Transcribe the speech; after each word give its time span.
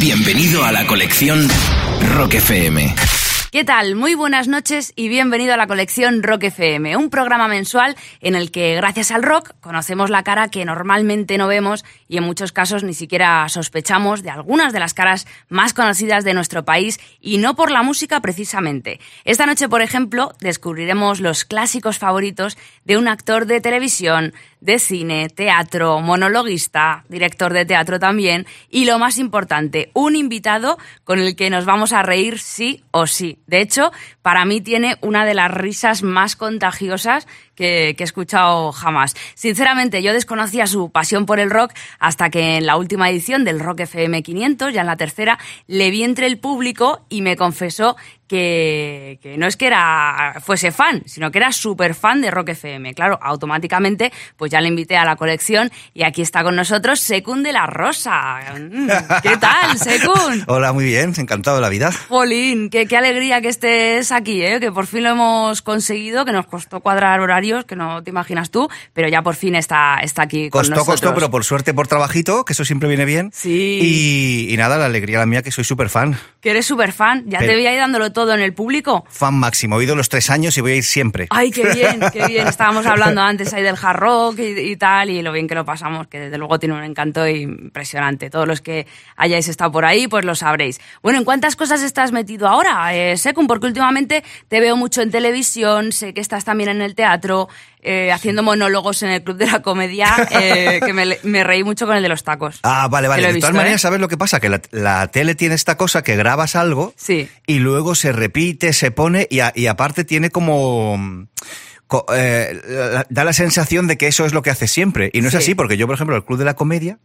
Bienvenido 0.00 0.64
a 0.64 0.72
la 0.72 0.86
colección 0.86 1.46
Rock 2.16 2.34
FM. 2.34 2.94
¿Qué 3.52 3.64
tal? 3.64 3.96
Muy 3.96 4.14
buenas 4.14 4.48
noches 4.48 4.94
y 4.96 5.10
bienvenido 5.10 5.52
a 5.52 5.58
la 5.58 5.66
colección 5.66 6.22
Rock 6.22 6.44
FM, 6.44 6.96
un 6.96 7.10
programa 7.10 7.48
mensual 7.48 7.96
en 8.22 8.34
el 8.34 8.50
que, 8.50 8.74
gracias 8.76 9.10
al 9.10 9.22
rock, 9.22 9.50
conocemos 9.60 10.08
la 10.08 10.22
cara 10.22 10.48
que 10.48 10.64
normalmente 10.64 11.36
no 11.36 11.48
vemos 11.48 11.84
y 12.08 12.16
en 12.16 12.24
muchos 12.24 12.50
casos 12.50 12.82
ni 12.82 12.94
siquiera 12.94 13.46
sospechamos 13.50 14.22
de 14.22 14.30
algunas 14.30 14.72
de 14.72 14.80
las 14.80 14.94
caras 14.94 15.26
más 15.50 15.74
conocidas 15.74 16.24
de 16.24 16.32
nuestro 16.32 16.64
país 16.64 16.98
y 17.20 17.36
no 17.36 17.54
por 17.54 17.70
la 17.70 17.82
música 17.82 18.20
precisamente. 18.20 19.00
Esta 19.26 19.44
noche, 19.44 19.68
por 19.68 19.82
ejemplo, 19.82 20.32
descubriremos 20.40 21.20
los 21.20 21.44
clásicos 21.44 21.98
favoritos 21.98 22.56
de 22.84 22.96
un 22.96 23.08
actor 23.08 23.46
de 23.46 23.60
televisión, 23.60 24.32
de 24.60 24.78
cine, 24.78 25.28
teatro, 25.28 26.00
monologuista, 26.00 27.04
director 27.08 27.52
de 27.52 27.64
teatro 27.64 27.98
también 27.98 28.46
y 28.70 28.84
lo 28.84 28.98
más 28.98 29.18
importante, 29.18 29.90
un 29.92 30.16
invitado 30.16 30.78
con 31.04 31.18
el 31.18 31.36
que 31.36 31.50
nos 31.50 31.64
vamos 31.64 31.92
a 31.92 32.02
reír 32.02 32.38
sí 32.38 32.82
o 32.90 33.06
sí. 33.06 33.38
De 33.46 33.60
hecho, 33.60 33.92
para 34.22 34.44
mí 34.44 34.60
tiene 34.60 34.96
una 35.00 35.24
de 35.24 35.34
las 35.34 35.50
risas 35.50 36.02
más 36.02 36.36
contagiosas 36.36 37.26
que, 37.54 37.96
he 37.98 38.02
escuchado 38.02 38.72
jamás. 38.72 39.14
Sinceramente, 39.34 40.02
yo 40.02 40.12
desconocía 40.12 40.66
su 40.66 40.90
pasión 40.90 41.26
por 41.26 41.40
el 41.40 41.50
rock 41.50 41.72
hasta 41.98 42.30
que 42.30 42.56
en 42.56 42.66
la 42.66 42.76
última 42.76 43.10
edición 43.10 43.44
del 43.44 43.60
Rock 43.60 43.80
FM 43.80 44.22
500, 44.22 44.72
ya 44.72 44.80
en 44.80 44.86
la 44.86 44.96
tercera, 44.96 45.38
le 45.66 45.90
vi 45.90 46.02
entre 46.02 46.26
el 46.26 46.38
público 46.38 47.04
y 47.08 47.22
me 47.22 47.36
confesó 47.36 47.96
que, 48.32 49.36
no 49.36 49.46
es 49.46 49.56
que 49.58 49.66
era 49.66 50.36
fuese 50.42 50.72
fan, 50.72 51.02
sino 51.04 51.30
que 51.30 51.38
era 51.38 51.52
súper 51.52 51.94
fan 51.94 52.22
de 52.22 52.30
Rock 52.30 52.50
FM. 52.50 52.94
Claro, 52.94 53.18
automáticamente 53.20 54.10
pues 54.36 54.50
ya 54.50 54.60
le 54.60 54.68
invité 54.68 54.96
a 54.96 55.04
la 55.04 55.16
colección 55.16 55.70
y 55.92 56.02
aquí 56.04 56.22
está 56.22 56.42
con 56.42 56.56
nosotros 56.56 57.00
Secund 57.00 57.44
de 57.44 57.52
la 57.52 57.66
Rosa. 57.66 58.40
Mm, 58.58 58.88
¿Qué 59.22 59.36
tal, 59.36 59.78
Secund? 59.78 60.44
Hola, 60.46 60.72
muy 60.72 60.86
bien, 60.86 61.12
encantado 61.18 61.56
de 61.56 61.62
la 61.62 61.68
vida. 61.68 61.92
Jolín, 62.08 62.70
qué, 62.70 62.86
qué 62.86 62.96
alegría 62.96 63.42
que 63.42 63.48
estés 63.48 64.10
aquí, 64.12 64.42
¿eh? 64.42 64.60
que 64.60 64.72
por 64.72 64.86
fin 64.86 65.02
lo 65.02 65.10
hemos 65.10 65.60
conseguido, 65.60 66.24
que 66.24 66.32
nos 66.32 66.46
costó 66.46 66.80
cuadrar 66.80 67.20
horarios, 67.42 67.64
que 67.64 67.76
no 67.76 68.02
te 68.02 68.10
imaginas 68.10 68.50
tú, 68.50 68.68
pero 68.92 69.08
ya 69.08 69.22
por 69.22 69.34
fin 69.34 69.54
está, 69.54 69.98
está 70.02 70.22
aquí 70.22 70.48
costó, 70.48 70.68
con 70.68 70.70
nosotros. 70.70 71.00
Costó, 71.00 71.14
pero 71.14 71.30
por 71.30 71.44
suerte, 71.44 71.74
por 71.74 71.88
trabajito, 71.88 72.44
que 72.44 72.52
eso 72.52 72.64
siempre 72.64 72.88
viene 72.88 73.04
bien. 73.04 73.30
Sí. 73.32 74.46
Y, 74.50 74.56
nada, 74.56 74.78
la 74.78 74.86
alegría 74.86 75.18
la 75.18 75.26
mía, 75.26 75.42
que 75.42 75.50
soy 75.50 75.64
súper 75.64 75.88
fan. 75.88 76.16
Que 76.40 76.50
eres 76.50 76.66
súper 76.66 76.92
fan, 76.92 77.24
ya 77.26 77.38
te 77.38 77.46
veía 77.46 77.70
ahí 77.70 77.76
dándolo 77.76 78.12
todo 78.12 78.34
en 78.34 78.40
el 78.40 78.52
público? 78.52 79.04
Fan 79.08 79.34
máximo, 79.34 79.80
he 79.80 79.84
ido 79.84 79.94
los 79.94 80.08
tres 80.08 80.30
años 80.30 80.56
y 80.56 80.60
voy 80.60 80.72
a 80.72 80.76
ir 80.76 80.84
siempre. 80.84 81.26
Ay, 81.30 81.50
qué 81.50 81.72
bien, 81.72 82.00
qué 82.12 82.26
bien. 82.28 82.46
Estábamos 82.46 82.86
hablando 82.86 83.20
antes 83.20 83.52
ahí 83.54 83.62
del 83.62 83.76
hard 83.80 83.98
rock 83.98 84.38
y, 84.38 84.76
tal, 84.76 85.10
y 85.10 85.22
lo 85.22 85.32
bien 85.32 85.48
que 85.48 85.54
lo 85.54 85.64
pasamos, 85.64 86.06
que 86.06 86.18
desde 86.18 86.38
luego 86.38 86.58
tiene 86.58 86.74
un 86.74 86.84
encanto 86.84 87.26
impresionante. 87.26 88.30
Todos 88.30 88.46
los 88.46 88.60
que 88.60 88.86
hayáis 89.16 89.48
estado 89.48 89.72
por 89.72 89.84
ahí, 89.84 90.08
pues 90.08 90.24
lo 90.24 90.34
sabréis. 90.34 90.80
Bueno, 91.02 91.18
¿en 91.18 91.24
cuántas 91.24 91.56
cosas 91.56 91.82
estás 91.82 92.12
metido 92.12 92.48
ahora, 92.48 92.94
eh, 92.94 93.16
Secum? 93.16 93.46
Porque 93.46 93.66
últimamente 93.66 94.22
te 94.48 94.60
veo 94.60 94.76
mucho 94.76 95.02
en 95.02 95.10
televisión, 95.10 95.92
sé 95.92 96.12
que 96.14 96.20
estás 96.20 96.44
también 96.44 96.70
en 96.70 96.82
el 96.82 96.94
teatro, 96.94 97.31
eh, 97.84 98.12
haciendo 98.12 98.42
monólogos 98.42 99.02
en 99.02 99.10
el 99.10 99.22
Club 99.22 99.36
de 99.36 99.46
la 99.46 99.60
Comedia, 99.60 100.28
eh, 100.30 100.80
que 100.84 100.92
me, 100.92 101.44
reí 101.44 101.64
mucho 101.64 101.86
con 101.86 101.96
el 101.96 102.02
de 102.02 102.08
los 102.08 102.22
tacos. 102.22 102.60
Ah, 102.62 102.88
vale, 102.88 103.08
vale. 103.08 103.32
De 103.32 103.40
todas 103.40 103.54
maneras, 103.54 103.80
¿sabes 103.80 104.00
lo 104.00 104.08
que 104.08 104.16
pasa? 104.16 104.38
Que 104.40 104.60
la, 104.70 105.06
tele 105.08 105.34
tiene 105.34 105.54
esta 105.54 105.76
cosa 105.76 106.02
que 106.02 106.16
grabas 106.16 106.54
algo 106.54 106.94
sí. 106.96 107.28
y 107.46 107.58
luego 107.58 107.94
se 107.94 108.12
repite, 108.12 108.72
se 108.72 108.90
pone 108.90 109.26
y, 109.30 109.40
y 109.54 109.66
aparte 109.66 110.04
tiene 110.04 110.30
como... 110.30 111.26
Eh, 112.14 113.04
da 113.10 113.24
la 113.24 113.34
sensación 113.34 113.86
de 113.86 113.98
que 113.98 114.06
eso 114.06 114.24
es 114.24 114.32
lo 114.32 114.40
que 114.40 114.48
hace 114.48 114.66
siempre. 114.66 115.10
Y 115.12 115.20
no 115.20 115.28
es 115.28 115.34
así, 115.34 115.54
porque 115.54 115.76
yo, 115.76 115.86
por 115.86 115.94
ejemplo, 115.94 116.16
al 116.16 116.24
Club 116.24 116.38
de 116.38 116.46
la 116.46 116.54
Comedia 116.54 116.98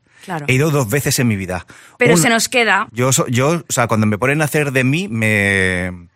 he 0.47 0.53
ido 0.53 0.71
dos 0.71 0.89
veces 0.89 1.19
en 1.19 1.27
mi 1.27 1.35
vida. 1.35 1.65
Pero 1.97 2.15
se 2.15 2.29
nos 2.29 2.47
queda. 2.47 2.87
Yo, 2.91 3.09
yo, 3.27 3.63
o 3.67 3.73
sea, 3.73 3.87
cuando 3.87 4.05
me 4.05 4.17
ponen 4.17 4.41
a 4.41 4.45
hacer 4.45 4.71
de 4.71 4.83
mí, 4.83 5.07
me 5.09 6.07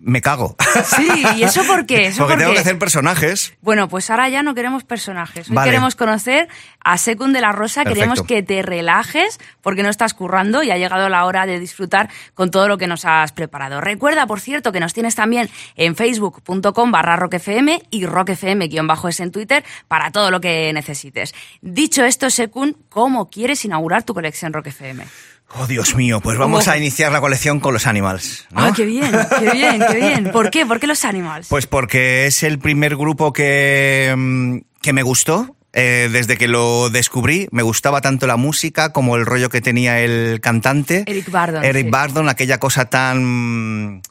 me 0.00 0.20
cago. 0.20 0.56
Sí, 0.84 1.08
¿y 1.36 1.42
eso 1.42 1.64
por 1.64 1.86
qué? 1.86 2.12
Porque 2.16 2.36
tengo 2.36 2.52
que 2.52 2.60
hacer 2.60 2.78
personajes. 2.78 3.54
Bueno, 3.60 3.88
pues 3.88 4.10
ahora 4.10 4.28
ya 4.28 4.42
no 4.42 4.54
queremos 4.54 4.84
personajes. 4.84 5.50
Hoy 5.50 5.56
queremos 5.64 5.96
conocer 5.96 6.48
a 6.82 6.96
Secund 6.98 7.34
de 7.34 7.40
la 7.40 7.52
Rosa, 7.52 7.84
queremos 7.84 8.22
que 8.22 8.42
te 8.42 8.62
relajes 8.62 9.38
porque 9.60 9.82
no 9.82 9.90
estás 9.90 10.14
currando 10.14 10.62
y 10.62 10.70
ha 10.70 10.78
llegado 10.78 11.08
la 11.08 11.24
hora 11.24 11.46
de 11.46 11.58
disfrutar 11.58 12.08
con 12.34 12.50
todo 12.50 12.68
lo 12.68 12.78
que 12.78 12.86
nos 12.86 13.04
has 13.04 13.32
preparado. 13.32 13.80
Recuerda, 13.80 14.26
por 14.26 14.40
cierto, 14.40 14.72
que 14.72 14.80
nos 14.80 14.94
tienes 14.94 15.14
también 15.14 15.50
en 15.76 15.96
facebook.com 15.96 16.90
barra 16.90 17.16
rockfm 17.16 17.82
y 17.90 18.06
rockfm-es 18.06 19.20
en 19.20 19.32
Twitter 19.32 19.64
para 19.88 20.10
todo 20.10 20.30
lo 20.30 20.40
que 20.40 20.72
necesites. 20.72 21.34
Dicho 21.60 22.04
esto, 22.04 22.30
Secund, 22.30 22.76
¿cómo 22.88 23.28
quieres 23.30 23.64
inaugurar 23.64 24.04
tu 24.04 24.14
colección 24.14 24.52
Rockfm? 24.52 25.02
Oh, 25.54 25.66
Dios 25.66 25.94
mío, 25.94 26.20
pues 26.20 26.36
vamos 26.36 26.68
a 26.68 26.76
iniciar 26.76 27.10
la 27.10 27.20
colección 27.20 27.58
con 27.58 27.72
los 27.72 27.86
Animals. 27.86 28.46
Ah, 28.54 28.72
qué 28.76 28.84
bien, 28.84 29.10
qué 29.40 29.50
bien, 29.50 29.82
qué 29.90 29.96
bien. 29.96 30.30
¿Por 30.30 30.50
qué? 30.50 30.66
¿Por 30.66 30.78
qué 30.78 30.86
los 30.86 31.04
Animals? 31.04 31.48
Pues 31.48 31.66
porque 31.66 32.26
es 32.26 32.42
el 32.42 32.58
primer 32.58 32.96
grupo 32.96 33.32
que, 33.32 34.14
mm, 34.16 34.58
que 34.82 34.92
me 34.92 35.02
gustó. 35.02 35.54
Eh, 35.72 36.08
desde 36.10 36.36
que 36.38 36.48
lo 36.48 36.90
descubrí, 36.90 37.46
me 37.50 37.62
gustaba 37.62 38.00
tanto 38.00 38.26
la 38.26 38.36
música 38.36 38.92
como 38.92 39.16
el 39.16 39.26
rollo 39.26 39.48
que 39.48 39.60
tenía 39.60 40.00
el 40.00 40.40
cantante. 40.40 41.04
Eric 41.06 41.30
Bardon. 41.30 41.64
Eric 41.64 41.90
Bardon, 41.90 42.28
aquella 42.28 42.58
cosa 42.58 42.86
tan 42.86 44.02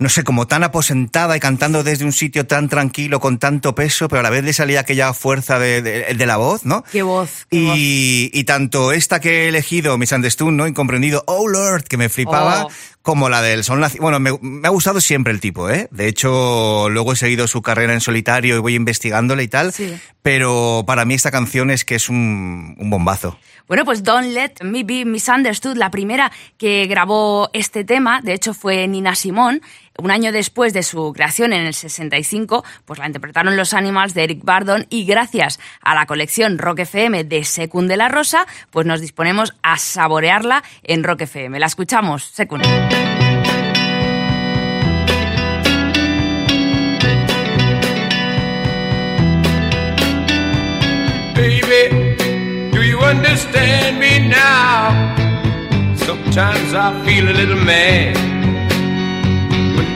no 0.00 0.08
sé, 0.08 0.24
como 0.24 0.46
tan 0.46 0.64
aposentada 0.64 1.36
y 1.36 1.40
cantando 1.40 1.84
desde 1.84 2.06
un 2.06 2.12
sitio 2.12 2.46
tan 2.46 2.70
tranquilo, 2.70 3.20
con 3.20 3.38
tanto 3.38 3.74
peso, 3.74 4.08
pero 4.08 4.20
a 4.20 4.22
la 4.22 4.30
vez 4.30 4.42
le 4.42 4.54
salía 4.54 4.80
aquella 4.80 5.12
fuerza 5.12 5.58
de, 5.58 5.82
de, 5.82 6.26
la 6.26 6.38
voz, 6.38 6.64
¿no? 6.64 6.82
Qué 6.90 7.02
voz. 7.02 7.46
y, 7.50 8.30
y 8.32 8.44
tanto 8.44 8.92
esta 8.92 9.20
que 9.20 9.44
he 9.44 9.48
elegido, 9.48 9.98
Misunderstood, 9.98 10.52
¿no? 10.52 10.66
Incomprendido, 10.66 11.22
Oh 11.26 11.46
Lord, 11.46 11.84
que 11.84 11.98
me 11.98 12.08
flipaba, 12.08 12.64
oh. 12.64 12.70
como 13.02 13.28
la 13.28 13.42
del 13.42 13.62
Son 13.62 13.84
Bueno, 14.00 14.18
me, 14.20 14.32
me, 14.40 14.66
ha 14.66 14.70
gustado 14.70 15.02
siempre 15.02 15.34
el 15.34 15.40
tipo, 15.40 15.68
¿eh? 15.68 15.86
De 15.90 16.08
hecho, 16.08 16.88
luego 16.88 17.12
he 17.12 17.16
seguido 17.16 17.46
su 17.46 17.60
carrera 17.60 17.92
en 17.92 18.00
solitario 18.00 18.56
y 18.56 18.60
voy 18.60 18.76
investigándole 18.76 19.42
y 19.42 19.48
tal. 19.48 19.70
Sí. 19.70 19.94
Pero 20.22 20.82
para 20.86 21.04
mí 21.04 21.12
esta 21.12 21.30
canción 21.30 21.70
es 21.70 21.84
que 21.84 21.96
es 21.96 22.08
un, 22.08 22.74
un 22.78 22.88
bombazo. 22.88 23.38
Bueno, 23.70 23.84
pues 23.84 24.02
Don't 24.02 24.32
Let 24.32 24.54
Me 24.64 24.82
Be 24.82 25.04
Misunderstood, 25.04 25.76
la 25.76 25.92
primera 25.92 26.32
que 26.58 26.86
grabó 26.88 27.50
este 27.52 27.84
tema, 27.84 28.20
de 28.20 28.32
hecho 28.32 28.52
fue 28.52 28.88
Nina 28.88 29.14
Simón, 29.14 29.62
un 30.00 30.10
año 30.10 30.32
después 30.32 30.72
de 30.72 30.82
su 30.82 31.12
creación 31.12 31.52
en 31.52 31.66
el 31.66 31.74
65, 31.74 32.64
pues 32.84 32.98
la 32.98 33.06
interpretaron 33.06 33.56
los 33.56 33.74
Animals 33.74 34.14
de 34.14 34.24
Eric 34.24 34.44
Bardon 34.44 34.86
y 34.90 35.04
gracias 35.04 35.60
a 35.82 35.94
la 35.94 36.06
colección 36.06 36.58
Rock 36.58 36.80
FM 36.80 37.24
de 37.24 37.44
Secund 37.44 37.88
de 37.88 37.96
la 37.96 38.08
Rosa, 38.08 38.46
pues 38.70 38.86
nos 38.86 39.00
disponemos 39.00 39.54
a 39.62 39.76
saborearla 39.76 40.62
en 40.82 41.04
Rock 41.04 41.22
FM. 41.22 41.58
La 41.58 41.66
escuchamos, 41.66 42.24
Secund. 42.24 42.64
Baby, 51.34 52.16
do 52.72 52.82
you 52.82 52.98
understand 53.00 53.98
me 53.98 54.28
now? 54.28 55.96
Sometimes 55.96 56.74
I 56.74 57.04
feel 57.04 57.28
a 57.28 57.32
little 57.32 57.56
mad. 57.56 58.39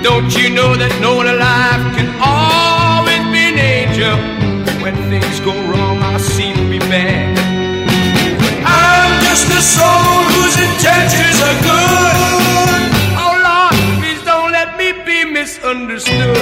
Don't 0.04 0.36
you 0.36 0.50
know 0.50 0.76
that 0.76 0.92
no 1.00 1.16
one 1.16 1.26
alive 1.26 1.80
can 1.96 2.12
always 2.20 3.24
be 3.32 3.40
an 3.48 3.56
angel? 3.56 4.12
When 4.84 4.92
things 5.08 5.40
go 5.40 5.56
wrong, 5.64 5.96
I 6.04 6.18
seem 6.18 6.54
to 6.60 6.68
be 6.68 6.78
bad. 6.78 7.32
I'm 8.68 9.12
just 9.24 9.48
a 9.48 9.62
soul 9.64 10.28
whose 10.28 10.60
intentions 10.60 11.40
are 11.48 11.58
good. 11.64 12.84
Oh 13.16 13.32
Lord, 13.48 13.72
please 13.96 14.20
don't 14.28 14.52
let 14.52 14.76
me 14.76 14.92
be 15.08 15.24
misunderstood. 15.24 16.36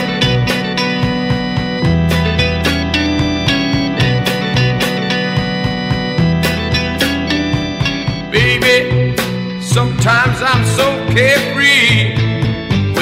Baby, 8.35 9.15
sometimes 9.63 10.43
I'm 10.43 10.67
so 10.75 10.91
with 11.15 11.52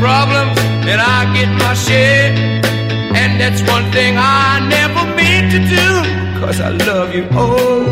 problems, 0.00 0.58
and 0.90 1.00
I 1.00 1.18
get 1.36 1.50
my 1.64 1.74
share. 1.74 2.32
And 3.20 3.40
that's 3.40 3.62
one 3.68 3.86
thing 3.92 4.16
I 4.16 4.66
never 4.76 5.02
meant 5.14 5.52
to 5.54 5.60
do. 5.76 5.88
Cause 6.40 6.60
I 6.60 6.70
love 6.70 7.14
you. 7.14 7.28
Oh, 7.32 7.84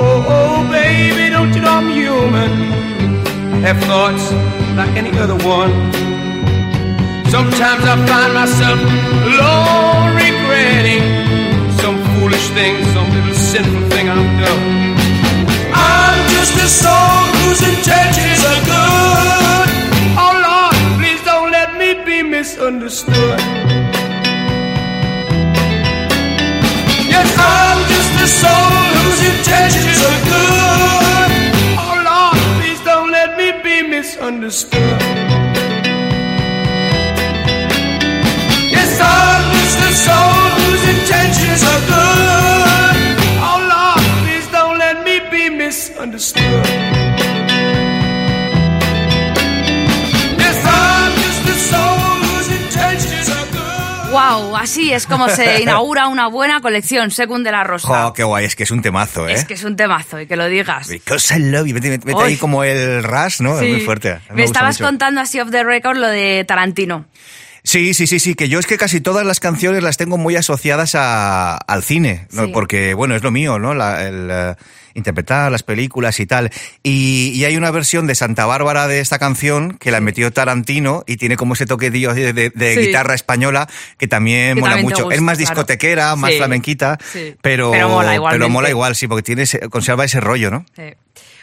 oh, 0.00 0.34
oh, 0.36 0.70
baby, 0.72 1.30
don't 1.30 1.52
you 1.54 1.60
know 1.60 1.76
I'm 1.80 1.90
human? 1.90 2.76
have 3.66 3.82
thoughts 3.90 4.30
like 4.78 4.94
any 4.96 5.10
other 5.18 5.34
one. 5.42 5.72
Sometimes 7.34 7.82
I 7.82 7.94
find 8.06 8.32
myself 8.40 8.78
alone 9.26 10.14
regretting 10.14 11.02
some 11.82 11.96
foolish 12.14 12.46
thing, 12.50 12.74
some 12.94 13.08
little 13.10 13.34
sinful 13.34 13.90
thing 13.90 14.08
I've 14.08 14.34
done. 14.44 14.62
I'm 15.74 16.20
just 16.36 16.54
a 16.62 16.68
soul 16.82 17.22
whose 17.42 17.62
intentions 17.74 18.42
are 18.52 18.62
good. 18.70 19.65
Misunderstood. 22.46 23.40
Yes, 27.12 27.28
I'm 27.36 27.78
just 27.92 28.12
a 28.22 28.28
soul 28.40 28.70
whose 29.02 29.22
intentions 29.32 30.00
are 30.10 30.22
good. 30.30 31.30
Oh 31.82 31.94
Lord, 32.08 32.38
please 32.58 32.80
don't 32.84 33.10
let 33.10 33.36
me 33.36 33.48
be 33.66 33.82
misunderstood. 33.82 35.00
Yes, 38.76 38.92
I'm 39.00 39.44
just 39.58 39.78
a 39.88 39.92
soul 40.06 40.38
whose 40.58 40.84
intentions 40.94 41.62
are 41.72 41.82
good. 41.94 42.96
Oh 43.50 43.58
Lord, 43.74 44.04
please 44.22 44.46
don't 44.52 44.78
let 44.78 44.96
me 45.04 45.18
be 45.32 45.50
misunderstood. 45.50 46.66
Yes, 50.42 50.58
Wow, 54.16 54.56
así 54.56 54.92
es 54.92 55.06
como 55.06 55.28
se 55.28 55.60
inaugura 55.62 56.08
una 56.08 56.26
buena 56.28 56.60
colección 56.60 57.10
Secund 57.10 57.44
de 57.44 57.52
la 57.52 57.64
Rosa. 57.64 58.04
Jo, 58.04 58.12
qué 58.14 58.24
guay, 58.24 58.46
es 58.46 58.56
que 58.56 58.62
es 58.62 58.70
un 58.70 58.80
temazo, 58.80 59.28
¿eh? 59.28 59.34
Es 59.34 59.44
que 59.44 59.54
es 59.54 59.64
un 59.64 59.76
temazo 59.76 60.18
y 60.20 60.26
que 60.26 60.36
lo 60.36 60.46
digas. 60.46 60.88
Because 60.88 61.36
I 61.36 61.38
love 61.38 61.66
you. 61.66 61.76
Uy. 61.76 62.22
ahí 62.22 62.36
como 62.36 62.64
el 62.64 63.02
ras, 63.02 63.42
¿no? 63.42 63.58
Sí. 63.58 63.66
Es 63.66 63.72
muy 63.72 63.80
fuerte. 63.82 64.20
Me, 64.30 64.36
me 64.36 64.44
estabas 64.44 64.80
mucho. 64.80 64.88
contando 64.88 65.20
así 65.20 65.38
off 65.38 65.50
the 65.50 65.62
record 65.62 65.98
lo 65.98 66.08
de 66.08 66.44
Tarantino. 66.46 67.04
Sí, 67.68 67.94
sí, 67.94 68.06
sí, 68.06 68.20
sí, 68.20 68.36
que 68.36 68.48
yo 68.48 68.60
es 68.60 68.66
que 68.66 68.78
casi 68.78 69.00
todas 69.00 69.26
las 69.26 69.40
canciones 69.40 69.82
las 69.82 69.96
tengo 69.96 70.16
muy 70.16 70.36
asociadas 70.36 70.94
a- 70.94 71.56
al 71.56 71.82
cine, 71.82 72.28
porque, 72.52 72.94
bueno, 72.94 73.16
es 73.16 73.24
lo 73.24 73.32
mío, 73.32 73.58
¿no? 73.58 73.74
La- 73.74 74.06
el, 74.06 74.28
eh, 74.30 74.54
interpretar 74.94 75.50
las 75.50 75.64
películas 75.64 76.20
y 76.20 76.26
tal. 76.26 76.50
Y, 76.84 77.32
y 77.34 77.44
hay 77.44 77.56
una 77.56 77.72
versión 77.72 78.06
de 78.06 78.14
Santa 78.14 78.46
Bárbara 78.46 78.86
de 78.86 79.00
esta 79.00 79.18
canción 79.18 79.76
que 79.78 79.90
la 79.90 80.00
metió 80.00 80.32
Tarantino 80.32 81.02
y 81.08 81.16
tiene 81.16 81.36
como 81.36 81.54
ese 81.54 81.66
toquetillo 81.66 82.14
de, 82.14 82.32
de- 82.32 82.50
de 82.50 82.74
Sí. 82.74 82.80
guitarra 82.82 83.14
española 83.16 83.68
que 83.98 84.06
también 84.06 84.54
Que 84.54 84.60
mola 84.60 84.74
también 84.74 84.84
mucho. 84.92 85.02
gusta, 85.02 85.16
es 85.16 85.20
más 85.22 85.36
claro. 85.36 85.50
discotequera, 85.50 86.14
más 86.14 86.30
Sí. 86.30 86.36
flamenquita, 86.38 86.98
pero, 87.42 87.72
Pero 87.72 87.88
mola 87.88 88.16
pero 88.30 88.48
mola 88.48 88.70
igual, 88.70 88.94
sí, 88.94 89.08
porque 89.08 89.24
tiene 89.24 89.42
ese- 89.42 89.58
conserva 89.70 90.04
ese 90.04 90.20
rollo, 90.20 90.52
¿no? 90.52 90.64
Sí. 90.76 90.94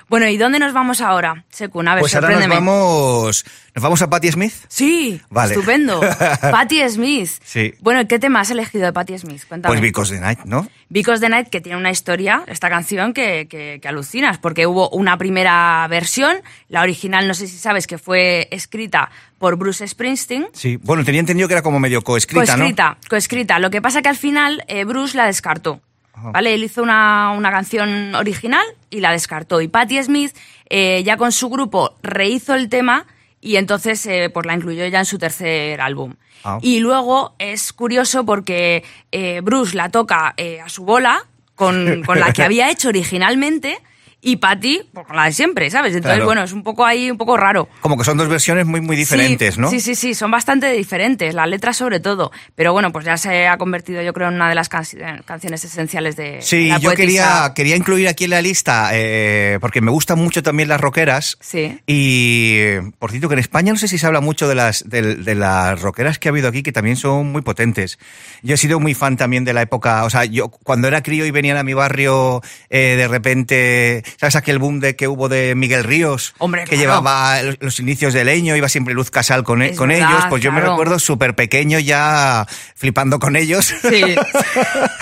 Bueno, 0.10 0.28
¿y 0.28 0.38
dónde 0.38 0.60
nos 0.60 0.74
vamos 0.74 1.02
ahora? 1.02 1.46
Secund, 1.50 1.88
a 1.90 1.96
ver, 1.96 2.02
Pues 2.02 2.14
ahora 2.16 2.32
nos 2.40 2.48
vamos, 2.48 3.46
nos 3.74 3.84
vamos 3.84 4.02
a 4.02 4.10
Patti 4.10 4.32
Smith. 4.32 4.54
Sí, 4.68 5.22
Vale. 5.30 5.54
estupendo. 5.54 6.00
Patti 6.42 6.88
Smith. 6.90 7.30
Sí. 7.44 7.74
Bueno, 7.80 8.08
¿qué 8.08 8.20
tema 8.20 8.42
has 8.42 8.52
elegido 8.52 8.86
de 8.86 8.94
Patti 8.94 9.18
Smith? 9.18 9.44
Cuéntame. 9.48 9.72
Pues 9.72 9.82
Because 9.82 10.14
the 10.14 10.20
Night, 10.22 10.40
¿no? 10.46 10.68
Because 10.90 11.20
the 11.22 11.30
Night, 11.30 11.48
que 11.50 11.62
tiene 11.62 11.78
una 11.78 11.90
historia, 11.90 12.44
esta 12.48 12.70
canción, 12.70 13.14
que, 13.14 13.48
que- 13.50 13.80
que 13.82 13.88
alucinas, 13.88 14.38
porque 14.38 14.68
hubo 14.68 14.90
una 14.90 15.18
primera 15.18 15.88
versión, 15.90 16.38
la 16.70 16.82
original, 16.82 17.28
no 17.28 17.34
sé 17.34 17.48
si 17.48 17.58
sabes, 17.58 17.88
que 17.88 17.98
fue 17.98 18.48
escrita 18.52 19.10
por 19.40 19.56
Bruce 19.58 19.88
Springsteen. 19.88 20.48
Sí. 20.54 20.78
Bueno, 20.84 21.04
tenía 21.04 21.20
entendido 21.22 21.48
que 21.48 21.56
era 21.56 21.64
como 21.64 21.80
medio 21.80 22.02
coescrita, 22.04 22.56
¿no? 22.58 22.64
coescrita, 22.64 22.98
coescrita. 23.10 23.60
Lo 23.60 23.70
que 23.72 23.82
pasa 23.82 24.02
que 24.02 24.10
al 24.10 24.18
final 24.18 24.64
eh, 24.68 24.84
Bruce 24.84 25.18
la 25.18 25.26
descartó. 25.26 25.82
¿Vale? 26.16 26.54
Él 26.54 26.64
hizo 26.64 26.84
una, 26.84 27.32
una 27.32 27.52
canción 27.52 28.16
original 28.16 28.66
y 28.90 29.00
la 29.00 29.12
descartó. 29.12 29.62
Y 29.62 29.68
Patti 29.68 30.02
Smith, 30.04 30.36
eh, 30.70 31.04
ya 31.04 31.18
con 31.18 31.32
su 31.32 31.50
grupo, 31.50 31.96
rehizo 32.04 32.54
el 32.54 32.70
tema 32.70 33.08
y 33.44 33.58
entonces 33.58 34.06
eh, 34.06 34.30
pues 34.34 34.46
la 34.46 34.54
incluyó 34.54 34.88
ya 34.88 35.00
en 35.00 35.06
su 35.06 35.18
tercer 35.18 35.82
álbum. 35.82 36.14
Ah. 36.46 36.60
Y 36.62 36.80
luego 36.80 37.36
es 37.40 37.74
curioso 37.74 38.26
porque 38.26 38.84
eh, 39.12 39.42
Bruce 39.42 39.76
la 39.76 39.90
toca 39.90 40.34
eh, 40.38 40.62
a 40.62 40.70
su 40.70 40.86
bola 40.86 41.26
con, 41.56 42.04
con 42.04 42.20
la 42.20 42.32
que 42.32 42.44
había 42.44 42.70
hecho 42.72 42.88
originalmente 42.90 43.80
y 44.24 44.38
Patti 44.38 44.82
pues, 44.94 45.06
la 45.14 45.26
de 45.26 45.34
siempre, 45.34 45.70
¿sabes? 45.70 45.94
Entonces, 45.96 46.16
Claro. 46.16 46.26
bueno, 46.26 46.44
es 46.44 46.54
un 46.54 46.64
poco 46.64 46.86
ahí, 46.86 47.12
un 47.12 47.18
poco 47.18 47.36
raro. 47.38 47.68
Como 47.82 47.98
que 47.98 48.04
son 48.04 48.18
dos 48.18 48.28
versiones 48.30 48.66
muy, 48.66 48.82
muy 48.82 48.96
diferentes, 48.96 49.56
Sí, 49.56 49.62
¿no? 49.62 49.70
Sí, 49.70 49.80
sí, 49.80 49.96
sí, 49.96 50.14
son 50.14 50.32
bastante 50.32 50.72
diferentes, 50.72 51.34
las 51.36 51.48
letras 51.48 51.78
sobre 51.78 52.00
todo. 52.00 52.32
Pero 52.56 52.72
bueno, 52.74 52.92
pues 52.92 53.06
ya 53.06 53.18
se 53.18 53.48
ha 53.48 53.58
convertido, 53.58 54.02
yo 54.02 54.14
creo, 54.14 54.30
en 54.30 54.36
una 54.36 54.50
de 54.50 54.56
las 54.56 54.70
canci- 54.72 55.24
canciones 55.26 55.64
esenciales 55.66 56.16
de 56.16 56.42
Sí, 56.42 56.68
la 56.70 56.78
yo 56.80 56.90
poetisa. 56.90 56.96
quería, 56.96 57.52
quería 57.56 57.76
incluir 57.76 58.08
aquí 58.08 58.24
en 58.24 58.30
la 58.32 58.42
lista, 58.42 58.90
eh, 58.94 59.58
porque 59.62 59.82
me 59.82 59.92
gustan 59.92 60.18
mucho 60.20 60.42
también 60.42 60.70
las 60.70 60.80
rockeras. 60.80 61.38
Sí. 61.42 61.80
Y, 61.88 62.80
por 63.00 63.12
cierto, 63.12 63.28
que 63.28 63.34
en 63.34 63.40
España 63.40 63.74
no 63.74 63.78
sé 63.80 63.88
si 63.88 63.98
se 63.98 64.06
habla 64.08 64.22
mucho 64.22 64.48
de 64.48 64.56
las, 64.56 64.90
de, 64.90 65.16
de 65.16 65.36
las 65.36 65.82
rockeras 65.82 66.20
que 66.20 66.30
ha 66.30 66.32
habido 66.32 66.48
aquí, 66.48 66.64
que 66.64 66.72
también 66.72 66.96
son 66.96 67.32
muy 67.32 67.42
potentes. 67.42 68.00
Yo 68.42 68.56
he 68.56 68.58
sido 68.58 68.80
muy 68.80 68.94
fan 68.94 69.18
también 69.18 69.44
de 69.46 69.54
la 69.54 69.62
época, 69.62 70.04
o 70.06 70.10
sea, 70.10 70.26
yo 70.26 70.50
cuando 70.50 70.88
era 70.88 71.04
crío 71.04 71.26
y 71.26 71.32
venían 71.32 71.58
a 71.58 71.64
mi 71.64 71.74
barrio, 71.74 72.42
eh, 72.70 72.96
de 72.98 73.08
repente, 73.08 74.04
¿sabes 74.20 74.36
aquel 74.36 74.60
boom 74.60 74.80
de 74.80 74.96
que 74.96 75.08
hubo 75.08 75.30
de 75.30 75.56
Miguel 75.56 75.84
Ríos? 75.84 76.34
Hombre, 76.38 76.64
Que 76.64 76.76
claro. 76.76 76.82
llevaba 76.82 77.42
los, 77.42 77.58
los 77.60 77.80
inicios 77.80 78.14
de 78.14 78.24
Leño, 78.24 78.56
iba 78.56 78.70
siempre 78.70 78.94
Luz 78.94 79.10
Casal 79.12 79.44
con, 79.44 79.62
e- 79.62 79.72
Es 79.72 79.78
con 79.78 79.90
verdad, 79.90 80.10
ellos, 80.12 80.26
pues 80.30 80.44
yo 80.44 80.52
me 80.52 80.60
claro. 80.60 80.74
recuerdo 80.74 81.00
súper 81.00 81.36
pequeño 81.36 81.80
ya 81.80 82.46
flipando 82.76 83.20
con 83.20 83.36
ellos. 83.36 83.66
Sí. 83.82 84.02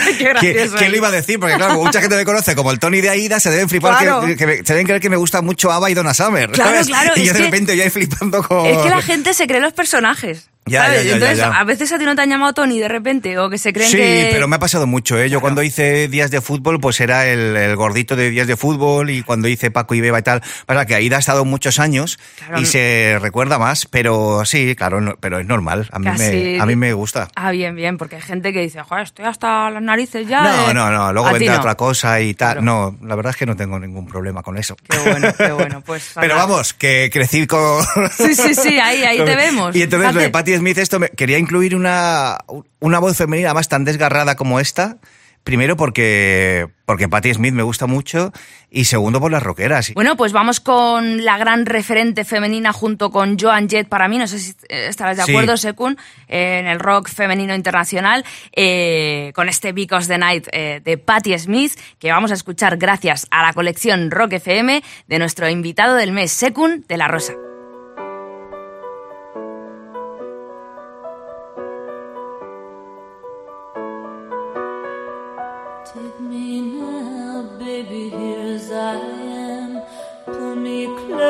Qué 0.07 0.17
¿Qué, 0.17 0.23
gracioso. 0.25 0.75
qué 0.77 0.85
¿eh? 0.85 0.89
le 0.89 0.97
iba 0.97 1.07
a 1.07 1.11
decir? 1.11 1.39
Porque 1.39 1.55
claro, 1.55 1.75
mucha 1.75 2.01
gente 2.01 2.15
me 2.15 2.25
conoce 2.25 2.55
como 2.55 2.71
el 2.71 2.79
Tony 2.79 3.01
de 3.01 3.09
Aida, 3.09 3.39
se 3.39 3.49
deben 3.49 3.69
flipar, 3.69 3.97
Claro. 4.01 4.25
que, 4.25 4.35
que 4.35 4.47
me- 4.47 4.57
se 4.57 4.73
deben 4.73 4.85
creer 4.85 5.01
que 5.01 5.09
me 5.09 5.17
gusta 5.17 5.41
mucho 5.41 5.71
Ava 5.71 5.89
y 5.89 5.93
Donna 5.93 6.13
Summer. 6.13 6.49
Claro, 6.51 6.71
¿sabes? 6.71 6.87
claro, 6.87 7.13
Y 7.15 7.25
yo 7.25 7.33
de 7.33 7.39
que- 7.39 7.45
repente 7.45 7.77
ya 7.77 7.89
flipando 7.89 8.43
con... 8.43 8.65
Es 8.65 8.77
que 8.77 8.89
la 8.89 9.01
gente 9.01 9.33
se 9.33 9.47
cree 9.47 9.59
los 9.61 9.73
personajes. 9.73 10.49
Ya, 10.67 10.85
¿sabes? 10.85 11.03
ya, 11.03 11.09
ya, 11.09 11.13
Entonces, 11.15 11.39
a 11.43 11.63
veces 11.63 11.91
a 11.91 11.97
ti 11.97 12.05
no 12.05 12.15
te 12.15 12.21
han 12.21 12.29
llamado 12.29 12.53
Tony 12.53 12.79
de 12.79 12.87
repente, 12.87 13.37
o 13.39 13.49
que 13.49 13.57
se 13.57 13.73
creen 13.73 13.89
Sí, 13.89 13.97
que. 13.97 14.29
pero 14.31 14.47
me 14.47 14.57
ha 14.57 14.59
pasado 14.59 14.85
mucho, 14.85 15.19
¿eh? 15.19 15.27
Yo 15.29 15.41
cuando 15.41 15.63
hice 15.63 16.07
días 16.07 16.29
de 16.29 16.39
fútbol, 16.39 16.79
pues 16.79 17.01
era 17.01 17.25
el, 17.27 17.57
el 17.57 17.75
gordito 17.75 18.15
de 18.15 18.29
días 18.29 18.45
de 18.47 18.55
fútbol 18.55 19.09
y 19.09 19.23
cuando 19.23 19.47
hice 19.47 19.71
Paco 19.71 19.95
y 19.95 20.01
Beba 20.01 20.19
y 20.19 20.21
tal. 20.21 20.41
Para 20.67 20.85
que 20.85 20.93
Aida 20.93 21.15
ha 21.17 21.19
estado 21.19 21.45
muchos 21.45 21.79
años 21.79 22.19
Claro. 22.37 22.61
y 22.61 22.65
se 22.67 23.17
recuerda 23.19 23.57
más, 23.57 23.87
pero 23.87 24.45
sí, 24.45 24.75
claro, 24.75 25.01
no- 25.01 25.17
pero 25.19 25.39
es 25.39 25.47
normal. 25.47 25.89
A 25.91 25.97
mí, 25.99 26.05
Casi- 26.05 26.23
me, 26.55 26.61
a 26.61 26.65
mí 26.67 26.75
me 26.75 26.93
gusta. 26.93 27.27
Ah, 27.35 27.49
bien, 27.51 27.75
bien, 27.75 27.97
porque 27.97 28.17
hay 28.17 28.21
gente 28.21 28.53
que 28.53 28.61
dice, 28.61 28.81
joder, 28.83 29.03
estoy 29.05 29.25
hasta 29.25 29.69
las 29.71 29.81
narices 29.81 30.27
ya. 30.27 30.43
No, 30.43 30.67
de-". 30.67 30.73
no, 30.75 30.91
no, 30.91 31.11
luego 31.11 31.31
vendrá 31.33 31.53
no. 31.55 31.59
otra 31.59 31.75
cosa 31.75 32.21
y 32.21 32.35
tal. 32.35 32.59
Claro. 32.59 32.61
No, 32.61 32.97
la 33.07 33.15
verdad 33.15 33.31
es 33.31 33.37
que 33.37 33.47
no 33.47 33.55
tengo 33.55 33.79
ningún 33.79 34.05
problema 34.07 34.43
con 34.43 34.57
eso. 34.59 34.77
Qué 34.87 34.97
bueno, 34.99 35.33
qué 35.35 35.51
bueno. 35.51 35.81
Pues, 35.81 36.11
Pero 36.19 36.35
vamos, 36.35 36.73
que 36.75 37.09
crecí 37.11 37.47
con... 37.47 37.83
Sí, 38.15 38.35
sí, 38.35 38.53
sí, 38.53 38.79
ahí, 38.79 39.03
ahí 39.03 39.17
te 39.25 39.35
vemos. 39.35 39.75
Y 39.75 39.81
entonces 39.81 40.13
lo 40.13 40.19
de 40.19 40.27
Fíjate. 40.27 40.50
Patti 40.51 40.59
Smith, 40.59 40.77
esto 40.79 40.99
me, 40.99 41.09
quería 41.09 41.37
incluir 41.37 41.75
una, 41.77 42.37
una 42.79 42.99
voz 42.99 43.15
femenina 43.15 43.53
más 43.53 43.69
tan 43.69 43.85
desgarrada 43.85 44.35
como 44.35 44.59
esta. 44.59 44.97
Primero 45.45 45.75
porque, 45.77 46.67
porque 46.85 47.07
Patti 47.07 47.33
Smith 47.33 47.53
me 47.53 47.63
gusta 47.63 47.87
mucho 47.87 48.31
y 48.69 48.85
segundo 48.85 49.19
por 49.21 49.31
las 49.31 49.41
rockeras. 49.41 49.93
Bueno, 49.95 50.15
pues 50.17 50.33
vamos 50.33 50.59
con 50.59 51.23
la 51.23 51.37
gran 51.37 51.65
referente 51.65 52.25
femenina 52.25 52.73
junto 52.73 53.09
con 53.11 53.39
Joan 53.39 53.67
Jett 53.69 53.87
para 53.87 54.07
mí, 54.09 54.17
no 54.19 54.27
sé 54.27 54.37
si 54.39 54.53
estarás 54.69 55.17
de 55.17 55.23
Sí. 55.23 55.31
acuerdo, 55.31 55.55
Sekun, 55.57 55.97
eh, 56.27 56.59
en 56.59 56.67
el 56.67 56.79
rock 56.79 57.09
femenino 57.09 57.55
internacional, 57.55 58.23
eh, 58.55 59.31
con 59.33 59.47
este 59.49 59.71
Because 59.71 60.07
the 60.07 60.17
Night 60.19 60.47
eh, 60.51 60.81
de 60.83 60.97
Patti 60.97 61.37
Smith, 61.39 61.73
que 61.97 62.11
vamos 62.11 62.29
a 62.29 62.35
escuchar 62.35 62.77
gracias 62.77 63.25
a 63.31 63.41
la 63.41 63.53
colección 63.53 64.11
Rock 64.11 64.33
FM 64.33 64.83
de 65.07 65.17
nuestro 65.19 65.49
invitado 65.49 65.95
del 65.95 66.11
mes, 66.11 66.31
Sekun 66.31 66.85
de 66.87 66.97
la 66.97 67.07
Rosa. 67.07 67.33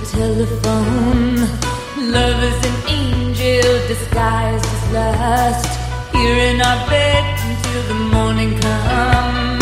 the 0.00 0.06
telephone. 0.06 1.36
Love 2.12 2.42
is 2.42 2.66
an 2.66 2.88
angel 2.88 3.86
disguised 3.88 4.64
as 4.64 4.92
lust. 4.92 5.80
Here 6.12 6.36
in 6.50 6.60
our 6.60 6.88
bed 6.88 7.38
until 7.48 7.82
the 7.82 8.00
morning 8.14 8.58
comes. 8.60 9.57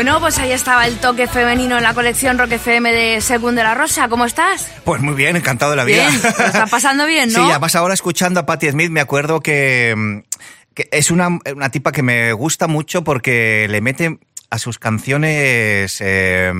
Bueno, 0.00 0.18
pues 0.18 0.38
ahí 0.38 0.50
estaba 0.50 0.86
el 0.86 0.96
toque 0.96 1.26
femenino 1.26 1.76
en 1.76 1.82
la 1.82 1.92
colección 1.92 2.38
Rock 2.38 2.52
FM 2.52 2.90
de 2.90 3.20
Según 3.20 3.54
de 3.54 3.62
la 3.62 3.74
Rosa. 3.74 4.08
¿Cómo 4.08 4.24
estás? 4.24 4.66
Pues 4.82 5.02
muy 5.02 5.12
bien, 5.12 5.36
encantado 5.36 5.72
de 5.72 5.76
la 5.76 5.84
vida. 5.84 6.08
Bien, 6.08 6.22
lo 6.22 6.46
está 6.46 6.66
pasando 6.68 7.04
bien, 7.04 7.30
¿no? 7.34 7.44
Sí, 7.44 7.50
además 7.50 7.74
ahora 7.74 7.92
escuchando 7.92 8.40
a 8.40 8.46
Patti 8.46 8.70
Smith 8.70 8.88
me 8.88 9.02
acuerdo 9.02 9.40
que, 9.40 9.94
mm, 9.94 10.20
que 10.72 10.88
es 10.90 11.10
una, 11.10 11.28
una 11.54 11.68
tipa 11.68 11.92
que 11.92 12.02
me 12.02 12.32
gusta 12.32 12.66
mucho 12.66 13.04
porque 13.04 13.66
le 13.68 13.82
mete 13.82 14.18
a 14.48 14.58
sus 14.58 14.78
canciones 14.78 15.98
eh, 16.00 16.50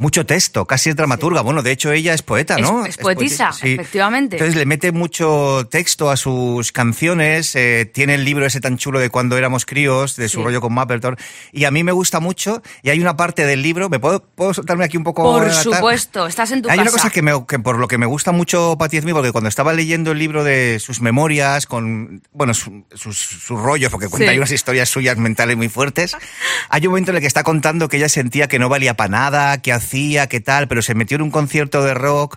mucho 0.00 0.24
texto, 0.26 0.64
casi 0.66 0.88
es 0.90 0.96
dramaturga. 0.96 1.42
Bueno, 1.42 1.62
de 1.62 1.72
hecho 1.72 1.92
ella 1.92 2.14
es 2.14 2.22
poeta, 2.22 2.54
Es- 2.56 2.62
¿no? 2.62 2.86
es 2.86 2.96
poetisa, 2.96 3.50
efectivamente. 3.50 4.36
Entonces 4.36 4.56
le 4.56 4.64
mete 4.64 4.92
mucho 4.92 5.68
texto 5.70 6.10
a 6.10 6.16
sus 6.16 6.72
canciones, 6.72 7.54
eh, 7.54 7.84
tiene 7.92 8.14
el 8.14 8.24
libro 8.24 8.46
ese 8.46 8.60
tan 8.60 8.78
chulo 8.78 8.98
de 8.98 9.10
cuando 9.10 9.36
éramos 9.36 9.66
críos, 9.66 10.16
de 10.16 10.28
su 10.30 10.38
Sí. 10.38 10.44
rollo 10.44 10.60
con 10.62 10.72
Mapleton, 10.72 11.16
y 11.52 11.64
a 11.64 11.70
mí 11.70 11.84
me 11.84 11.92
gusta 11.92 12.18
mucho, 12.18 12.62
y 12.82 12.88
hay 12.88 12.98
una 12.98 13.16
parte 13.16 13.44
del 13.44 13.60
libro, 13.62 13.90
¿me 13.90 13.98
puedo, 14.00 14.24
puedo 14.24 14.54
soltarme 14.54 14.84
aquí 14.86 14.96
un 14.96 15.04
poco? 15.04 15.22
Por 15.22 15.52
supuesto, 15.52 16.26
estás 16.26 16.50
en 16.52 16.62
tu 16.62 16.70
hay 16.70 16.78
casa. 16.78 16.82
una 16.82 16.90
cosa 16.92 17.10
que, 17.10 17.20
me, 17.20 17.32
que 17.46 17.58
por 17.58 17.78
lo 17.78 17.86
que 17.86 17.98
me 17.98 18.06
gusta 18.06 18.32
mucho 18.32 18.76
Patti 18.78 19.00
Smith, 19.02 19.14
porque 19.14 19.32
cuando 19.32 19.48
estaba 19.48 19.74
leyendo 19.74 20.12
el 20.12 20.18
libro 20.18 20.44
de 20.44 20.78
sus 20.80 21.02
memorias, 21.02 21.66
con, 21.66 22.22
bueno, 22.32 22.54
su- 22.54 22.86
sus, 22.94 23.18
sus 23.18 23.60
rollos, 23.60 23.90
porque 23.90 24.08
cuenta 24.08 24.26
Sí. 24.26 24.30
hay 24.30 24.38
unas 24.38 24.50
historias 24.50 24.88
suyas 24.88 25.18
mentales 25.18 25.58
muy 25.58 25.68
fuertes, 25.68 26.16
hay 26.70 26.86
un 26.86 26.92
momento 26.92 27.10
en 27.10 27.16
el 27.16 27.20
que 27.20 27.26
está 27.26 27.42
contando 27.42 27.88
que 27.88 27.98
ella 27.98 28.08
sentía 28.08 28.48
que 28.48 28.58
no 28.58 28.70
valía 28.70 28.94
para 28.94 29.10
nada, 29.10 29.58
que 29.60 29.72
hacía, 29.72 29.89
que 30.28 30.40
tal, 30.40 30.68
pero 30.68 30.82
se 30.82 30.94
metió 30.94 31.16
en 31.16 31.22
un 31.22 31.30
concierto 31.30 31.82
de 31.82 31.94
rock, 31.94 32.36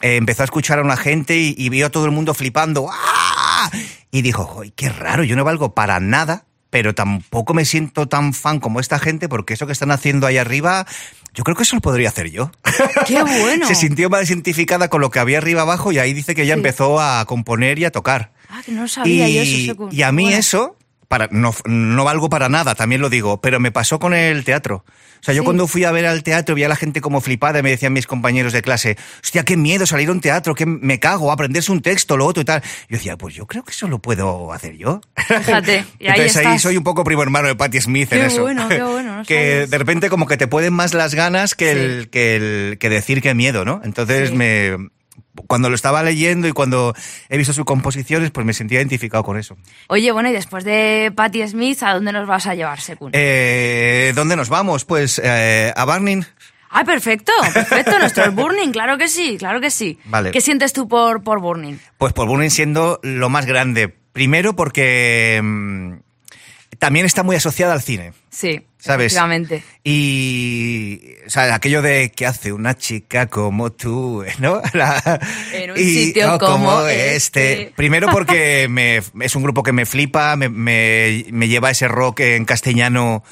eh, 0.00 0.16
empezó 0.16 0.42
a 0.42 0.44
escuchar 0.44 0.78
a 0.78 0.82
una 0.82 0.96
gente 0.96 1.36
y, 1.38 1.54
y 1.56 1.68
vio 1.68 1.86
a 1.86 1.90
todo 1.90 2.04
el 2.06 2.10
mundo 2.10 2.34
flipando, 2.34 2.88
¡ah! 2.90 3.70
Y 4.10 4.22
dijo, 4.22 4.44
"Joy, 4.44 4.72
qué 4.76 4.88
raro, 4.88 5.24
yo 5.24 5.36
no 5.36 5.44
valgo 5.44 5.74
para 5.74 6.00
nada, 6.00 6.44
pero 6.70 6.94
tampoco 6.94 7.54
me 7.54 7.64
siento 7.64 8.08
tan 8.08 8.34
fan 8.34 8.58
como 8.60 8.80
esta 8.80 8.98
gente, 8.98 9.28
porque 9.28 9.54
eso 9.54 9.66
que 9.66 9.72
están 9.72 9.90
haciendo 9.90 10.26
ahí 10.26 10.38
arriba, 10.38 10.86
yo 11.34 11.44
creo 11.44 11.56
que 11.56 11.62
eso 11.62 11.76
lo 11.76 11.82
podría 11.82 12.08
hacer 12.08 12.30
yo. 12.30 12.50
¡Qué 13.06 13.22
bueno! 13.22 13.66
Se 13.66 13.74
sintió 13.74 14.10
más 14.10 14.28
identificada 14.28 14.88
con 14.88 15.00
lo 15.00 15.10
que 15.10 15.18
había 15.18 15.38
arriba 15.38 15.62
abajo 15.62 15.92
y 15.92 15.98
ahí 15.98 16.12
dice 16.12 16.34
que 16.34 16.42
ella 16.42 16.54
Sí. 16.54 16.60
empezó 16.60 17.00
a 17.00 17.24
componer 17.26 17.78
y 17.78 17.84
a 17.84 17.90
tocar. 17.90 18.32
Ah, 18.48 18.60
que 18.64 18.72
no 18.72 18.86
sabía 18.88 19.28
y, 19.28 19.34
yo 19.34 19.42
eso. 19.72 19.88
Y 19.92 20.02
a 20.02 20.12
mí 20.12 20.24
Bueno. 20.24 20.38
eso, 20.38 20.76
para, 21.12 21.28
no, 21.30 21.54
no 21.66 22.04
valgo 22.04 22.30
para 22.30 22.48
nada, 22.48 22.74
también 22.74 23.02
lo 23.02 23.10
digo, 23.10 23.38
pero 23.42 23.60
me 23.60 23.70
pasó 23.70 23.98
con 23.98 24.14
el 24.14 24.44
teatro. 24.44 24.76
O 25.20 25.24
sea, 25.24 25.34
yo 25.34 25.42
Sí. 25.42 25.44
cuando 25.44 25.66
fui 25.68 25.84
a 25.84 25.92
ver 25.92 26.06
al 26.06 26.22
teatro 26.22 26.54
vi 26.54 26.64
a 26.64 26.68
la 26.68 26.74
gente 26.74 27.02
como 27.02 27.20
flipada 27.20 27.58
y 27.58 27.62
me 27.62 27.68
decían 27.68 27.92
mis 27.92 28.06
compañeros 28.06 28.54
de 28.54 28.62
clase, 28.62 28.96
hostia, 29.22 29.44
qué 29.44 29.58
miedo 29.58 29.84
salir 29.84 30.08
a 30.08 30.12
un 30.12 30.22
teatro, 30.22 30.54
que 30.54 30.64
me 30.64 30.98
cago, 31.00 31.30
aprenderse 31.30 31.70
un 31.70 31.82
texto, 31.82 32.16
lo 32.16 32.24
otro 32.24 32.40
y 32.40 32.44
tal. 32.46 32.62
Yo 32.88 32.96
decía, 32.96 33.18
pues 33.18 33.34
yo 33.34 33.46
creo 33.46 33.62
que 33.62 33.72
eso 33.72 33.88
lo 33.88 33.98
puedo 33.98 34.52
hacer 34.54 34.78
yo. 34.78 35.02
Fíjate, 35.16 35.84
y 35.98 36.06
ahí 36.08 36.12
Entonces 36.20 36.46
ahí 36.46 36.58
soy 36.58 36.78
un 36.78 36.82
poco 36.82 37.04
primo 37.04 37.22
hermano 37.22 37.46
de 37.48 37.56
Patti 37.56 37.78
Smith 37.82 38.10
en 38.12 38.20
Qué 38.20 38.26
eso. 38.28 38.40
bueno, 38.40 38.66
qué 38.70 38.82
bueno, 38.82 39.16
no 39.18 39.24
que 39.24 39.34
sabes. 39.52 39.70
de 39.70 39.78
repente 39.78 40.08
como 40.08 40.26
que 40.26 40.38
te 40.38 40.46
pueden 40.46 40.72
más 40.72 40.94
las 40.94 41.14
ganas 41.14 41.54
que, 41.54 41.72
Sí. 41.74 41.78
el, 41.78 42.08
que, 42.08 42.36
el, 42.36 42.78
que 42.78 42.88
decir 42.88 43.20
que 43.20 43.34
miedo, 43.34 43.66
¿no? 43.66 43.82
Entonces 43.84 44.30
Sí. 44.30 44.34
me... 44.34 44.76
Cuando 45.46 45.68
lo 45.68 45.74
estaba 45.74 46.02
leyendo 46.02 46.48
y 46.48 46.52
cuando 46.52 46.94
he 47.28 47.36
visto 47.36 47.52
sus 47.52 47.64
composiciones, 47.64 48.30
pues 48.30 48.46
me 48.46 48.52
sentía 48.52 48.78
identificado 48.78 49.22
con 49.22 49.38
eso. 49.38 49.56
Oye, 49.88 50.12
bueno, 50.12 50.28
y 50.30 50.32
después 50.32 50.64
de 50.64 51.12
Patti 51.14 51.46
Smith, 51.46 51.82
¿a 51.82 51.94
dónde 51.94 52.12
nos 52.12 52.26
vas 52.26 52.46
a 52.46 52.54
llevar, 52.54 52.80
Secund? 52.80 53.14
Eh, 53.14 54.12
¿Dónde 54.14 54.36
nos 54.36 54.48
vamos? 54.48 54.84
Pues 54.84 55.20
eh, 55.22 55.72
a 55.74 55.84
Barning. 55.84 56.24
Ah, 56.70 56.84
perfecto, 56.84 57.32
perfecto, 57.52 57.98
nuestro 58.00 58.32
Burning, 58.32 58.72
claro 58.72 58.96
que 58.96 59.06
sí, 59.06 59.36
claro 59.38 59.60
que 59.60 59.70
sí. 59.70 59.98
Vale. 60.06 60.30
¿Qué 60.30 60.40
sientes 60.40 60.72
tú 60.72 60.88
por, 60.88 61.22
por 61.22 61.40
Burning? 61.40 61.76
Pues 61.98 62.14
por 62.14 62.26
Burning 62.26 62.48
siendo 62.48 62.98
lo 63.02 63.28
más 63.28 63.44
grande. 63.44 63.94
Primero 64.12 64.56
porque 64.56 65.38
mm, 65.42 65.94
también 66.82 67.06
está 67.06 67.22
muy 67.22 67.36
asociada 67.36 67.74
al 67.74 67.80
cine. 67.80 68.12
Sí, 68.28 68.66
¿Sabes? 68.76 69.12
efectivamente. 69.12 69.62
Y, 69.84 71.00
o 71.24 71.30
sea, 71.30 71.54
aquello 71.54 71.80
de 71.80 72.10
que 72.10 72.26
hace 72.26 72.52
una 72.52 72.74
chica 72.76 73.26
como 73.28 73.70
tú, 73.70 74.24
¿no? 74.40 74.60
La- 74.72 75.20
En 75.52 75.70
un 75.70 75.76
sitio 75.76 76.40
como 76.40 76.84
este. 76.88 77.72
Primero 77.76 78.08
porque 78.12 78.66
me, 78.68 78.96
es 79.20 79.36
un 79.36 79.44
grupo 79.44 79.62
que 79.62 79.70
me 79.70 79.86
flipa, 79.86 80.34
me, 80.34 80.48
me, 80.48 81.24
me 81.30 81.46
lleva 81.46 81.70
ese 81.70 81.86
rock 81.86 82.18
en 82.18 82.44
castellano, 82.44 83.22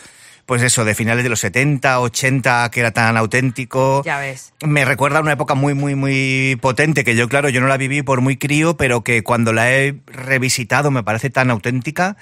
pues 0.47 0.63
eso, 0.63 0.85
de 0.85 0.95
finales 0.95 1.25
de 1.25 1.31
los 1.31 1.41
70, 1.41 1.99
80, 1.99 2.71
que 2.71 2.79
era 2.79 2.93
tan 2.93 3.17
auténtico. 3.17 4.03
Ya 4.05 4.21
ves. 4.21 4.53
Me 4.65 4.85
recuerda 4.85 5.19
a 5.19 5.23
una 5.23 5.33
época 5.33 5.55
muy, 5.55 5.75
muy, 5.75 5.97
muy 5.97 6.57
potente, 6.61 7.03
que 7.03 7.17
yo, 7.17 7.29
claro, 7.29 7.49
yo 7.49 7.61
no 7.61 7.67
la 7.67 7.79
viví 7.79 8.03
por 8.03 8.21
muy 8.21 8.37
crío, 8.37 8.77
pero 8.77 9.03
que 9.03 9.25
cuando 9.25 9.53
la 9.53 9.73
he 9.73 9.97
revisitado 10.07 10.93
me 10.93 11.03
parece 11.03 11.31
tan 11.31 11.51
auténtica. 11.51 12.17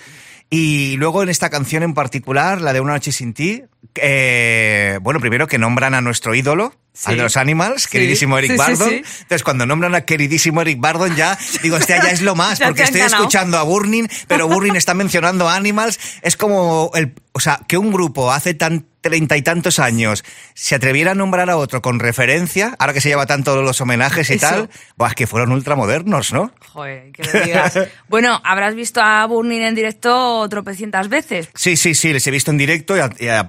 Y 0.51 0.97
luego 0.97 1.23
en 1.23 1.29
esta 1.29 1.51
canción 1.51 1.83
en 1.83 1.95
particular, 1.95 2.61
la 2.61 2.73
de 2.73 2.81
Una 2.81 2.95
noche 2.95 3.13
sin 3.13 3.35
ti, 3.35 3.65
eh, 3.95 4.99
bueno, 5.03 5.21
primero 5.21 5.47
que 5.47 5.59
nombran 5.59 5.95
a 5.95 6.01
nuestro 6.01 6.35
ídolo, 6.35 6.75
al 7.05 7.17
de 7.17 7.23
los 7.23 7.37
Animals, 7.37 7.87
queridísimo 7.87 8.39
Eric 8.39 8.51
Sí, 8.53 8.57
sí, 8.57 8.59
Bardon. 8.59 8.89
sí. 8.91 8.97
Entonces, 8.97 9.45
cuando 9.45 9.67
nombran 9.67 9.95
a 9.95 10.01
queridísimo 10.01 10.63
Eric 10.63 10.81
Bardon, 10.81 11.15
ya 11.15 11.39
digo, 11.63 11.77
hostia, 11.77 12.03
ya 12.03 12.11
es 12.11 12.23
lo 12.23 12.35
más, 12.35 12.59
porque 12.59 12.83
estoy 12.83 13.01
ganado. 13.01 13.23
escuchando 13.23 13.57
a 13.59 13.63
Burning, 13.63 14.09
pero 14.27 14.49
Burning 14.49 14.75
está 14.75 14.95
mencionando 14.95 15.49
a 15.49 15.55
Animals. 15.55 15.99
Es 16.23 16.37
como 16.37 16.91
el, 16.95 17.15
o 17.33 17.41
sea, 17.41 17.61
que 17.69 17.77
un 17.79 17.93
grupo 17.93 18.33
hace 18.33 18.55
tan 18.55 18.87
treinta 19.01 19.37
y 19.37 19.43
tantos 19.43 19.79
años 19.79 20.25
se 20.55 20.75
atreviera 20.75 21.13
a 21.13 21.15
nombrar 21.15 21.49
a 21.51 21.57
otro 21.57 21.81
con 21.81 22.01
referencia, 22.01 22.75
ahora 22.81 22.93
que 22.93 23.01
se 23.01 23.09
lleva 23.11 23.27
tanto 23.27 23.63
los 23.63 23.81
homenajes 23.81 24.29
y 24.31 24.35
Eso. 24.35 24.47
tal, 24.49 24.71
buah, 24.97 25.11
es 25.11 25.15
que 25.15 25.29
fueron 25.29 25.53
ultramodernos, 25.53 26.33
¿no? 26.33 26.53
Joder, 26.73 27.13
que 27.13 27.23
lo 27.23 27.45
digas. 27.45 27.79
bueno, 28.09 28.41
habrás 28.43 28.75
visto 28.75 29.01
a 29.01 29.25
Burning 29.27 29.61
en 29.61 29.77
directo 29.77 30.45
tropecientas 30.51 31.09
veces. 31.09 31.49
Sí, 31.55 31.77
sí, 31.77 31.95
sí, 31.95 32.13
les 32.13 32.27
he 32.27 32.33
visto 32.33 32.51
en 32.51 32.59
directo 32.59 32.97
y, 32.97 33.01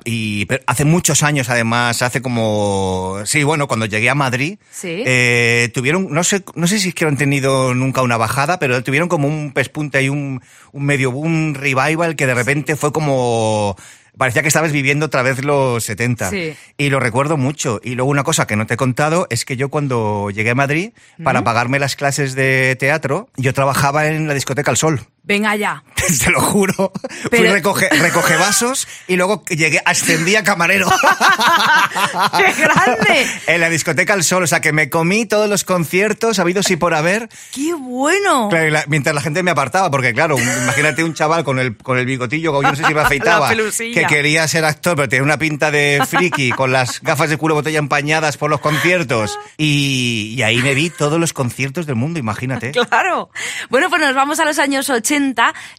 y- 0.05 0.18
y- 0.41 0.45
pero 0.45 0.63
hace 0.67 0.85
muchos 0.85 1.23
años 1.23 1.49
además, 1.49 2.01
hace 2.01 2.21
como... 2.21 3.19
Sí, 3.25 3.43
bueno, 3.43 3.67
cuando 3.67 3.85
llegué 3.85 4.09
a 4.09 4.15
Madrid, 4.15 4.57
Sí. 4.71 5.03
eh, 5.05 5.69
tuvieron, 5.73 6.07
no 6.11 6.23
sé, 6.23 6.43
no 6.55 6.67
sé 6.67 6.79
si 6.79 6.89
es 6.89 6.95
que 6.95 7.05
han 7.05 7.17
tenido 7.17 7.73
nunca 7.73 8.01
una 8.01 8.17
bajada, 8.17 8.59
pero 8.59 8.83
tuvieron 8.83 9.07
como 9.09 9.27
un 9.27 9.51
pespunte 9.53 10.01
y 10.03 10.09
un, 10.09 10.41
un 10.71 10.85
medio 10.85 11.11
boom 11.11 11.53
revival 11.55 12.15
que 12.15 12.27
de 12.27 12.35
repente 12.35 12.75
fue 12.75 12.91
como... 12.91 13.75
Parecía 14.17 14.41
que 14.41 14.49
estabas 14.49 14.73
viviendo 14.73 15.05
otra 15.05 15.21
vez 15.21 15.45
los 15.45 15.81
70. 15.85 16.29
Sí. 16.29 16.53
Y 16.77 16.89
lo 16.89 16.99
recuerdo 16.99 17.37
mucho. 17.37 17.79
Y 17.81 17.95
luego 17.95 18.11
una 18.11 18.23
cosa 18.23 18.45
que 18.47 18.57
no 18.57 18.65
te 18.67 18.73
he 18.73 18.77
contado 18.77 19.27
es 19.29 19.45
que 19.45 19.55
yo 19.55 19.69
cuando 19.69 20.29
llegué 20.29 20.49
a 20.49 20.55
Madrid, 20.55 20.91
para 21.23 21.41
pagarme 21.45 21.79
las 21.79 21.95
clases 21.95 22.35
de 22.35 22.75
teatro, 22.77 23.29
yo 23.37 23.53
trabajaba 23.53 24.07
en 24.07 24.27
la 24.27 24.33
discoteca 24.33 24.71
El 24.71 24.77
Sol. 24.77 24.99
Venga 25.23 25.55
ya. 25.57 25.83
Te 26.23 26.31
lo 26.31 26.41
juro. 26.41 26.91
Fui 27.29 27.39
recoge, 27.47 27.87
recoge 27.89 28.35
vasos 28.37 28.87
y 29.07 29.15
luego 29.15 29.43
llegué, 29.49 29.81
ascendí 29.85 30.35
a 30.35 30.43
camarero. 30.43 30.87
¡Qué 32.37 32.53
grande! 32.61 33.27
en 33.47 33.61
la 33.61 33.69
discoteca 33.69 34.13
al 34.13 34.23
sol, 34.23 34.43
o 34.43 34.47
sea 34.47 34.61
que 34.61 34.71
me 34.73 34.89
comí 34.89 35.25
todos 35.25 35.49
los 35.49 35.63
conciertos 35.63 36.39
habidos 36.39 36.69
y 36.71 36.77
por 36.77 36.93
haber, 36.93 37.29
¡Qué 37.53 37.73
bueno! 37.73 38.47
claro, 38.49 38.67
y 38.67 38.71
la- 38.71 38.85
mientras 38.87 39.13
la 39.13 39.21
gente 39.21 39.43
me 39.43 39.51
apartaba, 39.51 39.91
porque 39.91 40.13
claro, 40.13 40.37
imagínate 40.39 41.03
un 41.03 41.13
chaval 41.13 41.43
con 41.43 41.59
el, 41.59 41.75
con 41.77 41.97
el 41.97 42.05
bigotillo, 42.05 42.53
yo 42.53 42.61
no 42.69 42.75
sé 42.75 42.85
si 42.85 42.93
me 42.93 43.01
afeitaba, 43.01 43.49
que 43.53 44.05
quería 44.07 44.47
ser 44.47 44.65
actor, 44.65 44.95
pero 44.95 45.09
tenía 45.09 45.23
una 45.23 45.37
pinta 45.37 45.69
de 45.71 46.01
friki, 46.07 46.51
con 46.51 46.71
las 46.71 47.01
gafas 47.01 47.29
de 47.29 47.37
culo 47.37 47.55
botella 47.55 47.79
empañadas 47.79 48.37
por 48.37 48.49
los 48.49 48.61
conciertos, 48.61 49.37
y, 49.57 50.33
y 50.37 50.41
ahí 50.43 50.57
me 50.61 50.73
vi 50.73 50.89
todos 50.89 51.19
los 51.19 51.33
conciertos 51.33 51.85
del 51.85 51.95
mundo, 51.95 52.19
imagínate. 52.19 52.71
Claro. 52.71 53.29
Bueno, 53.69 53.89
pues 53.89 54.01
nos 54.01 54.15
vamos 54.15 54.39
a 54.39 54.45
los 54.45 54.57
años 54.59 54.89
80, 54.89 55.08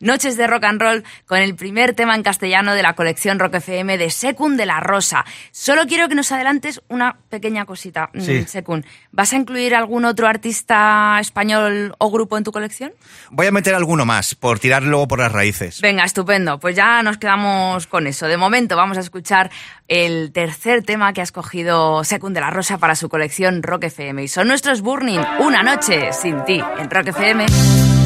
noches 0.01 0.37
de 0.37 0.47
rock 0.47 0.65
and 0.65 0.81
roll, 0.81 1.05
con 1.27 1.39
el 1.39 1.55
primer 1.55 1.95
tema 1.95 2.15
en 2.15 2.23
castellano 2.23 2.75
de 2.75 2.83
la 2.83 2.95
colección 2.95 3.39
Rock 3.39 3.55
FM 3.57 3.99
de 3.99 4.11
Secund 4.11 4.59
de 4.59 4.67
la 4.67 4.81
Rosa. 4.81 5.25
Solo 5.53 5.87
quiero 5.87 6.09
que 6.09 6.15
nos 6.15 6.33
adelantes 6.33 6.81
una 6.89 7.17
pequeña 7.29 7.65
cosita, 7.65 8.11
mm, 8.13 8.21
Sí. 8.21 8.45
Secund. 8.45 8.85
¿Vas 9.13 9.33
a 9.33 9.37
incluir 9.37 9.75
algún 9.75 10.05
otro 10.05 10.27
artista 10.29 11.19
español 11.21 11.95
o 11.99 12.11
grupo 12.11 12.37
en 12.39 12.45
tu 12.45 12.53
colección? 12.53 12.93
Voy 13.31 13.47
a 13.47 13.53
meter 13.53 13.75
alguno 13.75 14.05
más, 14.05 14.35
por 14.35 14.59
tirar 14.59 14.83
luego 14.83 15.07
por 15.09 15.19
las 15.19 15.33
raíces. 15.33 15.81
Venga, 15.81 16.05
estupendo. 16.05 16.59
Pues 16.59 16.77
ya 16.77 17.03
nos 17.03 17.19
quedamos 17.19 17.87
con 17.87 18.07
eso. 18.07 18.27
De 18.27 18.37
momento 18.37 18.77
vamos 18.77 18.97
a 18.99 19.01
escuchar 19.01 19.51
el 19.89 20.33
tercer 20.33 20.83
tema 20.85 21.13
que 21.13 21.21
ha 21.21 21.25
escogido 21.25 22.05
Secund 22.05 22.35
de 22.35 22.41
la 22.41 22.51
Rosa 22.51 22.79
para 22.79 22.95
su 22.95 23.09
colección 23.09 23.63
Rock 23.63 23.85
FM. 23.85 24.23
Y 24.25 24.29
son 24.29 24.49
nuestros 24.49 24.81
Burning, 24.83 25.21
Una 25.41 25.63
Noche 25.63 26.13
Sin 26.13 26.45
Ti, 26.45 26.63
en 26.79 26.91
Rock 26.91 27.09
FM. 27.09 28.00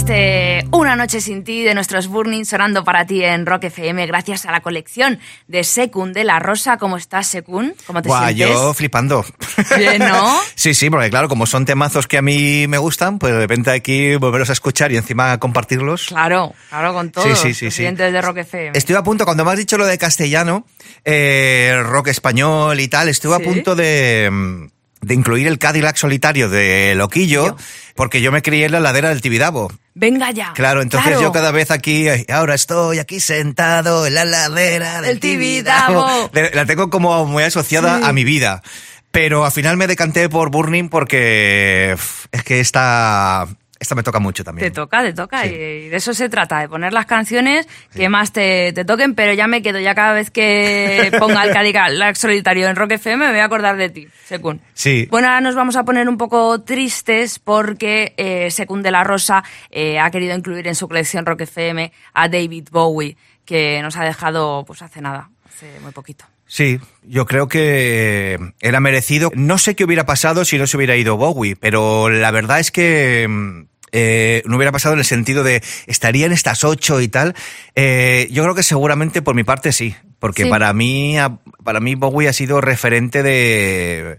Este 0.00 0.64
Una 0.72 0.96
noche 0.96 1.20
sin 1.20 1.44
ti 1.44 1.62
de 1.62 1.74
nuestros 1.74 2.08
Burning 2.08 2.44
sonando 2.44 2.84
para 2.84 3.04
ti 3.04 3.22
en 3.22 3.44
Rock 3.44 3.64
FM 3.64 4.06
gracias 4.06 4.46
a 4.46 4.50
la 4.50 4.60
colección 4.62 5.18
de 5.46 5.62
Secund 5.62 6.14
de 6.14 6.24
la 6.24 6.38
Rosa. 6.38 6.78
¿Cómo 6.78 6.96
estás, 6.96 7.26
Secund? 7.26 7.74
¿Cómo 7.86 8.00
te 8.00 8.08
Buah, 8.08 8.28
sientes? 8.28 8.48
yo 8.48 8.72
flipando. 8.72 9.24
Bien, 9.76 9.98
¿no? 9.98 10.38
sí, 10.54 10.72
sí, 10.72 10.88
porque 10.88 11.10
claro, 11.10 11.28
como 11.28 11.44
son 11.44 11.66
temazos 11.66 12.06
que 12.06 12.16
a 12.16 12.22
mí 12.22 12.66
me 12.66 12.78
gustan, 12.78 13.18
pues 13.18 13.34
de 13.34 13.40
repente 13.40 13.70
hay 13.70 13.82
que 13.82 14.16
volverlos 14.16 14.48
a 14.48 14.54
escuchar 14.54 14.90
y 14.90 14.96
encima 14.96 15.38
compartirlos. 15.38 16.06
Claro, 16.06 16.54
claro, 16.70 16.94
con 16.94 17.10
todos 17.10 17.38
Sí, 17.38 17.52
sí, 17.52 17.66
los 17.66 17.74
sí, 17.74 17.82
de 17.84 18.22
Rock 18.22 18.38
FM. 18.38 18.70
Estoy 18.78 18.96
a 18.96 19.02
punto, 19.02 19.26
cuando 19.26 19.44
me 19.44 19.50
has 19.50 19.58
dicho 19.58 19.76
lo 19.76 19.84
de 19.84 19.98
castellano, 19.98 20.64
eh, 21.04 21.78
rock 21.84 22.08
español 22.08 22.80
y 22.80 22.88
tal, 22.88 23.10
estuve 23.10 23.36
Sí. 23.36 23.42
a 23.42 23.44
punto 23.44 23.76
de, 23.76 24.30
mm, 24.32 24.66
de 25.00 25.14
incluir 25.14 25.46
el 25.46 25.58
Cadillac 25.58 25.96
solitario 25.96 26.48
de 26.48 26.94
Loquillo, 26.94 27.56
porque 27.94 28.20
yo 28.20 28.32
me 28.32 28.42
crié 28.42 28.66
en 28.66 28.72
la 28.72 28.80
ladera 28.80 29.08
del 29.08 29.20
Tibidabo. 29.22 29.72
Venga 29.94 30.30
ya. 30.30 30.52
Claro, 30.54 30.82
entonces 30.82 31.08
Claro. 31.08 31.22
yo 31.22 31.32
cada 31.32 31.50
vez 31.50 31.70
aquí, 31.70 32.06
ahora 32.30 32.54
estoy 32.54 32.98
aquí 32.98 33.18
sentado 33.20 34.06
en 34.06 34.14
la 34.14 34.24
ladera 34.24 35.00
del 35.00 35.12
El 35.12 35.20
Tibidabo. 35.20 36.30
La 36.54 36.66
tengo 36.66 36.90
como 36.90 37.24
muy 37.26 37.42
asociada 37.44 37.98
Sí. 37.98 38.04
a 38.04 38.12
mi 38.12 38.24
vida. 38.24 38.62
Pero 39.10 39.44
al 39.44 39.50
final 39.52 39.76
me 39.76 39.88
decanté 39.88 40.28
por 40.28 40.50
Burning 40.50 40.88
porque 40.88 41.96
es 42.30 42.42
que 42.44 42.60
esta, 42.60 43.48
esta 43.80 43.94
me 43.94 44.02
toca 44.02 44.20
mucho 44.20 44.44
también. 44.44 44.68
Te 44.68 44.74
toca, 44.74 45.02
te 45.02 45.14
toca. 45.14 45.42
Sí. 45.42 45.48
Y 45.48 45.88
de 45.88 45.96
eso 45.96 46.12
se 46.12 46.28
trata, 46.28 46.60
de 46.60 46.68
poner 46.68 46.92
las 46.92 47.06
canciones 47.06 47.66
que 47.94 48.10
más 48.10 48.30
te, 48.30 48.74
te 48.74 48.84
toquen, 48.84 49.14
pero 49.14 49.32
ya 49.32 49.46
me 49.46 49.62
quedo, 49.62 49.80
ya 49.80 49.94
cada 49.94 50.12
vez 50.12 50.30
que 50.30 51.10
ponga 51.18 51.42
el 51.44 51.52
Cadillac 51.52 52.14
solitario 52.14 52.68
en 52.68 52.76
Rock 52.76 52.92
FM 52.92 53.24
me 53.24 53.32
voy 53.32 53.40
a 53.40 53.46
acordar 53.46 53.78
de 53.78 53.88
ti, 53.88 54.06
Secund. 54.26 54.60
Sí. 54.74 55.08
Bueno, 55.10 55.28
ahora 55.28 55.40
nos 55.40 55.54
vamos 55.54 55.76
a 55.76 55.84
poner 55.84 56.10
un 56.10 56.18
poco 56.18 56.60
tristes 56.60 57.38
porque 57.38 58.12
eh, 58.18 58.50
Secund 58.50 58.84
de 58.84 58.90
la 58.90 59.02
Rosa 59.02 59.42
eh, 59.70 59.98
ha 59.98 60.10
querido 60.10 60.36
incluir 60.36 60.68
en 60.68 60.74
su 60.74 60.86
colección 60.86 61.24
Rock 61.24 61.40
FM 61.42 61.90
a 62.12 62.28
David 62.28 62.68
Bowie, 62.70 63.16
que 63.46 63.80
nos 63.80 63.96
ha 63.96 64.04
dejado 64.04 64.62
pues 64.66 64.82
hace 64.82 65.00
nada, 65.00 65.30
hace 65.46 65.80
muy 65.80 65.92
poquito. 65.92 66.26
Sí, 66.46 66.80
yo 67.04 67.26
creo 67.26 67.46
que 67.46 68.36
era 68.60 68.80
merecido. 68.80 69.30
No 69.36 69.56
sé 69.56 69.76
qué 69.76 69.84
hubiera 69.84 70.04
pasado 70.04 70.44
si 70.44 70.58
no 70.58 70.66
se 70.66 70.76
hubiera 70.76 70.96
ido 70.96 71.16
Bowie, 71.16 71.54
pero 71.54 72.10
la 72.10 72.32
verdad 72.32 72.58
es 72.58 72.72
que 72.72 73.24
mm, 73.28 73.69
eh, 73.92 74.42
no 74.46 74.56
hubiera 74.56 74.72
pasado 74.72 74.92
en 74.94 74.98
el 75.00 75.04
sentido 75.04 75.42
de 75.42 75.62
estaría 75.86 76.26
en 76.26 76.32
estas 76.32 76.64
ocho 76.64 77.00
y 77.00 77.08
tal. 77.08 77.34
Eh, 77.74 78.28
yo 78.30 78.42
creo 78.42 78.54
que 78.54 78.62
seguramente 78.62 79.22
por 79.22 79.34
mi 79.34 79.44
parte 79.44 79.72
sí, 79.72 79.94
porque 80.18 80.44
Sí. 80.44 80.50
para 80.50 80.72
mí, 80.72 81.16
para 81.64 81.80
mí 81.80 81.94
Bowie 81.94 82.28
ha 82.28 82.32
sido 82.32 82.60
referente 82.60 83.22
de 83.22 84.18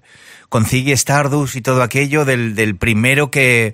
con 0.52 0.66
Ziggy 0.66 0.92
Stardust 0.92 1.56
y 1.56 1.62
todo 1.62 1.82
aquello 1.82 2.26
del, 2.26 2.56
del 2.56 2.76
primero 2.76 3.32
que 3.32 3.74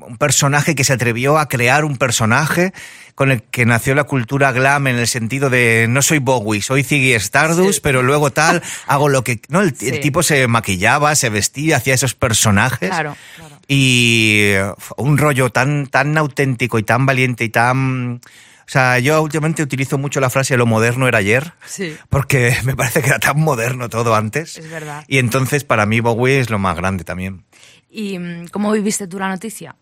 un 0.00 0.16
personaje 0.16 0.74
que 0.74 0.82
se 0.82 0.94
atrevió 0.94 1.36
a 1.38 1.48
crear 1.48 1.84
un 1.84 1.98
personaje 1.98 2.72
con 3.14 3.30
el 3.30 3.42
que 3.42 3.66
nació 3.66 3.94
la 3.94 4.04
cultura 4.04 4.50
glam 4.50 4.86
en 4.86 4.96
el 4.96 5.06
sentido 5.06 5.50
de 5.50 5.84
no 5.86 6.00
soy 6.00 6.20
Bowie, 6.20 6.62
soy 6.62 6.82
Ziggy 6.82 7.12
Stardust, 7.12 7.74
Sí. 7.74 7.80
pero 7.82 8.02
luego 8.02 8.30
tal 8.32 8.62
hago 8.86 9.10
lo 9.10 9.22
que 9.22 9.40
no 9.50 9.60
el, 9.60 9.74
el 9.82 10.00
tipo 10.00 10.22
se 10.22 10.48
maquillaba, 10.48 11.14
se 11.14 11.28
vestía, 11.28 11.76
hacía 11.76 11.92
esos 11.92 12.14
personajes 12.14 12.88
Claro, 12.88 13.16
claro. 13.36 13.58
y 13.68 14.38
eh, 14.44 14.72
un 14.96 15.18
rollo 15.18 15.50
tan 15.50 15.88
tan 15.88 16.16
auténtico 16.16 16.78
y 16.78 16.84
tan 16.84 17.04
valiente 17.04 17.44
y 17.44 17.50
tan 17.50 18.22
o 18.66 18.70
sea, 18.70 18.98
yo 18.98 19.20
últimamente 19.22 19.62
utilizo 19.62 19.98
mucho 19.98 20.20
la 20.20 20.30
frase 20.30 20.56
lo 20.56 20.66
moderno 20.66 21.06
era 21.06 21.18
ayer. 21.18 21.52
Sí. 21.66 21.96
Porque 22.08 22.56
me 22.64 22.74
parece 22.74 23.02
que 23.02 23.08
era 23.08 23.18
tan 23.18 23.40
moderno 23.40 23.88
todo 23.88 24.14
antes. 24.14 24.58
Es 24.58 24.70
verdad. 24.70 25.04
Y 25.06 25.18
entonces 25.18 25.64
para 25.64 25.86
mí 25.86 26.00
Bowie 26.00 26.40
es 26.40 26.50
lo 26.50 26.58
más 26.58 26.76
grande 26.76 27.04
también. 27.04 27.44
¿Y 27.90 28.18
mm, 28.18 28.48
cómo 28.48 28.72
viviste 28.72 29.06
tú 29.06 29.18
la 29.18 29.28
noticia? 29.28 29.76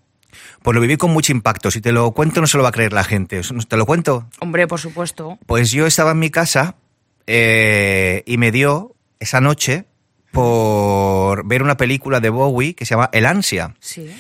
Pues 0.63 0.75
lo 0.75 0.81
viví 0.81 0.97
con 0.97 1.13
mucho 1.13 1.33
impacto. 1.33 1.71
Si 1.71 1.81
te 1.81 1.93
lo 1.93 2.11
cuento 2.13 2.41
no 2.41 2.47
se 2.47 2.57
lo 2.57 2.63
va 2.63 2.71
a 2.71 2.73
creer 2.73 2.93
la 2.93 3.05
gente. 3.05 3.41
¿Te 3.69 3.77
lo 3.77 3.87
cuento? 3.87 4.29
Hombre, 4.41 4.67
por 4.67 4.81
supuesto. 4.81 5.39
Pues 5.47 5.71
yo 5.71 5.87
estaba 5.87 6.13
en 6.13 6.19
mi 6.19 6.31
casa 6.31 6.77
eh, 7.27 8.23
y 8.27 8.39
me 8.39 8.51
dio 8.51 8.97
esa 9.21 9.41
noche 9.41 9.87
por 10.33 11.47
ver 11.47 11.63
una 11.63 11.77
película 11.77 12.21
de 12.21 12.31
Bowie 12.31 12.75
que 12.75 12.87
se 12.87 12.95
llama 12.95 13.11
El 13.13 13.27
Ansia. 13.27 13.75
Sí. 13.79 14.11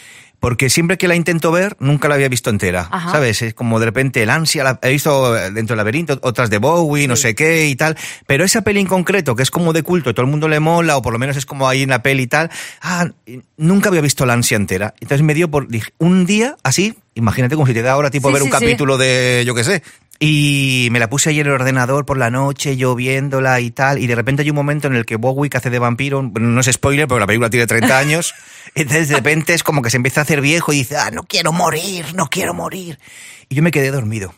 Porque 0.42 0.70
siempre 0.70 0.98
que 0.98 1.06
la 1.06 1.14
intento 1.14 1.52
ver, 1.52 1.76
nunca 1.78 2.08
la 2.08 2.16
había 2.16 2.28
visto 2.28 2.50
entera. 2.50 2.88
Ajá. 2.90 3.12
¿Sabes? 3.12 3.42
Es 3.42 3.54
como 3.54 3.78
de 3.78 3.86
repente 3.86 4.24
el 4.24 4.28
ansia, 4.28 4.64
la, 4.64 4.80
he 4.82 4.90
visto 4.90 5.34
dentro 5.34 5.74
del 5.74 5.76
laberinto, 5.76 6.18
otras 6.20 6.50
de 6.50 6.58
Bowie, 6.58 7.06
no 7.06 7.14
sé 7.14 7.36
qué 7.36 7.68
y 7.68 7.76
tal. 7.76 7.96
Pero 8.26 8.44
esa 8.44 8.62
peli 8.62 8.80
en 8.80 8.88
concreto, 8.88 9.36
que 9.36 9.44
es 9.44 9.52
como 9.52 9.72
de 9.72 9.84
culto, 9.84 10.12
todo 10.12 10.24
el 10.24 10.30
mundo 10.32 10.48
le 10.48 10.58
mola, 10.58 10.96
o 10.96 11.02
por 11.02 11.12
lo 11.12 11.20
menos 11.20 11.36
es 11.36 11.46
como 11.46 11.68
ahí 11.68 11.82
en 11.82 11.90
la 11.90 12.02
peli 12.02 12.24
y 12.24 12.26
tal, 12.26 12.50
ah, 12.80 13.08
nunca 13.56 13.88
había 13.88 14.00
visto 14.00 14.26
la 14.26 14.32
ansia 14.32 14.56
entera. 14.56 14.94
Entonces 15.00 15.24
me 15.24 15.34
dio 15.34 15.48
por, 15.48 15.68
dije, 15.68 15.92
un 15.98 16.26
día 16.26 16.56
así, 16.64 16.96
imagínate 17.14 17.54
como 17.54 17.66
si 17.66 17.74
te 17.74 17.82
da 17.82 17.92
ahora 17.92 18.10
tipo 18.10 18.28
Sí, 18.28 18.34
ver 18.34 18.42
un 18.42 18.48
sí, 18.48 18.52
capítulo 18.52 18.98
de, 18.98 19.42
yo 19.46 19.54
qué 19.54 19.64
sé. 19.64 19.82
Y 20.18 20.88
me 20.92 21.00
la 21.00 21.10
puse 21.10 21.30
ahí 21.30 21.40
en 21.40 21.46
el 21.46 21.52
ordenador 21.52 22.06
por 22.06 22.16
la 22.16 22.30
noche, 22.30 22.76
yo 22.76 22.94
viéndola 22.94 23.58
y 23.60 23.72
tal, 23.72 23.98
y 23.98 24.06
de 24.06 24.14
repente 24.14 24.42
hay 24.42 24.50
un 24.50 24.56
momento 24.56 24.86
en 24.86 24.94
el 24.94 25.04
que 25.04 25.16
Bowie, 25.16 25.50
que 25.50 25.56
hace 25.56 25.68
de 25.70 25.80
vampiro, 25.80 26.22
no 26.22 26.60
es 26.60 26.70
spoiler, 26.72 27.08
porque 27.08 27.20
la 27.20 27.26
película 27.26 27.50
tiene 27.50 27.66
30 27.66 27.98
años, 27.98 28.32
entonces 28.76 29.08
de 29.08 29.16
repente 29.16 29.52
es 29.52 29.64
como 29.64 29.82
que 29.82 29.90
se 29.90 29.96
empieza 29.96 30.20
a 30.20 30.22
hacer 30.22 30.40
viejo 30.40 30.72
y 30.72 30.76
dice, 30.76 30.96
ah, 30.96 31.10
no 31.10 31.24
quiero 31.24 31.52
morir, 31.52 32.06
no 32.14 32.28
quiero 32.28 32.54
morir. 32.54 33.00
Y 33.48 33.56
yo 33.56 33.62
me 33.64 33.72
quedé 33.72 33.90
dormido, 33.90 34.32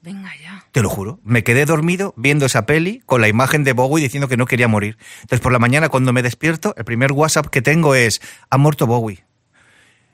Venga 0.00 0.30
ya. 0.42 0.64
te 0.72 0.80
lo 0.80 0.88
juro. 0.88 1.20
Me 1.24 1.44
quedé 1.44 1.66
dormido 1.66 2.14
viendo 2.16 2.46
esa 2.46 2.64
peli 2.64 3.02
con 3.04 3.20
la 3.20 3.28
imagen 3.28 3.64
de 3.64 3.74
Bowie 3.74 4.02
diciendo 4.02 4.28
que 4.28 4.38
no 4.38 4.46
quería 4.46 4.66
morir. 4.68 4.96
Entonces 5.20 5.40
por 5.40 5.52
la 5.52 5.58
mañana 5.58 5.90
cuando 5.90 6.14
me 6.14 6.22
despierto, 6.22 6.72
el 6.78 6.84
primer 6.86 7.12
WhatsApp 7.12 7.48
que 7.48 7.60
tengo 7.60 7.94
es, 7.94 8.22
ha 8.48 8.56
muerto 8.56 8.86
Bowie. 8.86 9.24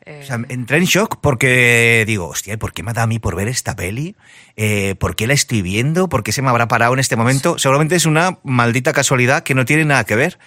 Eh, 0.06 0.20
O 0.22 0.26
sea, 0.26 0.38
entré 0.48 0.78
en 0.78 0.84
shock 0.84 1.18
porque 1.20 2.04
digo, 2.06 2.28
hostia, 2.28 2.56
¿por 2.58 2.72
qué 2.72 2.82
me 2.82 2.90
ha 2.90 2.94
dado 2.94 3.04
a 3.04 3.08
mí 3.08 3.18
por 3.18 3.36
ver 3.36 3.48
esta 3.48 3.74
peli? 3.76 4.16
Eh, 4.56 4.94
¿Por 4.98 5.16
qué 5.16 5.26
la 5.26 5.34
estoy 5.34 5.62
viendo? 5.62 6.08
¿Por 6.08 6.22
qué 6.22 6.32
se 6.32 6.42
me 6.42 6.48
habrá 6.50 6.68
parado 6.68 6.92
en 6.94 6.98
este 7.00 7.16
momento? 7.16 7.58
Seguramente 7.58 7.96
es 7.96 8.06
una 8.06 8.38
maldita 8.44 8.92
casualidad 8.92 9.42
que 9.42 9.54
no 9.54 9.64
tiene 9.64 9.84
nada 9.84 10.04
que 10.04 10.16
ver. 10.16 10.38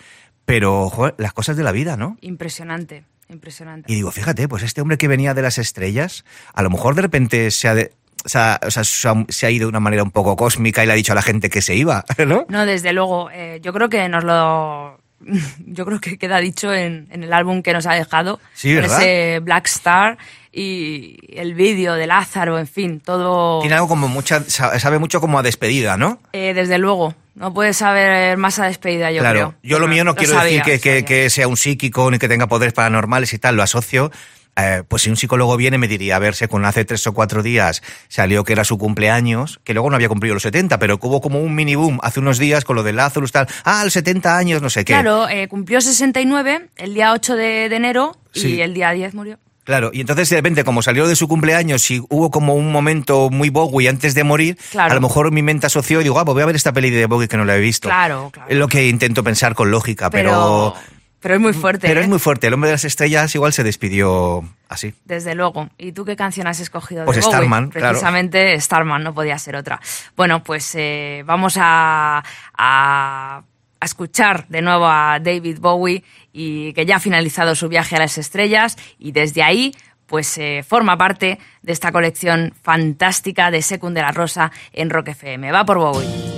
Pero, 0.46 0.90
joder, 0.90 1.16
las 1.18 1.34
cosas 1.34 1.58
de 1.58 1.64
la 1.64 1.72
vida, 1.74 1.98
¿no? 1.98 2.18
impresionante, 2.22 3.04
impresionante. 3.30 3.92
Y 3.92 3.96
digo, 3.96 4.12
fíjate, 4.12 4.48
pues 4.48 4.64
este 4.64 4.80
hombre 4.82 4.98
que 4.98 5.08
venía 5.10 5.34
de 5.34 5.42
las 5.42 5.58
estrellas, 5.58 6.24
a 6.54 6.62
lo 6.62 6.70
mejor 6.70 6.96
de 6.96 7.02
repente 7.02 7.52
se 7.52 7.68
ha, 7.68 7.76
de- 7.76 7.92
se 8.26 8.38
ha- 8.38 8.60
o 8.66 8.72
sea, 8.72 8.84
se 8.86 9.08
ha- 9.10 9.26
se 9.28 9.46
ha 9.46 9.52
ido 9.52 9.66
de 9.66 9.70
una 9.70 9.82
manera 9.82 10.04
un 10.04 10.12
poco 10.12 10.38
cósmica 10.38 10.84
y 10.84 10.88
le 10.88 10.94
ha 10.94 10.96
dicho 10.96 11.12
a 11.12 11.16
la 11.16 11.22
gente 11.22 11.50
que 11.50 11.62
se 11.62 11.76
iba, 11.76 12.06
¿no? 12.26 12.46
No, 12.48 12.66
desde 12.66 12.94
luego. 12.94 13.30
eh, 13.32 13.60
yo 13.62 13.74
creo 13.74 13.90
que 13.90 14.08
nos 14.08 14.24
lo. 14.24 14.97
Yo 15.66 15.86
creo 15.86 16.00
que 16.00 16.18
queda 16.18 16.40
dicho 16.40 16.74
en, 16.74 17.08
en 17.12 17.24
el 17.24 17.34
álbum 17.34 17.62
que 17.62 17.74
nos 17.74 17.86
ha 17.86 17.94
dejado. 17.94 18.40
Sí, 18.54 18.74
con 18.74 18.82
¿verdad? 18.84 19.02
Ese 19.02 19.40
Black 19.40 19.66
Star 19.68 20.18
y 20.52 21.18
el 21.38 21.54
vídeo 21.54 21.94
de 21.94 22.08
Lázaro, 22.08 22.58
en 22.60 22.68
fin, 22.68 23.00
todo. 23.00 23.60
Tiene 23.62 23.76
algo 23.76 23.88
como 23.88 24.08
mucha, 24.08 24.44
sa- 24.44 24.80
sabe 24.80 25.00
mucho 25.00 25.20
como 25.22 25.38
a 25.40 25.44
despedida, 25.44 25.98
¿no? 25.98 26.20
Eh, 26.34 26.54
desde 26.54 26.78
luego. 26.78 27.14
No 27.36 27.54
puedes 27.54 27.78
saber 27.78 28.36
más 28.38 28.58
a 28.58 28.66
despedida, 28.66 29.12
yo 29.12 29.20
claro, 29.20 29.50
creo. 29.52 29.56
yo 29.62 29.78
lo 29.78 29.88
mío 29.88 30.04
no 30.04 30.16
quiero 30.16 30.34
sabía, 30.34 30.64
decir 30.64 30.82
que, 30.82 31.06
que 31.06 31.30
sea 31.30 31.48
un 31.48 31.56
psíquico 31.56 32.10
ni 32.10 32.18
que 32.18 32.28
tenga 32.28 32.48
poderes 32.48 32.74
paranormales 32.74 33.32
y 33.34 33.38
tal, 33.38 33.56
lo 33.56 33.62
asocio. 33.62 34.12
Eh, 34.58 34.84
pues 34.88 35.04
si 35.04 35.10
un 35.10 35.16
psicólogo 35.16 35.56
viene 35.56 35.78
me 35.78 35.88
diría, 35.88 36.16
a 36.16 36.20
verse 36.20 36.48
con 36.48 36.66
hace 36.66 36.84
tres 36.84 37.06
o 37.08 37.14
cuatro 37.14 37.44
días 37.44 37.82
salió 38.08 38.44
que 38.44 38.54
era 38.54 38.64
su 38.64 38.78
cumpleaños, 38.78 39.60
que 39.64 39.74
luego 39.74 39.90
no 39.90 39.96
había 39.96 40.10
cumplido 40.10 40.34
los 40.34 40.44
70, 40.44 40.80
pero 40.80 40.98
hubo 41.02 41.22
como 41.22 41.40
un 41.40 41.54
mini 41.56 41.76
boom 41.76 42.00
hace 42.04 42.20
unos 42.20 42.38
días 42.40 42.66
con 42.66 42.76
lo 42.76 42.84
de 42.84 42.94
Lazarus 42.94 43.32
tal, 43.32 43.48
ah, 43.64 43.82
los 43.84 43.94
70 43.94 44.38
años, 44.38 44.62
no 44.62 44.70
sé 44.70 44.84
qué. 44.84 44.94
Claro, 44.94 45.30
eh, 45.30 45.48
cumplió 45.48 45.80
69 45.80 46.70
el 46.78 46.94
día 46.94 47.14
8 47.14 47.36
de, 47.36 47.70
de 47.70 47.76
enero 47.76 48.18
y 48.34 48.60
el 48.62 48.74
día 48.74 48.92
10 48.92 49.14
murió. 49.14 49.40
Claro, 49.64 49.90
y 49.94 50.00
entonces 50.00 50.30
de 50.30 50.38
repente, 50.38 50.64
como 50.64 50.82
salió 50.82 51.08
de 51.10 51.16
su 51.18 51.28
cumpleaños 51.28 51.92
y 51.92 52.02
hubo 52.10 52.32
como 52.32 52.56
un 52.56 52.72
momento 52.72 53.30
muy 53.30 53.50
Bowie 53.50 53.90
antes 53.90 54.14
de 54.16 54.24
morir, 54.24 54.58
Claro. 54.72 54.92
a 54.94 54.96
lo 54.96 55.02
mejor 55.02 55.30
mi 55.34 55.42
mente 55.42 55.68
asoció 55.68 56.00
y 56.00 56.04
digo, 56.06 56.18
ah, 56.20 56.24
pues 56.24 56.36
voy 56.36 56.44
a 56.44 56.46
ver 56.46 56.56
esta 56.56 56.72
peli 56.72 56.90
de 56.90 57.06
Bowie 57.06 57.28
que 57.28 57.36
no 57.36 57.44
la 57.44 57.58
he 57.58 57.60
visto. 57.60 57.90
Claro, 57.90 58.30
claro. 58.32 58.50
Es 58.50 58.58
lo 58.58 58.70
que 58.70 58.88
intento 58.88 59.26
pensar 59.26 59.56
con 59.56 59.70
lógica, 59.70 60.10
Pero, 60.10 60.30
pero... 60.32 60.97
pero 61.20 61.36
es 61.36 61.40
muy 61.42 61.54
fuerte. 61.54 61.88
Pero 61.88 62.00
¿eh? 62.00 62.04
es 62.04 62.10
muy 62.10 62.20
fuerte. 62.20 62.48
El 62.48 62.54
hombre 62.54 62.70
de 62.70 62.76
las 62.76 62.86
estrellas 62.86 63.34
igual 63.36 63.54
se 63.54 63.64
despidió 63.64 64.44
así. 64.70 64.94
Desde 65.06 65.36
luego. 65.36 65.70
¿Y 65.78 65.92
tú 65.92 66.06
qué 66.06 66.16
canción 66.16 66.48
has 66.48 66.60
escogido? 66.60 67.02
de 67.02 67.06
Pues 67.06 67.20
Bowie? 67.20 67.30
Starman, 67.30 67.70
claro. 67.70 67.90
Precisamente 67.90 68.60
Starman, 68.60 69.04
no 69.04 69.14
podía 69.14 69.38
ser 69.40 69.56
otra. 69.56 69.80
Bueno, 70.16 70.44
pues 70.44 70.74
eh, 70.76 71.24
vamos 71.26 71.58
a, 71.60 72.24
a, 72.58 73.42
a 73.80 73.86
escuchar 73.86 74.48
de 74.48 74.62
nuevo 74.62 74.86
a 74.88 75.20
David 75.20 75.60
Bowie 75.60 76.04
y 76.34 76.74
que 76.74 76.86
ya 76.86 76.98
ha 76.98 77.00
finalizado 77.00 77.56
su 77.56 77.68
viaje 77.68 77.96
a 77.96 78.00
las 78.00 78.18
estrellas 78.18 78.78
y 79.00 79.12
desde 79.12 79.44
ahí 79.44 79.74
pues 80.06 80.38
eh, 80.38 80.64
forma 80.66 80.98
parte 80.98 81.38
de 81.62 81.74
esta 81.74 81.92
colección 81.92 82.54
fantástica 82.62 83.52
de 83.52 83.62
Secund 83.62 83.96
de 83.96 84.02
la 84.02 84.12
Rosa 84.12 84.52
en 84.72 84.90
Rock 84.90 85.10
FM. 85.10 85.52
Va 85.52 85.66
por 85.66 85.80
Bowie. 85.80 86.37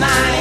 Mine. 0.00 0.39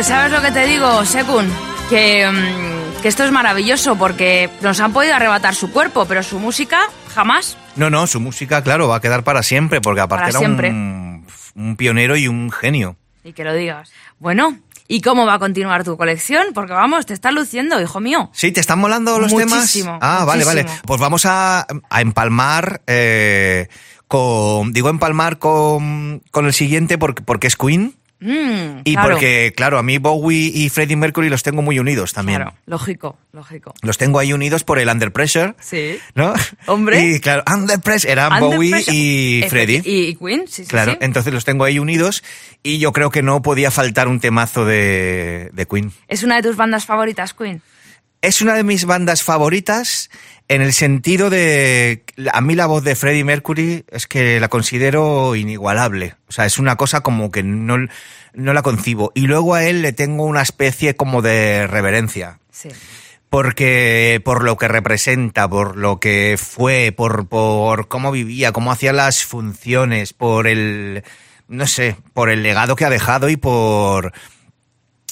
Pues 0.00 0.08
sabes 0.08 0.32
lo 0.32 0.40
que 0.40 0.50
te 0.50 0.64
digo, 0.66 1.04
Sekun, 1.04 1.46
que, 1.90 2.26
mm, 2.26 3.02
que 3.02 3.08
esto 3.08 3.22
es 3.22 3.30
maravilloso 3.30 3.96
porque 3.96 4.48
nos 4.62 4.80
han 4.80 4.94
podido 4.94 5.14
arrebatar 5.14 5.54
su 5.54 5.70
cuerpo, 5.70 6.06
pero 6.06 6.22
su 6.22 6.38
música 6.38 6.80
jamás. 7.14 7.58
No, 7.76 7.90
no, 7.90 8.06
su 8.06 8.18
música, 8.18 8.62
claro, 8.62 8.88
va 8.88 8.96
a 8.96 9.00
quedar 9.02 9.24
para 9.24 9.42
siempre, 9.42 9.82
porque 9.82 10.00
aparte 10.00 10.22
Para 10.22 10.30
era 10.30 10.38
siempre. 10.38 10.70
Un, 10.70 11.26
un 11.54 11.76
pionero 11.76 12.16
y 12.16 12.28
un 12.28 12.50
genio. 12.50 12.96
Y 13.24 13.34
que 13.34 13.44
lo 13.44 13.52
digas. 13.52 13.92
Bueno, 14.18 14.56
¿y 14.88 15.02
cómo 15.02 15.26
va 15.26 15.34
a 15.34 15.38
continuar 15.38 15.84
tu 15.84 15.98
colección? 15.98 16.46
Porque 16.54 16.72
vamos, 16.72 17.04
te 17.04 17.12
está 17.12 17.30
luciendo, 17.30 17.78
hijo 17.78 18.00
mío. 18.00 18.30
Sí, 18.32 18.52
¿te 18.52 18.60
están 18.60 18.78
molando 18.78 19.18
los 19.18 19.30
Muchísimo, 19.30 19.98
temas? 19.98 19.98
Ah, 20.00 20.24
vale, 20.24 20.46
vale. 20.46 20.62
muchísimo. 20.62 20.86
Pues 20.86 20.98
vamos 20.98 21.26
a, 21.26 21.66
a 21.90 22.00
empalmar 22.00 22.80
eh, 22.86 23.68
con. 24.08 24.72
Digo 24.72 24.88
empalmar 24.88 25.38
con, 25.38 26.22
con 26.30 26.46
el 26.46 26.54
siguiente 26.54 26.96
porque, 26.96 27.20
porque 27.20 27.48
es 27.48 27.56
Queen. 27.56 27.99
Mm, 28.20 28.80
Y 28.84 28.92
claro, 28.94 29.10
porque, 29.10 29.52
claro, 29.56 29.78
a 29.78 29.82
mí 29.82 29.98
Bowie 29.98 30.50
y 30.54 30.68
Freddie 30.68 30.96
Mercury 30.96 31.28
los 31.30 31.42
tengo 31.42 31.62
muy 31.62 31.78
unidos 31.78 32.12
también. 32.12 32.40
Claro, 32.42 32.54
lógico, 32.66 33.18
lógico. 33.32 33.74
Los 33.82 33.96
tengo 33.98 34.18
ahí 34.18 34.32
unidos 34.32 34.62
por 34.62 34.78
el 34.78 34.88
Under 34.88 35.10
Pressure. 35.12 35.54
Sí. 35.60 35.98
¿No? 36.14 36.34
Hombre. 36.66 37.00
Y 37.02 37.20
claro, 37.20 37.42
Under 37.52 37.80
Pressure 37.80 38.12
eran 38.12 38.32
Under 38.34 38.56
Bowie 38.56 38.70
Pressure. 38.70 38.96
y 38.96 39.44
Freddie. 39.48 39.82
Y, 39.84 40.02
y 40.08 40.14
Queen, 40.16 40.44
sí, 40.46 40.64
sí. 40.64 40.68
Claro, 40.70 40.92
sí. 40.92 40.98
entonces 41.00 41.32
los 41.32 41.44
tengo 41.44 41.64
ahí 41.64 41.78
unidos 41.78 42.22
y 42.62 42.78
yo 42.78 42.92
creo 42.92 43.10
que 43.10 43.22
no 43.22 43.40
podía 43.42 43.70
faltar 43.70 44.06
un 44.08 44.20
temazo 44.20 44.64
de, 44.66 45.50
de 45.52 45.66
Queen. 45.66 45.92
¿Es 46.08 46.22
una 46.22 46.36
de 46.36 46.42
tus 46.42 46.56
bandas 46.56 46.84
favoritas, 46.84 47.32
Queen? 47.34 47.62
Es 48.22 48.42
una 48.42 48.54
de 48.54 48.64
mis 48.64 48.84
bandas 48.84 49.22
favoritas 49.22 50.10
en 50.48 50.60
el 50.60 50.74
sentido 50.74 51.30
de... 51.30 52.04
A 52.32 52.42
mí 52.42 52.54
la 52.54 52.66
voz 52.66 52.84
de 52.84 52.94
Freddie 52.94 53.24
Mercury 53.24 53.84
es 53.90 54.06
que 54.06 54.40
la 54.40 54.48
considero 54.48 55.36
inigualable. 55.36 56.16
O 56.28 56.32
sea, 56.32 56.44
es 56.44 56.58
una 56.58 56.76
cosa 56.76 57.00
como 57.00 57.30
que 57.30 57.42
no, 57.42 57.78
no 58.34 58.52
la 58.52 58.62
concibo. 58.62 59.10
Y 59.14 59.22
luego 59.22 59.54
a 59.54 59.64
él 59.64 59.80
le 59.80 59.92
tengo 59.92 60.24
una 60.24 60.42
especie 60.42 60.96
como 60.96 61.22
de 61.22 61.66
reverencia. 61.66 62.40
Sí. 62.50 62.68
Porque 63.30 64.20
por 64.22 64.44
lo 64.44 64.58
que 64.58 64.68
representa, 64.68 65.48
por 65.48 65.76
lo 65.78 65.98
que 65.98 66.36
fue, 66.38 66.92
por, 66.94 67.26
por 67.26 67.88
cómo 67.88 68.10
vivía, 68.10 68.52
cómo 68.52 68.70
hacía 68.70 68.92
las 68.92 69.24
funciones, 69.24 70.12
por 70.12 70.46
el, 70.46 71.04
no 71.48 71.66
sé, 71.66 71.96
por 72.12 72.28
el 72.28 72.42
legado 72.42 72.76
que 72.76 72.84
ha 72.84 72.90
dejado 72.90 73.30
y 73.30 73.36
por... 73.36 74.12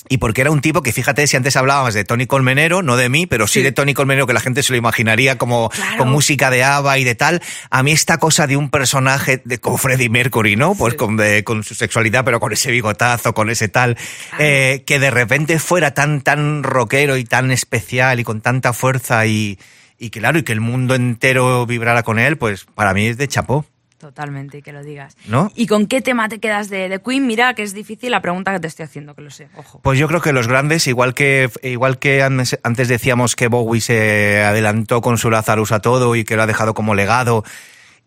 Y 0.09 0.19
porque 0.19 0.41
era 0.41 0.51
un 0.51 0.61
tipo 0.61 0.83
que, 0.83 0.93
fíjate, 0.93 1.27
si 1.27 1.37
antes 1.37 1.57
hablábamos 1.57 1.95
de 1.95 2.05
Tony 2.05 2.27
Colmenero, 2.27 2.83
no 2.83 2.97
de 2.97 3.09
mí, 3.09 3.27
pero 3.27 3.47
sí, 3.47 3.61
Sí. 3.61 3.63
de 3.63 3.73
Tony 3.73 3.95
Colmenero, 3.95 4.27
que 4.27 4.33
la 4.33 4.41
gente 4.41 4.63
se 4.63 4.73
lo 4.73 4.79
imaginaría 4.79 5.37
como 5.39 5.69
Claro. 5.71 5.99
con 5.99 6.11
música 6.11 6.51
de 6.51 6.65
ABBA 6.65 6.99
y 6.99 7.05
de 7.05 7.15
tal. 7.15 7.43
A 7.71 7.83
mí 7.83 7.93
esta 7.93 8.19
cosa 8.19 8.47
de 8.47 8.57
un 8.57 8.71
personaje 8.71 9.43
de, 9.45 9.59
como 9.59 9.77
Freddie 9.79 10.09
Mercury, 10.09 10.57
¿no? 10.57 10.75
Pues 10.75 10.93
Sí. 10.93 10.97
con, 10.99 11.17
de- 11.17 11.45
con 11.45 11.65
su 11.65 11.75
sexualidad, 11.75 12.25
pero 12.25 12.41
con 12.41 12.53
ese 12.53 12.71
bigotazo, 12.71 13.35
con 13.35 13.51
ese 13.51 13.69
tal, 13.69 13.97
eh, 14.39 14.83
que 14.87 14.99
de 14.99 15.11
repente 15.11 15.59
fuera 15.59 15.93
tan, 15.95 16.21
tan 16.23 16.63
rockero 16.63 17.17
y 17.17 17.25
tan 17.25 17.51
especial 17.51 18.21
y 18.21 18.25
con 18.25 18.41
tanta 18.41 18.73
fuerza 18.73 19.27
y, 19.27 19.59
y 19.99 20.11
claro, 20.11 20.39
y 20.39 20.43
que 20.43 20.53
el 20.53 20.61
mundo 20.61 20.95
entero 20.95 21.67
vibrara 21.67 22.03
con 22.03 22.19
él, 22.19 22.37
pues 22.39 22.65
para 22.75 22.95
mí 22.95 23.07
es 23.07 23.17
de 23.19 23.29
chapó. 23.29 23.67
Totalmente, 23.99 24.59
y 24.59 24.63
que 24.63 24.73
lo 24.73 24.85
digas. 24.85 25.17
¿No? 25.27 25.51
¿Y 25.57 25.67
con 25.67 25.87
qué 25.87 26.01
tema 26.01 26.29
te 26.29 26.39
quedas 26.39 26.71
de, 26.71 26.89
de 26.89 27.01
Queen? 27.01 27.27
Mira, 27.27 27.55
que 27.55 27.65
es 27.65 27.75
difícil 27.75 28.13
la 28.13 28.23
pregunta 28.23 28.53
que 28.53 28.61
te 28.61 28.69
estoy 28.69 28.85
haciendo, 28.85 29.15
que 29.15 29.23
lo 29.23 29.31
sé. 29.31 29.49
Ojo. 29.57 29.81
Pues 29.83 29.99
yo 29.99 30.07
creo 30.07 30.21
que 30.21 30.33
los 30.33 30.47
grandes, 30.47 30.87
igual 30.87 31.15
que 31.15 31.51
igual 31.63 31.99
que 31.99 32.23
antes 32.23 32.89
decíamos 32.89 33.35
que 33.35 33.49
Bowie 33.49 33.81
se 33.81 34.43
adelantó 34.45 35.01
con 35.01 35.19
su 35.19 35.31
Lazarus 35.31 35.73
a 35.73 35.81
todo 35.81 36.15
y 36.15 36.25
que 36.25 36.37
lo 36.37 36.43
ha 36.43 36.47
dejado 36.47 36.75
como 36.75 36.95
legado 36.95 37.45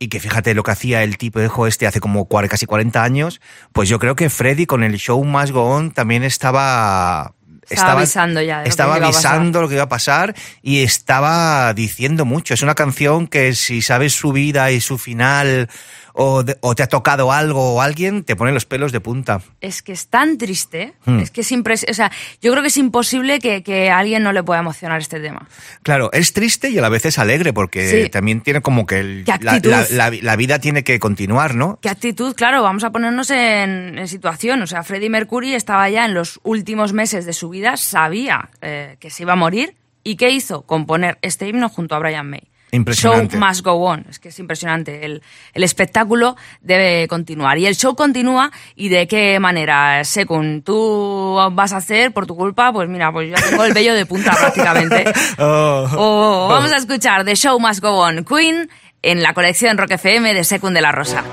y 0.02 0.08
que 0.08 0.20
fíjate 0.20 0.56
lo 0.56 0.64
que 0.64 0.72
hacía 0.72 1.04
el 1.04 1.18
tipo 1.18 1.40
hijo 1.42 1.68
este 1.68 1.86
hace 1.86 2.00
como 2.00 2.28
casi 2.28 2.66
40 2.66 3.04
años, 3.04 3.40
pues 3.72 3.88
yo 3.88 4.00
creo 4.00 4.16
que 4.16 4.32
Freddy 4.32 4.66
con 4.66 4.84
el 4.84 4.98
show 4.98 5.24
Must 5.24 5.52
Go 5.52 5.64
On 5.66 5.92
también 5.92 6.24
estaba 6.24 7.36
Estaba 7.70 7.94
avisando 7.94 8.42
ya 8.42 8.62
lo 8.62 8.68
estaba 8.68 8.96
avisando 8.96 9.62
lo 9.62 9.70
que 9.70 9.76
iba 9.76 9.84
a 9.84 9.90
pasar 9.90 10.36
y 10.62 10.84
estaba 10.84 11.74
diciendo 11.74 12.26
mucho. 12.26 12.54
Es 12.54 12.62
una 12.62 12.76
canción 12.76 13.28
que 13.28 13.54
si 13.54 13.82
sabes 13.82 14.14
su 14.14 14.32
vida 14.32 14.72
y 14.72 14.82
su 14.82 14.98
final 14.98 15.70
o, 16.14 16.44
de- 16.44 16.58
o 16.62 16.76
te 16.76 16.84
ha 16.84 16.88
tocado 16.88 17.32
algo 17.32 17.76
o 17.76 17.82
alguien, 17.82 18.24
te 18.24 18.36
pone 18.36 18.52
los 18.52 18.66
pelos 18.66 18.92
de 18.92 19.00
punta. 19.00 19.42
Es 19.62 19.82
que 19.82 19.92
es 19.92 20.08
tan 20.08 20.38
triste, 20.38 20.94
Hmm. 21.06 21.20
es 21.20 21.32
que 21.32 21.42
es 21.42 21.52
impres- 21.52 21.90
o 21.90 21.94
sea, 21.94 22.12
yo 22.42 22.52
creo 22.52 22.62
que 22.62 22.68
es 22.70 22.78
imposible 22.78 23.40
que, 23.40 23.64
que 23.64 23.90
a 23.90 23.98
alguien 24.00 24.24
no 24.24 24.34
le 24.34 24.44
pueda 24.44 24.60
emocionar 24.60 25.00
este 25.02 25.20
tema. 25.20 25.48
Claro, 25.84 26.12
es 26.14 26.34
triste 26.34 26.70
y 26.70 26.78
a 26.78 26.82
la 26.82 26.90
vez 26.90 27.06
es 27.06 27.18
alegre 27.20 27.54
porque 27.54 28.04
Sí. 28.06 28.10
también 28.10 28.42
tiene 28.42 28.62
como 28.62 28.86
que 28.86 29.00
el- 29.00 29.24
la, 29.26 29.36
actitud. 29.36 29.72
la- 29.72 29.86
la- 30.10 30.18
la 30.22 30.36
vida 30.36 30.60
tiene 30.60 30.84
que 30.84 31.00
continuar, 31.00 31.56
¿no? 31.56 31.80
Qué 31.82 31.90
actitud, 31.90 32.36
claro, 32.36 32.62
vamos 32.64 32.84
a 32.84 32.92
ponernos 32.92 33.30
en, 33.32 33.98
en 33.98 34.08
situación. 34.08 34.62
O 34.62 34.68
sea, 34.68 34.84
Freddie 34.84 35.10
Mercury 35.10 35.54
estaba 35.54 35.90
ya 35.90 36.06
en 36.06 36.14
los 36.14 36.40
últimos 36.44 36.94
meses 36.94 37.26
de 37.26 37.34
su 37.34 37.50
vida, 37.50 37.78
sabía 37.78 38.50
eh, 38.62 38.98
que 39.00 39.10
se 39.10 39.24
iba 39.24 39.34
a 39.34 39.38
morir. 39.38 39.76
¿Y 40.04 40.16
qué 40.16 40.32
hizo? 40.32 40.64
Componer 40.64 41.20
este 41.22 41.48
himno 41.48 41.70
junto 41.70 41.94
a 41.96 42.00
Brian 42.00 42.28
May. 42.30 42.42
Show 42.72 43.28
must 43.38 43.64
go 43.64 43.74
on. 43.86 44.06
Es 44.10 44.20
que 44.20 44.30
es 44.30 44.40
impresionante. 44.40 45.06
El, 45.06 45.22
el 45.54 45.64
espectáculo 45.64 46.36
debe 46.62 47.08
continuar. 47.08 47.58
Y 47.58 47.66
el 47.66 47.76
show 47.76 47.96
continúa. 47.96 48.52
¿Y 48.76 48.90
de 48.90 49.08
qué 49.08 49.40
manera? 49.40 50.04
Según 50.06 50.62
tú 50.62 51.38
vas 51.52 51.74
a 51.74 51.78
hacer 51.78 52.12
por 52.14 52.26
tu 52.26 52.36
culpa, 52.36 52.72
pues 52.72 52.88
mira, 52.88 53.12
pues 53.12 53.30
yo 53.30 53.50
tengo 53.50 53.64
el 53.66 53.74
vello 53.74 53.94
de 53.94 54.06
punta 54.06 54.32
prácticamente. 54.40 55.06
Oh. 55.38 55.88
O 55.96 56.48
vamos 56.50 56.72
a 56.72 56.78
escuchar 56.78 57.26
The 57.26 57.36
Show 57.36 57.60
Must 57.60 57.82
Go 57.82 58.00
On 58.00 58.24
Queen 58.24 58.70
en 59.02 59.22
la 59.22 59.34
colección 59.34 59.78
Rock 59.78 59.92
FM 59.92 60.34
de 60.34 60.44
Secund 60.44 60.76
de 60.76 60.82
la 60.82 60.92
Rosa. 60.92 61.24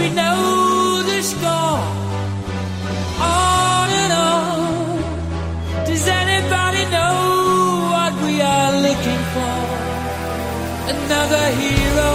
We 0.00 0.08
know 0.20 1.02
the 1.10 1.20
score. 1.22 1.80
On 3.32 3.88
and 4.02 4.12
on, 4.32 5.84
does 5.88 6.06
anybody 6.22 6.82
know 6.96 7.16
what 7.94 8.12
we 8.24 8.34
are 8.40 8.72
looking 8.86 9.22
for? 9.34 9.56
Another 10.94 11.44
hero, 11.62 12.14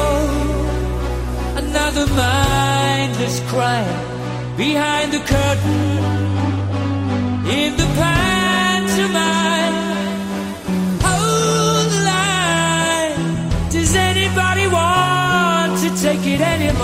another 1.63 2.05
mindless 2.23 3.37
crime 3.51 3.97
behind 4.57 5.07
the 5.15 5.21
curtain 5.33 5.85
in 7.59 7.69
the 7.81 7.89
pantomime. 8.01 9.77
Hold 11.05 11.87
the 11.95 12.01
line. 12.13 13.23
Does 13.75 13.93
anybody 14.11 14.65
want 14.77 15.71
to 15.83 15.89
take 16.05 16.25
it 16.33 16.41
anymore? 16.41 16.74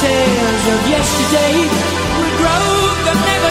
Tales 0.00 0.64
of 0.74 0.80
yesterday. 0.88 1.54
Will 2.18 2.34
grow 2.38 2.66
but 3.04 3.16
never 3.30 3.47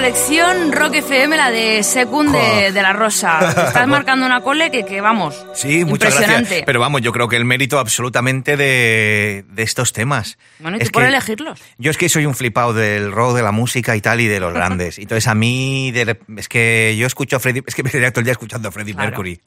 colección 0.00 0.72
Rock 0.72 0.94
FM, 0.94 1.36
la 1.36 1.50
de 1.50 1.82
Secund 1.82 2.32
de, 2.34 2.72
de 2.72 2.80
la 2.82 2.94
Rosa. 2.94 3.38
Estás 3.66 3.86
marcando 3.86 4.24
una 4.24 4.40
cole 4.40 4.70
que, 4.70 4.82
que 4.86 5.02
vamos. 5.02 5.44
Sí, 5.52 5.84
muchas 5.84 6.08
impresionante. 6.14 6.40
gracias. 6.48 6.62
Pero 6.64 6.80
vamos, 6.80 7.02
yo 7.02 7.12
creo 7.12 7.28
que 7.28 7.36
el 7.36 7.44
mérito 7.44 7.78
absolutamente 7.78 8.56
de, 8.56 9.44
de 9.46 9.62
estos 9.62 9.92
temas. 9.92 10.38
Bueno, 10.58 10.78
y 10.78 10.80
tú 10.80 10.84
Es 10.84 10.90
por 10.90 11.02
que 11.02 11.08
elegirlos. 11.10 11.60
Yo 11.76 11.90
es 11.90 11.98
que 11.98 12.08
soy 12.08 12.24
un 12.24 12.34
flipado 12.34 12.72
del 12.72 13.12
rock, 13.12 13.36
de 13.36 13.42
la 13.42 13.52
música 13.52 13.94
y 13.94 14.00
tal, 14.00 14.22
y 14.22 14.26
de 14.26 14.40
los 14.40 14.54
grandes. 14.54 14.98
Entonces 14.98 15.28
a 15.28 15.34
mí, 15.34 15.90
de 15.90 16.18
es 16.38 16.48
que 16.48 16.96
yo 16.98 17.06
escucho 17.06 17.36
a 17.36 17.38
Freddie, 17.40 17.62
es 17.66 17.74
que 17.74 17.82
me 17.82 17.90
quedaría 17.90 18.10
todo 18.10 18.20
el 18.20 18.24
día 18.24 18.32
escuchando 18.32 18.70
a 18.70 18.72
Freddie 18.72 18.94
Claro. 18.94 19.10
Mercury. 19.10 19.38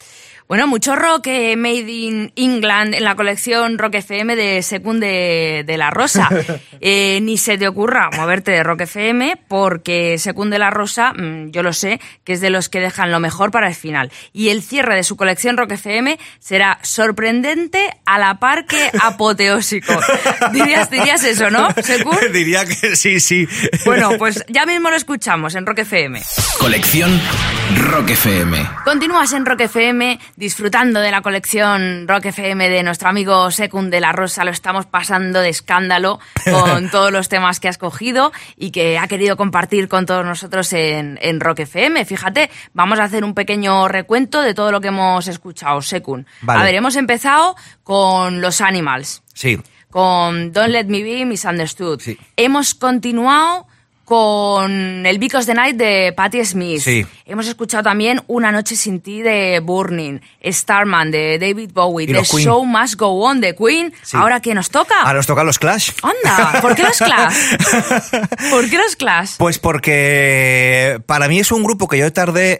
Bueno, 0.47 0.67
mucho 0.67 0.95
rock 0.95 1.27
eh, 1.27 1.55
made 1.55 1.89
in 1.91 2.31
England 2.35 2.95
en 2.95 3.03
la 3.03 3.15
colección 3.15 3.77
Rock 3.77 3.95
FM 3.95 4.35
de 4.35 4.61
Secund 4.61 5.01
de, 5.01 5.63
de 5.65 5.77
la 5.77 5.89
Rosa. 5.89 6.29
Eh, 6.85 7.21
ni 7.21 7.37
se 7.37 7.57
te 7.57 7.65
ocurra 7.65 8.09
moverte 8.17 8.51
de 8.51 8.61
Rock 8.61 8.81
FM 8.81 9.37
porque 9.47 10.17
Secund 10.17 10.51
de 10.51 10.59
la 10.59 10.69
Rosa, 10.69 11.13
mm, 11.13 11.51
yo 11.51 11.63
lo 11.63 11.71
sé, 11.71 12.01
que 12.25 12.33
es 12.33 12.41
de 12.41 12.49
los 12.49 12.67
que 12.67 12.81
dejan 12.81 13.09
lo 13.09 13.21
mejor 13.21 13.51
para 13.51 13.69
el 13.69 13.73
final. 13.73 14.11
Y 14.33 14.49
el 14.49 14.61
cierre 14.61 14.93
de 14.97 15.03
su 15.03 15.15
colección 15.15 15.55
Rock 15.55 15.71
FM 15.71 16.19
será 16.39 16.79
sorprendente 16.81 17.89
a 18.05 18.19
la 18.19 18.37
par 18.39 18.65
que 18.65 18.91
apoteósico. 19.01 19.97
dirías, 20.51 20.89
dirías 20.89 21.23
eso, 21.23 21.49
¿no, 21.49 21.69
Secund? 21.81 22.19
Diría 22.33 22.65
que 22.65 22.97
sí, 22.97 23.21
sí. 23.21 23.47
Bueno, 23.85 24.17
pues 24.17 24.43
ya 24.49 24.65
mismo 24.65 24.89
lo 24.89 24.97
escuchamos 24.97 25.55
en 25.55 25.65
Rock 25.65 25.79
FM. 25.79 26.21
Colección 26.59 27.17
Rock 27.77 28.09
FM. 28.09 28.69
Continúas 28.83 29.31
en 29.31 29.45
Rock 29.45 29.61
FM 29.61 30.19
disfrutando 30.35 30.99
de 30.99 31.11
la 31.11 31.21
colección 31.21 32.07
Rock 32.07 32.25
FM 32.27 32.69
de 32.69 32.83
nuestro 32.83 33.09
amigo 33.09 33.51
Secund 33.51 33.91
de 33.91 33.99
la 33.99 34.11
Rosa. 34.11 34.43
Lo 34.43 34.51
estamos 34.51 34.85
pasando 34.85 35.39
de 35.41 35.49
escándalo 35.49 36.19
con 36.49 36.89
todos 36.91 37.11
los 37.11 37.29
temas 37.29 37.59
que 37.59 37.67
has 37.67 37.77
cogido 37.77 38.31
y 38.57 38.71
que 38.71 38.97
ha 38.97 39.07
querido 39.07 39.37
compartir 39.37 39.87
con 39.87 40.05
todos 40.05 40.25
nosotros 40.25 40.71
en, 40.73 41.19
en 41.21 41.39
Rock 41.39 41.59
FM. 41.59 42.03
Fíjate, 42.05 42.49
vamos 42.73 42.99
a 42.99 43.03
hacer 43.03 43.23
un 43.23 43.33
pequeño 43.33 43.87
recuento 43.87 44.41
de 44.41 44.53
todo 44.53 44.71
lo 44.71 44.81
que 44.81 44.87
hemos 44.89 45.27
escuchado, 45.27 45.81
Secund. 45.81 46.25
Vale. 46.41 46.59
A 46.61 46.63
ver, 46.63 46.75
hemos 46.75 46.95
empezado 46.95 47.55
con 47.83 48.41
los 48.41 48.61
Animals, 48.61 49.21
Sí. 49.33 49.59
con 49.89 50.51
Don't 50.51 50.69
Let 50.69 50.85
Me 50.85 51.03
Be 51.03 51.25
Misunderstood. 51.25 51.99
Sí. 52.01 52.17
Hemos 52.37 52.73
continuado 52.73 53.67
con 54.13 55.07
el 55.07 55.17
Because 55.17 55.47
the 55.47 55.55
Night 55.55 55.75
de 55.75 56.13
Patti 56.15 56.45
Smith. 56.45 56.81
Sí. 56.81 57.03
Hemos 57.25 57.47
escuchado 57.47 57.81
también 57.81 58.21
Una 58.27 58.51
noche 58.51 58.75
sin 58.75 59.01
ti 59.01 59.23
de 59.23 59.59
Burning, 59.59 60.19
Starman 60.45 61.09
de 61.09 61.39
David 61.39 61.71
Bowie, 61.73 62.05
The 62.05 62.21
Queen. 62.21 62.45
Show 62.45 62.63
Must 62.63 62.93
Go 62.95 63.07
On 63.25 63.41
de 63.41 63.55
Queen. 63.55 63.91
Sí. 64.03 64.15
Ahora 64.15 64.39
que 64.39 64.53
nos 64.53 64.69
toca. 64.69 64.99
Ahora 65.01 65.13
nos 65.13 65.25
tocan 65.25 65.47
los 65.47 65.57
Clash. 65.57 65.89
Anda, 66.03 66.61
¿por 66.61 66.75
qué 66.75 66.83
los 66.83 66.97
Clash? 66.99 67.33
¿Por 68.51 68.69
qué 68.69 68.77
los 68.77 68.95
Clash? 68.95 69.31
Pues 69.39 69.57
porque 69.57 71.01
para 71.07 71.27
mí 71.27 71.39
es 71.39 71.51
un 71.51 71.63
grupo 71.63 71.87
que 71.87 71.97
yo 71.97 72.13
tardé 72.13 72.59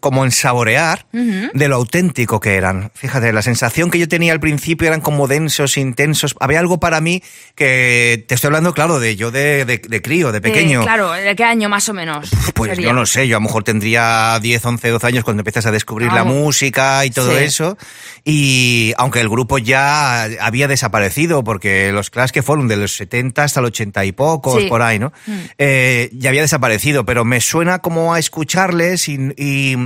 como 0.00 0.24
en 0.24 0.30
saborear 0.30 1.04
de 1.12 1.68
lo 1.68 1.76
auténtico 1.76 2.40
que 2.40 2.54
eran. 2.54 2.90
Fíjate, 2.94 3.34
la 3.34 3.42
sensación 3.42 3.90
que 3.90 3.98
yo 3.98 4.08
tenía 4.08 4.32
al 4.32 4.40
principio 4.40 4.88
eran 4.88 5.02
como 5.02 5.28
densos, 5.28 5.76
intensos. 5.76 6.34
Había 6.40 6.60
algo 6.60 6.80
para 6.80 7.02
mí 7.02 7.22
que 7.54 8.24
te 8.26 8.36
estoy 8.36 8.48
hablando, 8.48 8.72
claro, 8.72 9.00
de 9.00 9.16
yo 9.16 9.30
de, 9.30 9.66
de, 9.66 9.82
de 9.86 10.02
crío, 10.02 10.29
de 10.32 10.40
pequeño. 10.40 10.80
Eh, 10.80 10.84
claro, 10.84 11.12
¿de 11.12 11.34
qué 11.36 11.44
año 11.44 11.68
más 11.68 11.88
o 11.88 11.94
menos? 11.94 12.30
Pues 12.54 12.70
sería? 12.70 12.88
yo 12.88 12.92
no 12.92 13.06
sé, 13.06 13.26
yo 13.28 13.36
a 13.36 13.40
lo 13.40 13.44
mejor 13.46 13.64
tendría 13.64 14.38
10, 14.40 14.64
11, 14.64 14.88
12 14.90 15.06
años 15.06 15.24
cuando 15.24 15.40
empiezas 15.40 15.66
a 15.66 15.70
descubrir 15.70 16.08
la 16.12 16.22
Vamos. 16.24 16.34
música 16.36 17.04
y 17.04 17.10
todo 17.10 17.30
Sí. 17.36 17.44
eso. 17.44 17.76
Y 18.24 18.92
aunque 18.98 19.20
el 19.20 19.28
grupo 19.28 19.58
ya 19.58 20.24
había 20.40 20.68
desaparecido, 20.68 21.42
porque 21.44 21.90
los 21.92 22.10
Clash 22.10 22.30
que 22.30 22.42
fueron 22.42 22.68
de 22.68 22.76
los 22.76 22.92
70 22.96 23.44
hasta 23.44 23.60
el 23.60 23.66
80 23.66 24.04
y 24.04 24.12
pocos, 24.12 24.62
Sí. 24.62 24.68
por 24.68 24.82
ahí, 24.82 24.98
¿no? 24.98 25.12
Eh, 25.58 26.10
ya 26.12 26.30
había 26.30 26.42
desaparecido, 26.42 27.04
pero 27.04 27.24
me 27.24 27.40
suena 27.40 27.78
como 27.80 28.12
a 28.14 28.18
escucharles 28.18 29.08
y, 29.08 29.14
y 29.36 29.76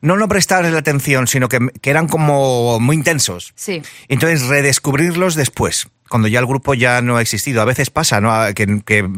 no 0.00 0.16
no 0.16 0.28
prestarles 0.28 0.72
la 0.72 0.78
atención, 0.80 1.26
sino 1.26 1.48
que, 1.48 1.58
que 1.80 1.90
eran 1.90 2.08
como 2.08 2.80
muy 2.80 2.96
intensos. 2.96 3.52
Sí. 3.54 3.82
Entonces, 4.08 4.42
redescubrirlos 4.48 5.34
después, 5.34 5.88
cuando 6.08 6.28
ya 6.28 6.38
el 6.40 6.46
grupo 6.46 6.74
ya 6.74 7.00
no 7.02 7.16
ha 7.16 7.22
existido. 7.22 7.62
A 7.62 7.64
veces 7.64 7.90
pasa, 7.90 8.20
¿no? 8.20 8.32
Que, 8.54 8.80
que, 8.84 9.08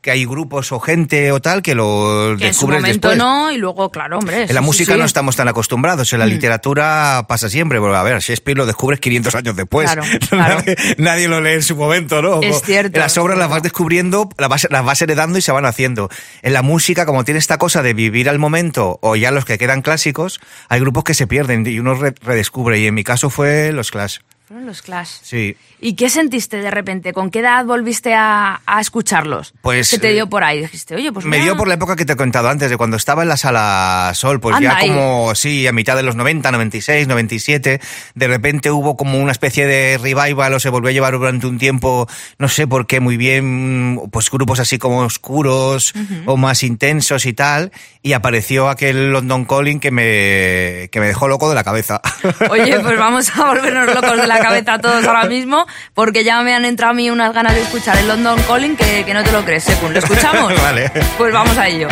que 0.00 0.12
hay 0.12 0.24
grupos 0.26 0.70
o 0.70 0.78
gente 0.78 1.32
o 1.32 1.40
tal 1.40 1.60
que 1.60 1.74
lo 1.74 2.36
Que 2.38 2.46
en 2.46 2.54
su 2.54 2.66
descubres 2.68 2.80
momento 2.82 3.08
después. 3.08 3.18
no, 3.18 3.50
y 3.50 3.58
luego, 3.58 3.90
claro, 3.90 4.18
hombre. 4.18 4.44
En 4.44 4.54
la 4.54 4.60
música 4.60 4.92
sí, 4.92 4.96
Mm. 4.96 5.00
no 5.00 5.04
estamos 5.06 5.34
tan 5.34 5.48
acostumbrados, 5.48 6.12
en 6.12 6.20
la 6.20 6.26
literatura 6.26 7.24
pasa 7.28 7.48
siempre, 7.48 7.80
porque 7.80 7.96
a 7.96 8.02
ver, 8.04 8.20
Shakespeare 8.20 8.56
lo 8.56 8.64
descubres 8.64 9.00
500 9.00 9.34
años 9.34 9.56
después. 9.56 9.90
Claro, 9.90 10.08
claro. 10.30 10.54
nadie, 10.56 10.76
nadie 10.98 11.26
lo 11.28 11.40
lee 11.40 11.54
en 11.54 11.62
su 11.64 11.74
momento, 11.74 12.22
¿no? 12.22 12.40
Es 12.42 12.62
cierto, 12.62 13.00
las 13.00 13.18
obras 13.18 13.36
las 13.38 13.48
vas 13.50 13.62
descubriendo, 13.64 14.28
las 14.38 14.48
vas, 14.48 14.68
las 14.70 14.84
vas 14.84 15.02
heredando 15.02 15.36
y 15.36 15.42
se 15.42 15.50
van 15.50 15.66
haciendo. 15.66 16.08
En 16.42 16.52
la 16.52 16.62
música, 16.62 17.04
como 17.04 17.24
tiene 17.24 17.38
esta 17.38 17.58
cosa 17.58 17.82
de 17.82 17.92
vivir 17.92 18.28
al 18.28 18.38
momento, 18.38 19.00
o 19.02 19.16
ya 19.16 19.32
los 19.32 19.44
que 19.44 19.58
quedan 19.58 19.82
clásicos, 19.82 20.40
hay 20.68 20.78
grupos 20.78 21.02
que 21.02 21.14
se 21.14 21.26
pierden 21.26 21.66
y 21.66 21.80
uno 21.80 21.94
re- 21.94 22.14
redescubre, 22.22 22.78
y 22.78 22.86
en 22.86 22.94
mi 22.94 23.02
caso 23.02 23.30
fue 23.30 23.72
los 23.72 23.90
Clash. 23.90 24.18
Fueron 24.48 24.64
los 24.64 24.80
Clash. 24.80 25.10
Sí. 25.20 25.56
¿Y 25.78 25.92
qué 25.92 26.08
sentiste 26.08 26.56
de 26.56 26.70
repente? 26.70 27.12
¿Con 27.12 27.30
qué 27.30 27.40
edad 27.40 27.66
volviste 27.66 28.14
a, 28.14 28.62
a 28.64 28.80
escucharlos? 28.80 29.52
Pues, 29.60 29.90
¿Qué 29.90 29.98
te 29.98 30.08
eh, 30.08 30.14
dio 30.14 30.26
por 30.26 30.42
ahí? 30.42 30.62
Dijiste, 30.62 30.94
oye, 30.94 31.12
pues 31.12 31.26
Me 31.26 31.32
mira. 31.32 31.44
dio 31.44 31.56
por 31.58 31.68
la 31.68 31.74
época 31.74 31.96
que 31.96 32.06
te 32.06 32.14
he 32.14 32.16
contado 32.16 32.48
antes, 32.48 32.70
de 32.70 32.78
cuando 32.78 32.96
estaba 32.96 33.20
en 33.22 33.28
la 33.28 33.36
sala 33.36 34.10
Sol, 34.14 34.40
pues 34.40 34.56
Anda 34.56 34.70
ya 34.70 34.76
ahí. 34.78 34.88
como, 34.88 35.34
sí, 35.34 35.66
a 35.66 35.72
mitad 35.72 35.96
de 35.96 36.02
los 36.02 36.16
90, 36.16 36.50
96, 36.50 37.06
97, 37.08 37.78
de 38.14 38.26
repente 38.26 38.70
hubo 38.70 38.96
como 38.96 39.18
una 39.18 39.32
especie 39.32 39.66
de 39.66 39.98
revival 39.98 40.54
o 40.54 40.60
se 40.60 40.70
volvió 40.70 40.88
a 40.88 40.92
llevar 40.92 41.12
durante 41.12 41.46
un 41.46 41.58
tiempo, 41.58 42.08
no 42.38 42.48
sé 42.48 42.66
por 42.66 42.86
qué 42.86 43.00
muy 43.00 43.18
bien, 43.18 44.00
pues 44.10 44.30
grupos 44.30 44.60
así 44.60 44.78
como 44.78 45.00
oscuros 45.00 45.92
o 46.24 46.38
más 46.38 46.62
intensos 46.62 47.26
y 47.26 47.34
tal, 47.34 47.70
y 48.00 48.14
apareció 48.14 48.70
aquel 48.70 49.12
London 49.12 49.44
Calling 49.44 49.78
que 49.78 49.90
me, 49.90 50.88
que 50.90 51.00
me 51.00 51.06
dejó 51.08 51.28
loco 51.28 51.50
de 51.50 51.54
la 51.54 51.64
cabeza. 51.64 52.00
Oye, 52.48 52.80
pues 52.80 52.98
vamos 52.98 53.28
a 53.36 53.44
volvernos 53.44 53.94
locos 53.94 54.16
de 54.16 54.26
la 54.26 54.37
cabeza 54.38 54.78
todos 54.78 55.04
ahora 55.06 55.24
mismo, 55.24 55.66
porque 55.94 56.24
ya 56.24 56.40
me 56.42 56.54
han 56.54 56.64
entrado 56.64 56.92
a 56.92 56.94
mí 56.94 57.10
unas 57.10 57.32
ganas 57.32 57.54
de 57.54 57.62
escuchar 57.62 57.96
el 57.98 58.08
London 58.08 58.40
Calling 58.46 58.76
que, 58.76 59.04
que 59.04 59.14
no 59.14 59.22
te 59.22 59.32
lo 59.32 59.44
crees, 59.44 59.64
Sekun. 59.64 59.92
¿Lo 59.92 59.98
escuchamos? 59.98 60.52
Vale. 60.62 60.90
Pues 61.16 61.32
vamos 61.32 61.56
a 61.58 61.68
ello. 61.68 61.88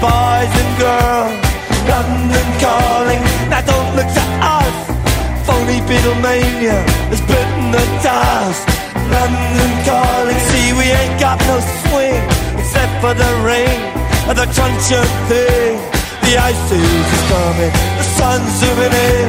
Boys 0.00 0.52
and 0.62 0.72
girls. 0.78 1.34
London 1.90 2.48
calling, 2.62 3.22
now 3.50 3.62
don't 3.62 3.90
look 3.96 4.06
to 4.06 4.24
us. 4.42 4.76
Phony 5.46 5.80
Beatlemania 5.88 6.78
has 7.10 7.20
bitten 7.26 7.64
the 7.74 7.84
dust. 8.04 8.62
London 9.10 9.72
calling, 9.88 10.38
see 10.52 10.72
we 10.76 10.86
ain't 10.92 11.18
got 11.18 11.38
no 11.50 11.58
swing 11.82 12.22
except 12.60 12.92
for 13.02 13.14
the 13.14 13.30
rain 13.42 13.80
and 14.28 14.36
the 14.36 14.46
truncheon 14.54 15.08
thing. 15.26 15.80
The 16.22 16.36
ice 16.36 16.68
is 16.70 17.22
coming, 17.32 17.72
the 17.98 18.06
sun's 18.18 18.52
zooming 18.60 18.92
in. 18.92 19.28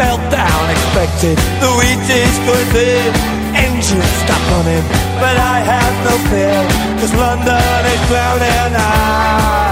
Meltdown 0.00 0.64
expected, 0.72 1.36
the 1.60 1.70
wheat 1.76 2.00
is 2.08 2.36
going 2.48 2.68
thin. 2.72 3.12
Engines 3.52 4.12
stop 4.24 4.40
running, 4.50 4.84
but 5.20 5.36
I 5.36 5.60
have 5.60 5.94
no 6.08 6.14
fear, 6.32 6.58
cause 6.98 7.12
London 7.12 7.84
is 7.92 8.00
drowning. 8.08 8.72
I 8.74 9.71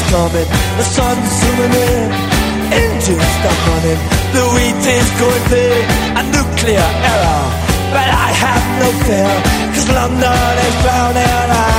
coming, 0.11 0.49
the 0.77 0.83
sun's 0.83 1.31
zooming 1.39 1.73
in. 1.87 2.11
Engines 2.83 3.31
stop 3.39 3.57
running, 3.67 4.01
the 4.35 4.43
wheat 4.53 4.83
is 4.97 5.09
going 5.21 5.45
big, 5.49 5.83
a 6.19 6.23
nuclear 6.35 6.89
error. 7.11 7.43
But 7.95 8.09
I 8.25 8.29
have 8.43 8.65
no 8.81 8.89
fear, 9.07 9.33
cause 9.73 9.89
London 9.97 10.53
is 10.67 10.75
drowning. 10.83 11.49
I 11.57 11.71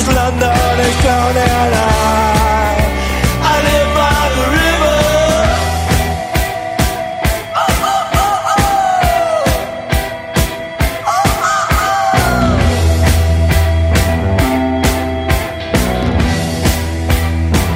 Cause 0.00 0.16
London 0.16 0.80
is 0.80 0.96
drowning 1.02 1.72
I, 1.76 2.74
I 3.52 3.56
live 3.68 3.90
by 4.00 4.22
the 4.36 4.44
river 4.56 5.00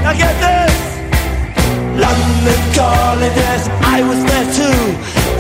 now 0.03 0.15
get 0.17 0.35
this. 0.41 0.81
London 2.01 2.61
I 3.83 4.01
was 4.01 4.25
there 4.25 4.49
too. 4.55 4.81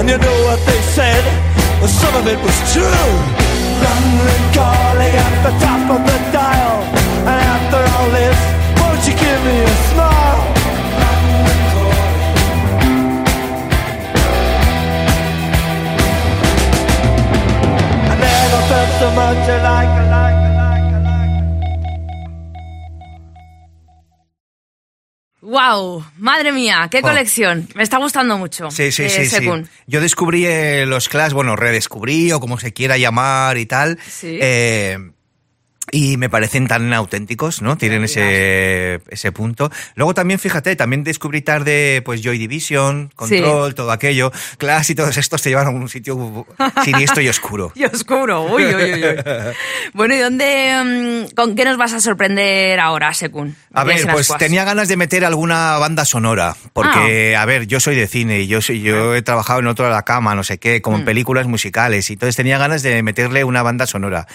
And 0.01 0.11
you 0.11 0.19
know 0.19 0.39
what 0.45 0.61
they 0.67 0.81
said? 0.93 1.25
Well, 1.81 1.89
some 1.89 2.15
of 2.15 2.27
it 2.27 2.39
was 2.45 2.73
true. 2.75 3.44
London 3.85 4.43
calling 4.57 5.15
at 5.27 5.35
the 5.47 5.53
top 5.65 5.85
of 5.97 6.01
the 6.09 6.19
dial. 6.33 6.79
And 7.31 7.41
after 7.55 7.81
all 7.95 8.09
this, 8.19 8.39
won't 8.81 9.03
you 9.09 9.15
give 9.25 9.41
me 9.49 9.57
a 9.61 9.75
smile? 9.91 10.43
I 18.13 18.15
never 18.27 18.61
felt 18.71 18.91
so 19.01 19.09
much 19.21 20.14
¡Wow! 25.55 26.05
Madre 26.19 26.51
mía, 26.51 26.89
qué 26.91 26.99
Oh. 26.99 27.03
colección. 27.03 27.69
Me 27.77 27.85
está 27.85 27.99
gustando 27.99 28.37
mucho. 28.37 28.73
Sí, 28.73 28.91
sí, 28.91 29.05
eh, 29.05 29.25
sí. 29.27 29.49
Yo 29.87 30.01
descubrí 30.01 30.45
eh, 30.47 30.85
los 30.85 31.09
Clash, 31.09 31.33
bueno, 31.33 31.55
redescubrí 31.55 32.33
o 32.33 32.41
como 32.41 32.59
se 32.59 32.73
quiera 32.73 32.99
llamar 32.99 33.57
y 33.57 33.65
tal. 33.67 33.97
Sí. 34.05 34.37
Eh, 34.43 34.99
y 35.91 36.17
me 36.17 36.29
parecen 36.29 36.67
tan 36.67 36.93
auténticos, 36.93 37.63
¿no? 37.63 37.77
Tienen 37.77 38.05
ese, 38.05 39.01
ese 39.09 39.33
punto. 39.33 39.71
Luego 39.95 40.15
también, 40.15 40.39
fíjate, 40.39 40.77
también 40.77 41.05
descubrí 41.05 41.43
tarde, 41.43 42.03
pues, 42.05 42.23
Joy 42.23 42.39
Division, 42.39 43.11
Control, 43.15 43.75
todo 43.75 43.93
aquello. 43.93 44.33
Clash 44.59 44.91
y 44.91 44.95
todos 44.95 45.17
estos 45.17 45.43
te 45.43 45.51
llevan 45.51 45.67
a 45.67 45.71
un 45.71 45.89
sitio 45.89 46.47
siniestro 46.85 47.23
y 47.23 47.29
oscuro. 47.29 47.73
Y 47.85 47.85
oscuro. 47.85 48.45
Uy, 48.45 48.65
uy, 48.65 48.75
uy, 48.75 49.05
uy. 49.05 49.17
bueno, 49.95 50.15
¿y 50.15 50.19
dónde, 50.19 51.27
mm, 51.31 51.35
con 51.35 51.55
qué 51.55 51.65
nos 51.65 51.77
vas 51.77 51.93
a 51.93 52.01
sorprender 52.01 52.81
ahora, 52.81 53.13
Sekun? 53.13 53.55
A 53.73 53.85
ver, 53.85 54.07
pues 54.11 54.33
tenía 54.39 54.65
ganas 54.65 54.89
de 54.89 54.97
meter 54.97 55.25
alguna 55.25 55.77
banda 55.79 56.05
sonora, 56.05 56.57
porque, 56.73 57.37
a 57.37 57.45
ver, 57.45 57.67
yo 57.67 57.81
soy 57.81 57.97
de 57.97 58.07
cine 58.07 58.41
y 58.41 58.47
yo, 58.47 58.63
soy, 58.63 58.81
yo 58.81 59.15
he 59.15 59.23
trabajado 59.23 59.61
en 59.61 59.67
otro 59.67 59.85
de 59.85 59.91
la 59.91 60.03
cama, 60.03 60.35
no 60.35 60.45
sé 60.45 60.59
qué, 60.59 60.81
como 60.81 60.99
en 60.99 61.05
películas 61.05 61.47
musicales, 61.47 62.09
y 62.11 62.15
entonces 62.15 62.37
tenía 62.37 62.59
ganas 62.59 62.83
de 62.83 63.03
meterle 63.03 63.45
una 63.45 63.63
banda 63.63 63.87
sonora. 63.87 64.27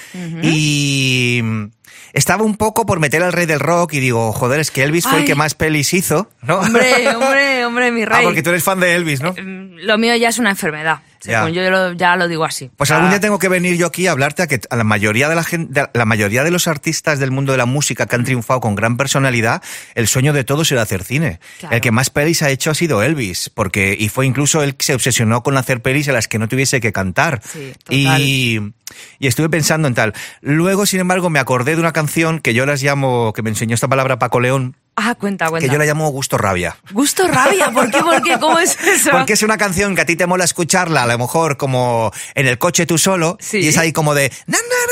Y 0.41 1.38
mm, 1.41 1.71
estaba 2.13 2.43
un 2.43 2.55
poco 2.55 2.85
por 2.85 2.99
meter 2.99 3.23
al 3.23 3.33
rey 3.33 3.45
del 3.45 3.59
rock 3.59 3.93
y 3.93 3.99
digo, 3.99 4.31
joder, 4.33 4.59
es 4.59 4.71
que 4.71 4.83
Elvis 4.83 5.05
fue 5.07 5.19
el 5.19 5.25
que 5.25 5.35
más 5.35 5.53
pelis 5.55 5.93
hizo, 5.93 6.29
¿no? 6.41 6.59
Hombre, 6.59 7.07
hombre, 7.15 7.65
hombre, 7.65 7.91
mi 7.91 8.03
Ah, 8.03 8.05
rey. 8.05 8.23
porque 8.25 8.43
tú 8.43 8.49
eres 8.49 8.63
fan 8.63 8.79
de 8.79 8.93
Elvis, 8.95 9.21
¿no? 9.21 9.33
Mm, 9.33 9.77
Lo 9.85 9.97
mío 9.97 10.15
ya 10.15 10.29
es 10.29 10.39
una 10.39 10.49
enfermedad. 10.51 10.99
Ya. 11.24 11.49
Yo 11.49 11.70
lo- 11.70 11.93
ya 11.93 12.15
lo 12.15 12.28
digo 12.28 12.45
así. 12.45 12.70
Pues 12.78 12.91
Ah, 12.91 12.95
algún 12.95 13.09
día 13.09 13.20
tengo 13.20 13.39
que 13.39 13.49
venir 13.49 13.76
yo 13.78 13.88
aquí 13.88 14.07
a 14.07 14.11
hablarte 14.11 14.43
a 14.43 14.47
que 14.47 14.59
a 14.70 14.76
la 14.76 14.84
mayoría 14.84 15.28
de 15.30 15.36
la 15.36 15.43
gente, 15.43 15.84
la 15.93 16.05
mayoría 16.05 16.43
de 16.43 16.51
los 16.51 16.67
artistas 16.67 17.20
del 17.20 17.32
mundo 17.32 17.51
de 17.51 17.57
la 17.57 17.65
música 17.65 18.05
que 18.05 18.15
han 18.15 18.24
triunfado 18.24 18.59
con 18.61 18.76
gran 18.76 18.97
personalidad, 18.97 19.61
el 19.95 20.07
sueño 20.07 20.34
de 20.34 20.43
todos 20.43 20.72
era 20.72 20.82
hacer 20.82 21.03
cine. 21.03 21.39
Claro. 21.59 21.76
El 21.76 21.82
que 21.82 21.91
más 21.91 22.09
pelis 22.09 22.41
ha 22.41 22.49
hecho 22.49 22.72
ha 22.72 22.76
sido 22.76 23.03
Elvis, 23.03 23.49
porque 23.49 23.95
y 23.99 24.09
fue 24.09 24.26
incluso 24.26 24.63
él 24.63 24.76
que 24.76 24.86
se 24.86 24.93
obsesionó 24.93 25.43
con 25.43 25.57
hacer 25.57 25.82
pelis 25.82 26.07
en 26.07 26.13
las 26.13 26.28
que 26.28 26.39
no 26.39 26.47
tuviese 26.47 26.80
que 26.82 26.91
cantar. 26.93 27.41
Sí, 27.43 27.74
total. 27.84 28.22
y 28.22 28.74
y 29.20 29.28
estuve 29.28 29.49
pensando 29.49 29.88
en 29.88 29.93
tal. 29.93 30.13
Luego, 30.41 30.88
sin 30.88 30.99
embargo, 30.99 31.30
me 31.30 31.38
acordé 31.38 31.76
de 31.76 31.80
una 31.82 31.93
canción 31.93 32.39
que 32.39 32.55
yo 32.55 32.65
las 32.65 32.82
llamo, 32.82 33.34
que 33.34 33.43
me 33.43 33.51
enseñó 33.51 33.76
esta 33.76 33.88
palabra 33.88 34.17
Paco 34.17 34.39
León, 34.39 34.76
Ah, 35.01 35.15
cuenta, 35.15 35.49
cuenta. 35.49 35.67
Que 35.67 35.71
yo 35.71 35.79
la 35.79 35.85
llamo 35.85 36.09
Gusto 36.09 36.37
Rabia. 36.37 36.75
¿Gusto 36.91 37.27
Rabia? 37.27 37.71
¿Por 37.71 37.89
qué? 37.89 37.99
¿Por 37.99 38.21
qué? 38.21 38.37
¿Cómo 38.39 38.59
es 38.59 38.77
eso? 38.81 39.11
Porque 39.11 39.33
es 39.33 39.43
una 39.43 39.57
canción 39.57 39.95
que 39.95 40.01
a 40.01 40.05
ti 40.05 40.15
te 40.15 40.27
mola 40.27 40.43
escucharla, 40.43 41.03
a 41.03 41.07
lo 41.07 41.17
mejor 41.17 41.57
como 41.57 42.11
en 42.35 42.47
el 42.47 42.57
coche 42.57 42.85
tú 42.85 42.97
solo, 42.97 43.37
¿Sí? 43.39 43.59
y 43.59 43.67
es 43.67 43.77
ahí 43.77 43.93
como 43.93 44.13
de... 44.13 44.31
Na, 44.47 44.57
na, 44.57 44.63
na, 44.63 44.89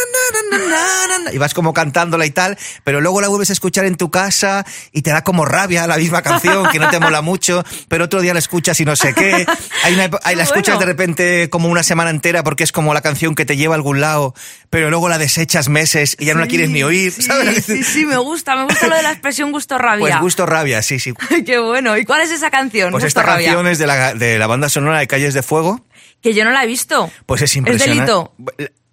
y 1.32 1.38
vas 1.38 1.54
como 1.54 1.74
cantándola 1.74 2.26
y 2.26 2.32
tal, 2.32 2.58
pero 2.84 3.02
luego 3.02 3.22
la 3.22 3.28
vuelves 3.28 3.50
a 3.50 3.54
escuchar 3.54 3.86
en 3.86 3.96
tu 3.96 4.10
casa 4.10 4.66
y 4.92 5.02
te 5.02 5.12
da 5.12 5.24
como 5.24 5.46
rabia 5.46 5.88
la 5.88 5.98
misma 5.98 6.22
canción, 6.22 6.70
que 6.72 6.80
no 6.80 6.90
te 6.90 7.00
mola 7.00 7.22
mucho, 7.22 7.64
pero 7.88 8.06
otro 8.06 8.22
día 8.22 8.34
la 8.34 8.40
escuchas 8.40 8.80
y 8.80 8.86
no 8.86 8.96
sé 8.96 9.14
qué. 9.14 9.46
Hay, 9.84 9.94
una, 9.94 10.10
hay 10.24 10.36
la 10.36 10.44
escuchas 10.44 10.76
bueno. 10.76 10.80
de 10.80 10.86
repente 10.86 11.50
como 11.50 11.70
una 11.70 11.84
semana 11.84 12.10
entera 12.10 12.44
porque 12.44 12.64
es 12.64 12.72
como 12.72 12.94
la 12.94 13.02
canción 13.02 13.36
que 13.36 13.46
te 13.46 13.58
lleva 13.58 13.76
a 13.76 13.78
algún 13.78 14.02
lado, 14.02 14.34
pero 14.70 14.90
luego 14.90 15.10
la 15.10 15.18
desechas 15.18 15.70
meses 15.70 16.16
y 16.20 16.26
ya 16.26 16.34
sí, 16.34 16.36
no 16.36 16.42
la 16.42 16.48
quieres 16.48 16.70
ni 16.70 16.84
oír. 16.84 17.12
Sí, 17.12 17.24
¿sabes? 17.24 17.66
sí, 17.66 17.84
sí, 17.84 18.06
me 18.06 18.18
gusta, 18.18 18.56
me 18.56 18.64
gusta 18.64 18.88
lo 18.88 18.96
de 18.96 19.04
la 19.04 19.12
expresión 19.12 19.52
gusto 19.52 19.78
rabia. 19.78 19.97
Pues 20.00 20.20
gusto 20.20 20.46
rabia, 20.46 20.82
sí, 20.82 21.00
sí. 21.00 21.14
Qué 21.46 21.60
bueno. 21.60 21.98
¿Y 21.98 22.06
cuál 22.06 22.22
es 22.22 22.32
esa 22.32 22.50
canción? 22.50 22.92
Pues 22.92 23.04
Gusto 23.04 23.20
esta 23.20 23.24
rabia. 23.24 23.48
canción 23.48 23.68
es 23.68 23.78
de 23.80 23.88
la, 23.88 24.14
de 24.14 24.38
la 24.40 24.48
banda 24.48 24.70
sonora 24.70 25.00
de 25.00 25.08
Calles 25.08 25.34
de 25.34 25.44
Fuego. 25.44 25.86
Que 26.22 26.34
yo 26.34 26.44
no 26.46 26.52
la 26.52 26.64
he 26.64 26.68
visto. 26.68 27.12
Pues 27.26 27.42
es 27.44 27.56
impresionante. 27.56 28.12
delito? 28.12 28.34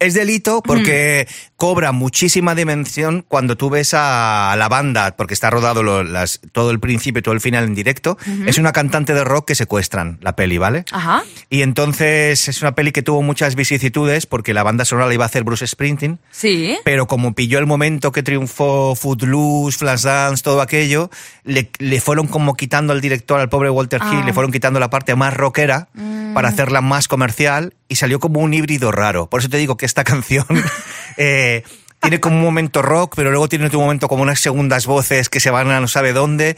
Es 0.05 0.15
delito 0.15 0.63
porque 0.63 1.27
cobra 1.57 1.93
muchísima 1.93 2.55
dimensión 2.55 3.25
cuando 3.27 3.57
tú 3.57 3.71
ves 3.71 3.93
a 3.95 4.55
la 4.59 4.69
banda, 4.69 5.17
porque 5.17 5.35
está 5.35 5.51
rodado 5.51 5.83
lo- 5.83 6.03
las- 6.05 6.41
todo 6.53 6.71
el 6.71 6.81
principio 6.81 7.21
y 7.21 7.23
todo 7.23 7.35
el 7.35 7.41
final 7.41 7.65
en 7.65 7.75
directo. 7.75 8.19
Es 8.47 8.59
una 8.59 8.73
cantante 8.73 9.15
de 9.15 9.25
rock 9.25 9.47
que 9.49 9.55
secuestran 9.55 10.19
la 10.21 10.37
peli, 10.37 10.59
¿vale? 10.59 10.85
Ajá. 10.93 11.23
Y 11.51 11.63
entonces 11.63 12.49
es 12.49 12.61
una 12.63 12.75
peli 12.75 12.93
que 12.93 13.03
tuvo 13.03 13.23
muchas 13.23 13.55
vicisitudes 13.55 14.27
porque 14.27 14.53
la 14.55 14.63
banda 14.63 14.85
sonora 14.85 15.07
la 15.09 15.15
iba 15.15 15.25
a 15.25 15.27
hacer 15.27 15.45
Bruce 15.45 15.67
Springsteen. 15.67 16.19
Sí. 16.31 16.77
Pero 16.85 17.07
como 17.07 17.35
pilló 17.35 17.59
el 17.59 17.67
momento 17.67 18.13
que 18.13 18.23
triunfó 18.23 18.95
Footloose, 18.95 19.79
Flashdance, 19.79 20.43
todo 20.43 20.61
aquello, 20.61 21.11
le, 21.45 21.71
le 21.79 22.01
fueron 22.01 22.27
como 22.27 22.55
quitando 22.57 22.93
al 22.93 23.01
director, 23.01 23.41
al 23.41 23.49
pobre 23.49 23.71
Walter 23.71 24.01
Ah. 24.03 24.11
Hill, 24.13 24.27
le 24.27 24.33
fueron 24.33 24.53
quitando 24.53 24.81
la 24.81 24.91
parte 24.91 25.15
más 25.15 25.33
rockera 25.35 25.89
Mm. 25.95 26.35
para 26.35 26.49
hacerla 26.49 26.81
más 26.81 27.09
comercial 27.09 27.75
y 27.95 27.97
salió 27.97 28.19
como 28.19 28.41
un 28.41 28.53
híbrido 28.53 28.91
raro. 28.91 29.31
Por 29.31 29.39
eso 29.39 29.49
te 29.49 29.57
digo 29.57 29.77
que 29.77 29.87
esta 29.87 30.03
canción 30.13 30.45
eh, 31.17 31.63
tiene 32.01 32.19
como 32.19 32.37
un 32.37 32.43
momento 32.43 32.83
rock, 32.83 33.15
pero 33.15 33.31
luego 33.31 33.49
tiene 33.49 33.67
otro 33.67 33.79
momento 33.79 34.09
como 34.09 34.25
unas 34.25 34.41
segundas 34.41 34.87
voces 34.87 35.29
que 35.29 35.39
se 35.39 35.51
van 35.51 35.71
a 35.71 35.81
no 35.81 35.87
sabe 35.87 36.13
dónde. 36.13 36.57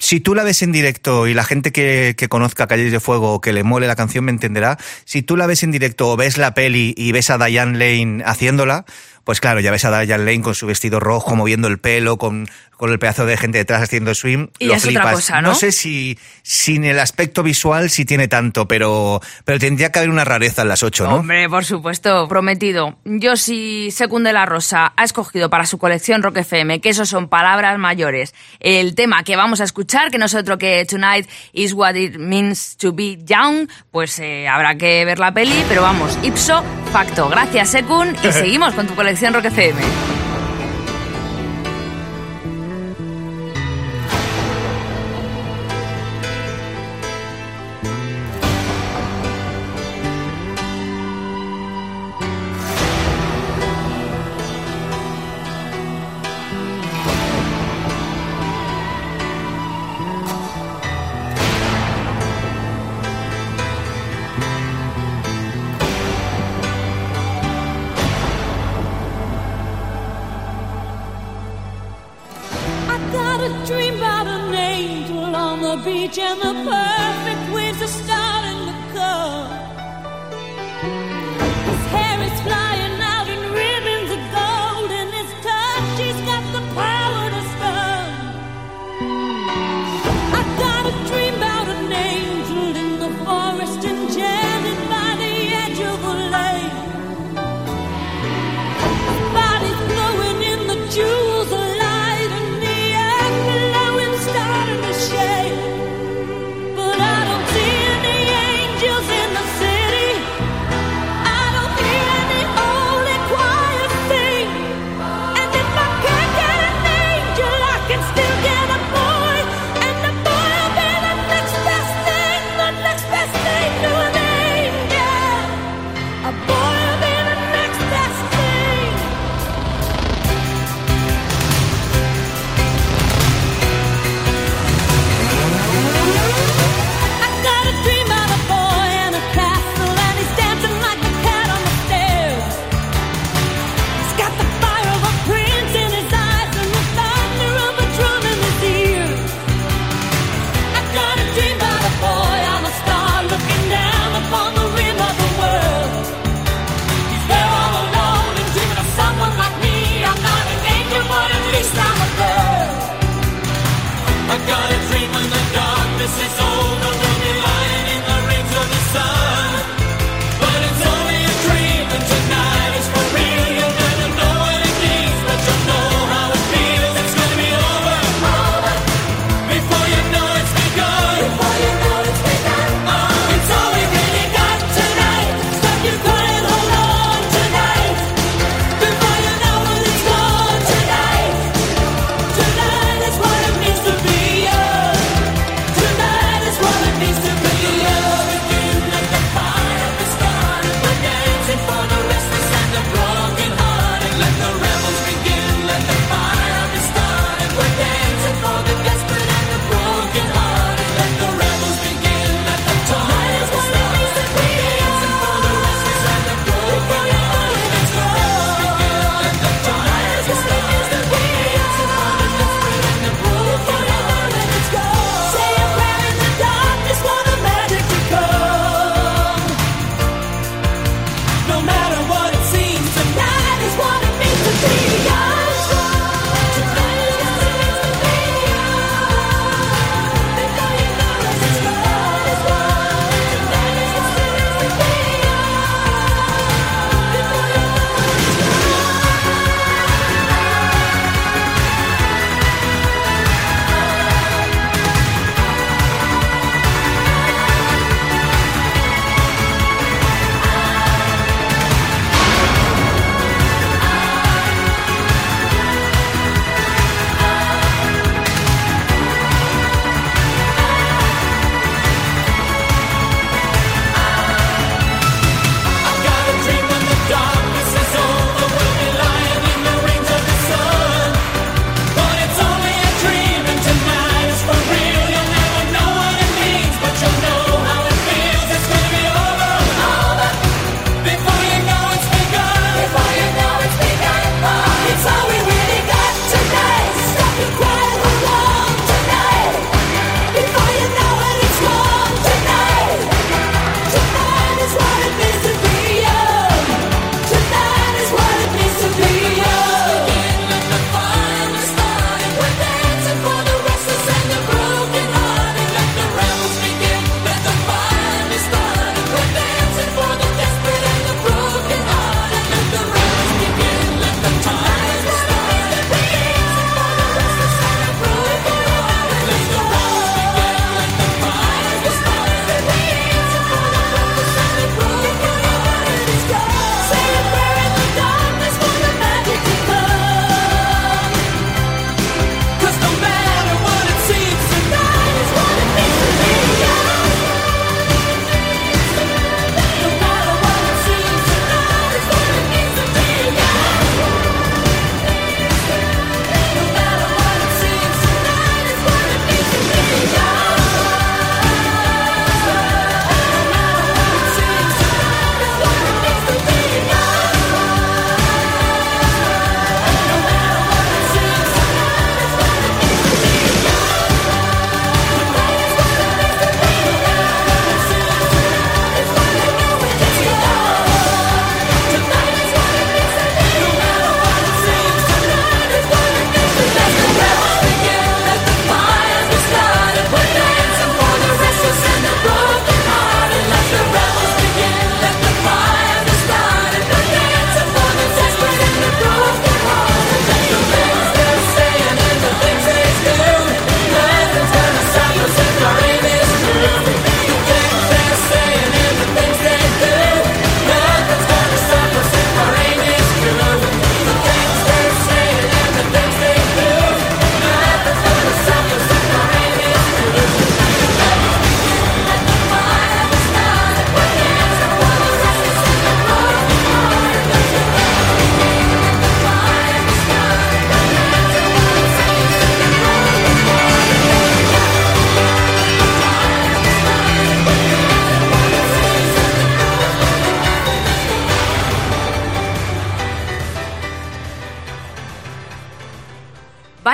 Si 0.00 0.18
tú 0.18 0.34
la 0.34 0.42
ves 0.42 0.62
en 0.62 0.72
directo 0.72 1.28
y 1.28 1.34
la 1.34 1.44
gente 1.44 1.70
que, 1.70 2.16
que 2.18 2.28
conozca 2.28 2.66
Calles 2.66 2.90
de 2.90 2.98
Fuego 2.98 3.34
o 3.34 3.40
que 3.40 3.52
le 3.52 3.62
mole 3.62 3.86
la 3.86 3.94
canción 3.94 4.24
me 4.24 4.32
entenderá, 4.32 4.76
si 5.04 5.22
tú 5.22 5.36
la 5.36 5.46
ves 5.46 5.62
en 5.62 5.70
directo 5.70 6.08
o 6.08 6.16
ves 6.16 6.38
la 6.38 6.54
peli 6.54 6.92
y 6.96 7.12
ves 7.12 7.30
a 7.30 7.38
Diane 7.38 7.78
Lane 7.78 8.24
haciéndola, 8.26 8.84
pues 9.22 9.40
claro, 9.40 9.60
ya 9.60 9.70
ves 9.70 9.84
a 9.84 10.02
Diane 10.02 10.24
Lane 10.24 10.42
con 10.42 10.56
su 10.56 10.66
vestido 10.66 10.98
rojo, 10.98 11.36
moviendo 11.36 11.68
el 11.68 11.78
pelo, 11.78 12.18
con, 12.18 12.48
con 12.76 12.90
el 12.90 12.98
pedazo 12.98 13.26
de 13.26 13.36
gente 13.36 13.58
detrás 13.58 13.82
haciendo 13.82 14.14
swim. 14.14 14.48
Y 14.58 14.66
lo 14.66 14.74
es 14.74 14.86
otra 14.86 15.12
cosa, 15.12 15.40
¿no? 15.40 15.54
sé 15.54 15.72
si 15.72 16.18
sin 16.42 16.84
el 16.84 16.98
aspecto 16.98 17.42
visual 17.42 17.90
si 17.90 18.04
tiene 18.04 18.28
tanto, 18.28 18.66
pero, 18.68 19.20
pero 19.44 19.58
tendría 19.58 19.90
que 19.90 20.00
haber 20.00 20.10
una 20.10 20.24
rareza 20.24 20.62
en 20.62 20.68
las 20.68 20.82
ocho, 20.82 21.06
¿no? 21.06 21.16
Hombre, 21.16 21.48
por 21.48 21.64
supuesto, 21.64 22.26
prometido. 22.28 22.98
Yo 23.04 23.36
si 23.36 23.90
Secunde 23.90 24.32
la 24.32 24.46
Rosa 24.46 24.92
ha 24.96 25.04
escogido 25.04 25.50
para 25.50 25.66
su 25.66 25.78
colección 25.78 26.22
Rock 26.22 26.38
FM, 26.38 26.80
que 26.80 26.90
eso 26.90 27.06
son 27.06 27.28
palabras 27.28 27.78
mayores, 27.78 28.34
el 28.60 28.94
tema 28.94 29.22
que 29.22 29.36
vamos 29.36 29.60
a 29.60 29.64
escuchar, 29.64 30.10
que 30.10 30.18
no 30.18 30.26
es 30.26 30.34
otro 30.34 30.58
que 30.58 30.84
Tonight 30.84 31.28
is 31.52 31.72
what 31.72 31.94
it 31.94 32.16
means 32.16 32.76
to 32.76 32.92
be 32.92 33.18
young, 33.24 33.68
pues 33.90 34.18
eh, 34.18 34.48
habrá 34.48 34.76
que 34.76 35.04
ver 35.04 35.18
la 35.18 35.32
peli, 35.32 35.64
pero 35.68 35.82
vamos, 35.82 36.18
ipso 36.22 36.62
facto. 36.92 37.28
Gracias, 37.28 37.70
Secund, 37.70 38.16
y 38.24 38.32
seguimos 38.32 38.74
con 38.74 38.86
tu 38.86 38.94
colección 38.94 39.34
Rock 39.34 39.46
FM. 39.46 40.13
Beach 75.84 76.18
and 76.18 76.40
the 76.40 76.52
perfect 76.64 77.13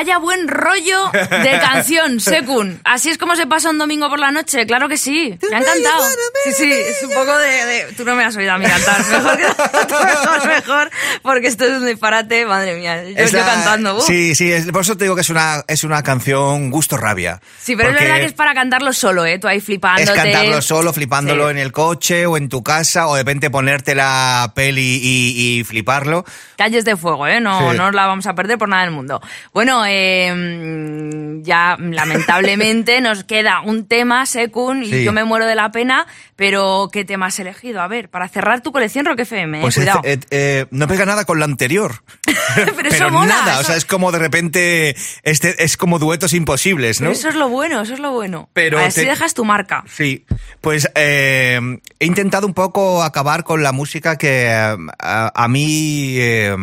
Vaya 0.01 0.16
buen 0.16 0.48
rollo 0.48 1.11
de 1.12 1.59
canción, 1.61 2.20
Sekun. 2.20 2.80
Así 2.84 3.11
es 3.11 3.18
como 3.18 3.36
se 3.36 3.46
pasa 3.46 3.68
un 3.68 3.76
domingo 3.76 4.09
por 4.09 4.18
la 4.18 4.30
noche, 4.30 4.64
claro 4.64 4.88
que 4.88 4.96
sí. 4.96 5.38
Me 5.51 5.57
ha 5.57 5.61
encantado. 5.61 6.05
Sí, 6.42 6.53
sí, 6.55 6.72
es 6.72 7.03
un 7.03 7.11
poco 7.11 7.36
de... 7.36 7.66
de- 7.66 7.92
Tú 7.98 8.07
no 8.07 8.14
me 8.14 8.24
has 8.24 8.34
oído 8.34 8.51
a 8.55 8.57
mí 8.57 8.64
cantar. 8.64 8.98
Mejor, 9.07 9.36
que- 9.36 9.42
mejor, 10.07 10.46
mejor, 10.48 10.90
porque 11.20 11.48
esto 11.48 11.66
es 11.66 11.72
un 11.72 11.86
disparate, 11.86 12.46
madre 12.46 12.76
mía. 12.76 13.03
Yo, 13.05 13.11
Es 13.14 13.30
yo 13.32 13.40
la- 13.40 13.44
cantando. 13.44 13.98
uh. 13.98 14.01
Sí, 14.01 14.34
sí, 14.34 14.51
es- 14.51 14.72
por 14.72 14.80
eso 14.80 14.96
te 14.96 15.05
digo 15.05 15.14
que 15.16 15.20
es 15.20 15.28
una, 15.28 15.64
es 15.68 15.84
una 15.84 16.03
canción 16.03 16.70
gusto 16.70 16.96
rabia. 16.96 17.38
Sí, 17.61 17.76
pero 17.76 17.90
Porque 17.90 18.05
es 18.05 18.09
verdad 18.09 18.20
que 18.22 18.26
es 18.28 18.32
para 18.32 18.55
cantarlo 18.55 18.94
solo, 18.94 19.26
¿eh? 19.26 19.38
Tú 19.38 19.48
ahí 19.48 19.61
flipándote. 19.61 20.11
Es 20.18 20.24
cantarlo 20.24 20.62
solo, 20.62 20.94
flipándolo 20.94 21.44
Sí. 21.44 21.51
en 21.51 21.59
el 21.59 21.72
coche 21.72 22.24
o 22.24 22.38
en 22.38 22.48
tu 22.48 22.62
casa, 22.62 23.07
o 23.07 23.16
de 23.16 23.20
repente 23.20 23.51
ponerte 23.51 23.94
la 23.94 24.51
peli 24.55 24.98
y, 25.03 25.59
y 25.61 25.64
fliparlo. 25.64 26.24
Calles 26.57 26.86
de 26.86 26.96
fuego, 26.96 27.26
¿eh? 27.26 27.38
No, 27.38 27.70
Sí. 27.72 27.76
no 27.76 27.90
la 27.90 28.07
vamos 28.07 28.26
a 28.26 28.34
perder 28.34 28.57
por 28.57 28.70
nada 28.70 28.84
del 28.84 28.92
mundo. 28.92 29.20
Bueno, 29.53 29.84
eh, 29.93 30.32
mm, 30.34 31.43
ya 31.43 31.76
lamentablemente 31.78 33.01
nos 33.01 33.24
queda 33.24 33.61
un 33.61 33.86
tema, 33.86 34.24
Sekun, 34.26 34.82
y 34.84 34.91
Sí. 34.91 35.05
yo 35.05 35.12
me 35.12 35.24
muero 35.24 35.47
de 35.47 35.55
la 35.55 35.72
pena, 35.72 36.07
pero 36.36 36.88
¿qué 36.93 37.05
tema 37.05 37.26
has 37.26 37.38
elegido? 37.38 37.80
A 37.80 37.88
ver, 37.88 38.09
para 38.09 38.28
cerrar 38.28 38.61
tu 38.62 38.72
colección 38.72 39.05
Rock 39.07 39.20
FM, 39.20 39.59
eh, 39.59 39.61
Pues 39.62 39.74
cuidado. 39.76 40.01
es- 40.05 40.16
eh, 40.16 40.20
eh, 40.30 40.66
no 40.70 40.86
pega 40.86 41.05
nada 41.07 41.24
con 41.24 41.38
la 41.38 41.45
anterior. 41.47 42.03
pero 42.76 42.88
eso 42.88 43.11
mola. 43.11 43.26
nada, 43.34 43.53
eso, 43.53 43.61
o 43.61 43.64
sea, 43.64 43.76
es 43.76 43.84
como 43.84 44.12
de 44.12 44.18
repente, 44.18 44.97
este, 45.22 45.62
es 45.64 45.76
como 45.76 45.99
duetos 45.99 46.32
imposibles, 46.34 46.99
pero 46.99 47.11
¿no? 47.11 47.16
eso 47.16 47.28
es 47.28 47.34
lo 47.34 47.49
bueno, 47.49 47.80
eso 47.82 47.95
es 47.95 48.01
lo 48.01 48.12
bueno. 48.12 48.49
Pero 48.53 48.78
Así 48.78 49.03
te- 49.03 49.07
dejas 49.09 49.34
tu 49.34 49.45
marca. 49.45 49.84
Sí, 49.88 50.24
pues 50.61 50.88
eh, 50.95 51.61
he 51.99 52.07
intentado 52.07 52.47
un 52.47 52.55
poco 52.55 53.03
acabar 53.03 53.45
con 53.45 53.62
la 53.62 53.72
música 53.72 54.16
que 54.16 54.47
eh, 54.47 54.76
a, 54.99 55.32
a 55.34 55.49
mí 55.49 56.14
eh, 56.18 56.57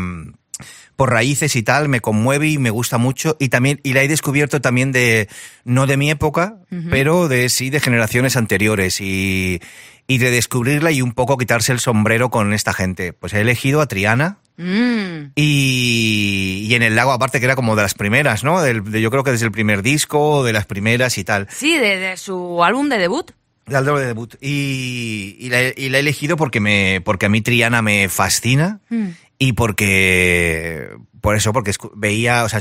por 0.97 1.11
raíces 1.11 1.55
y 1.55 1.63
tal 1.63 1.87
me 1.87 2.01
conmueve 2.01 2.49
y 2.49 2.57
me 2.57 2.69
gusta 2.71 2.97
mucho 2.97 3.37
y 3.39 3.47
también 3.47 3.79
y 3.83 3.93
la 3.93 4.03
he 4.03 4.07
descubierto 4.09 4.59
también 4.59 4.91
de 4.91 5.29
no 5.63 5.87
de 5.87 5.95
mi 5.95 6.09
época, 6.11 6.57
pero 6.89 7.29
de 7.29 7.47
sí 7.47 7.69
de 7.69 7.79
generaciones 7.79 8.35
anteriores 8.35 8.99
y 8.99 9.61
y 10.09 10.17
de 10.17 10.31
descubrirla 10.31 10.91
y 10.91 11.01
un 11.01 11.11
poco 11.13 11.37
quitarse 11.37 11.71
el 11.71 11.79
sombrero 11.79 12.29
con 12.29 12.53
esta 12.53 12.73
gente. 12.73 13.13
Pues 13.13 13.33
he 13.33 13.41
elegido 13.41 13.79
a 13.81 13.87
Triana. 13.87 14.39
Mm. 14.57 15.31
Y, 15.35 16.65
y 16.69 16.75
en 16.75 16.81
el 16.81 16.95
lago, 16.95 17.11
aparte 17.11 17.39
que 17.39 17.45
era 17.45 17.55
como 17.55 17.75
de 17.75 17.81
las 17.83 17.93
primeras, 17.93 18.43
¿no? 18.43 18.61
Del- 18.61 18.83
de- 18.83 19.01
yo 19.01 19.11
creo 19.11 19.23
que 19.23 19.31
desde 19.31 19.45
el 19.45 19.51
primer 19.51 19.81
disco, 19.83 20.43
de 20.43 20.53
las 20.53 20.65
primeras 20.65 21.17
y 21.17 21.23
tal. 21.23 21.47
Sí, 21.51 21.77
de, 21.77 21.97
de 21.97 22.17
su 22.17 22.63
álbum 22.63 22.89
de 22.89 22.97
debut. 22.97 23.31
De 23.65 23.75
Aldo 23.75 23.97
de 23.97 24.05
debut. 24.07 24.35
Y, 24.41 25.35
y, 25.39 25.49
la, 25.49 25.61
y 25.75 25.89
la 25.89 25.97
he 25.97 25.99
elegido 25.99 26.37
porque 26.37 26.61
me 26.61 27.01
porque 27.03 27.25
a 27.25 27.29
mí 27.29 27.41
Triana 27.41 27.81
me 27.81 28.07
fascina 28.09 28.79
Mm. 28.89 29.07
Y 29.39 29.53
porque 29.53 30.89
por 31.21 31.35
eso 31.35 31.53
porque 31.53 31.71
veía 31.95 32.43
o 32.43 32.49
sea 32.49 32.59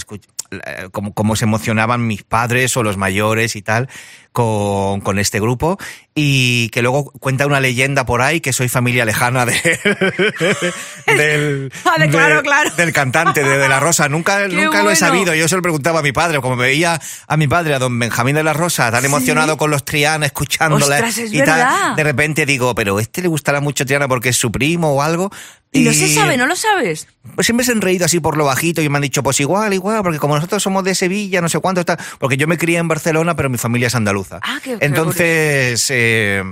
cómo, 0.91 1.15
cómo 1.15 1.37
se 1.37 1.45
emocionaban 1.45 2.07
mis 2.07 2.23
padres 2.23 2.77
o 2.77 2.83
los 2.83 2.97
mayores 2.97 3.57
y 3.57 3.63
tal 3.63 3.89
con, 4.37 5.01
con 5.01 5.19
este 5.19 5.41
grupo 5.41 5.79
y 6.15 6.69
que 6.69 6.83
luego 6.83 7.11
cuenta 7.21 7.47
una 7.47 7.59
leyenda 7.59 8.05
por 8.05 8.21
ahí 8.21 8.43
que 8.43 8.53
soy 8.53 8.69
familia 8.69 9.07
lejana 9.07 9.47
de, 9.47 9.55
del, 11.07 11.73
Vale, 11.83 12.09
claro, 12.11 12.37
de- 12.37 12.43
claro. 12.43 12.71
del 12.77 12.93
cantante 12.93 13.43
de, 13.43 13.57
de 13.57 13.67
la 13.69 13.81
Rosa 13.81 14.11
nunca 14.11 14.47
Qué 14.49 14.55
nunca 14.55 14.83
lo 14.83 14.91
he 14.91 14.97
sabido 14.97 15.35
yo 15.35 15.49
se 15.49 15.57
lo 15.57 15.63
preguntaba 15.63 16.01
a 16.01 16.03
mi 16.03 16.13
padre 16.13 16.43
como 16.43 16.55
veía 16.57 17.01
a 17.27 17.37
mi 17.39 17.49
padre 17.49 17.75
a 17.75 17.79
don 17.79 17.99
Benjamín 17.99 18.35
de 18.37 18.43
la 18.43 18.53
Rosa 18.53 18.91
tan 18.91 19.07
emocionado 19.07 19.57
con 19.57 19.71
los 19.71 19.87
Triana 19.87 20.27
escuchándola 20.27 20.97
Ostras, 20.97 21.17
es 21.17 21.33
y 21.33 21.43
tal, 21.43 21.97
de 21.97 22.05
repente 22.05 22.45
digo, 22.45 22.75
pero 22.75 23.01
este 23.01 23.23
le 23.23 23.29
gustará 23.29 23.61
mucho 23.63 23.87
Triana 23.87 24.07
porque 24.07 24.29
es 24.29 24.37
su 24.37 24.53
primo 24.53 24.93
o 24.93 25.01
algo. 25.03 25.31
Y 25.73 25.81
no 25.81 25.93
se 25.93 26.09
sabe, 26.15 26.39
¿no 26.39 26.47
lo 26.47 26.57
sabes? 26.57 27.07
Pues 27.35 27.47
siempre 27.47 27.67
se 27.67 27.73
han 27.73 27.83
reído 27.83 28.07
así 28.07 28.19
por 28.19 28.39
lo 28.39 28.47
bajito 28.47 28.81
y 28.81 28.89
me 28.89 28.97
han 28.97 29.03
dicho, 29.03 29.23
pues 29.23 29.41
igual, 29.41 29.75
igual, 29.75 30.03
porque 30.03 30.19
como 30.19 30.35
nosotros 30.35 30.63
somos 30.63 30.85
de 30.85 30.95
Sevilla, 30.95 31.43
no 31.43 31.51
sé 31.51 31.59
cuánto 31.59 31.81
está. 31.81 31.99
Porque 32.19 32.39
yo 32.39 32.47
me 32.47 32.57
crié 32.57 32.79
en 32.79 32.89
Barcelona, 32.89 33.37
pero 33.37 33.51
mi 33.51 33.59
familia 33.59 33.89
es 33.89 33.95
andaluza. 33.95 34.26
Ah, 34.33 34.59
qué- 34.63 34.79
qué 34.79 34.85
Entonces, 34.85 35.87
eh, 35.91 36.43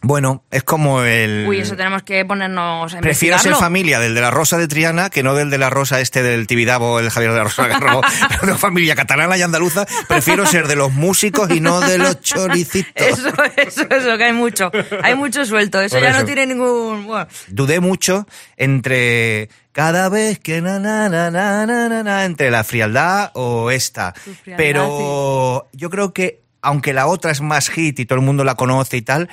bueno, 0.00 0.44
es 0.52 0.62
como 0.62 1.02
el. 1.02 1.44
Uy, 1.48 1.58
eso 1.58 1.74
tenemos 1.74 2.04
que 2.04 2.24
ponernos 2.24 2.94
a 2.94 3.00
Prefiero 3.00 3.36
ser 3.40 3.54
familia 3.56 3.98
del 3.98 4.14
de 4.14 4.20
la 4.20 4.30
Rosa 4.30 4.56
de 4.56 4.68
Triana 4.68 5.10
que 5.10 5.24
no 5.24 5.34
del 5.34 5.50
de 5.50 5.58
la 5.58 5.70
Rosa 5.70 6.00
este 6.00 6.22
del 6.22 6.46
Tibidabo, 6.46 7.00
el 7.00 7.10
Javier 7.10 7.32
de 7.32 7.38
la 7.38 7.42
Rosa 7.44 7.66
Garro. 7.66 8.00
de 8.46 8.54
familia 8.54 8.94
catalana 8.94 9.36
y 9.36 9.42
andaluza. 9.42 9.86
Prefiero 10.06 10.46
ser 10.46 10.68
de 10.68 10.76
los 10.76 10.92
músicos 10.92 11.50
y 11.50 11.60
no 11.60 11.80
de 11.80 11.98
los 11.98 12.20
choricitos. 12.20 12.92
Eso, 12.94 13.28
eso, 13.56 13.82
eso, 13.90 14.16
que 14.16 14.24
hay 14.24 14.32
mucho. 14.32 14.70
Hay 15.02 15.16
mucho 15.16 15.44
suelto. 15.44 15.80
Eso 15.80 15.96
Por 15.96 16.04
ya 16.04 16.10
eso. 16.10 16.20
no 16.20 16.24
tiene 16.26 16.46
ningún. 16.46 17.04
Bueno, 17.04 17.26
dudé 17.48 17.80
mucho 17.80 18.24
entre 18.56 19.48
cada 19.72 20.08
vez 20.08 20.38
que 20.38 20.60
na 20.60 20.78
na 20.78 21.08
na 21.08 21.28
na 21.32 21.66
na 21.66 21.88
na, 21.88 22.02
na, 22.04 22.24
entre 22.24 22.52
la 22.52 22.62
frialdad 22.62 23.32
o 23.34 23.72
esta. 23.72 24.12
Frialdad, 24.12 24.56
Pero 24.56 25.68
yo 25.72 25.90
creo 25.90 26.12
que 26.12 26.42
aunque 26.62 26.92
la 26.92 27.06
otra 27.06 27.30
es 27.30 27.40
más 27.40 27.68
hit 27.68 27.98
y 27.98 28.06
todo 28.06 28.18
el 28.18 28.24
mundo 28.24 28.44
la 28.44 28.54
conoce 28.54 28.96
y 28.96 29.02
tal, 29.02 29.28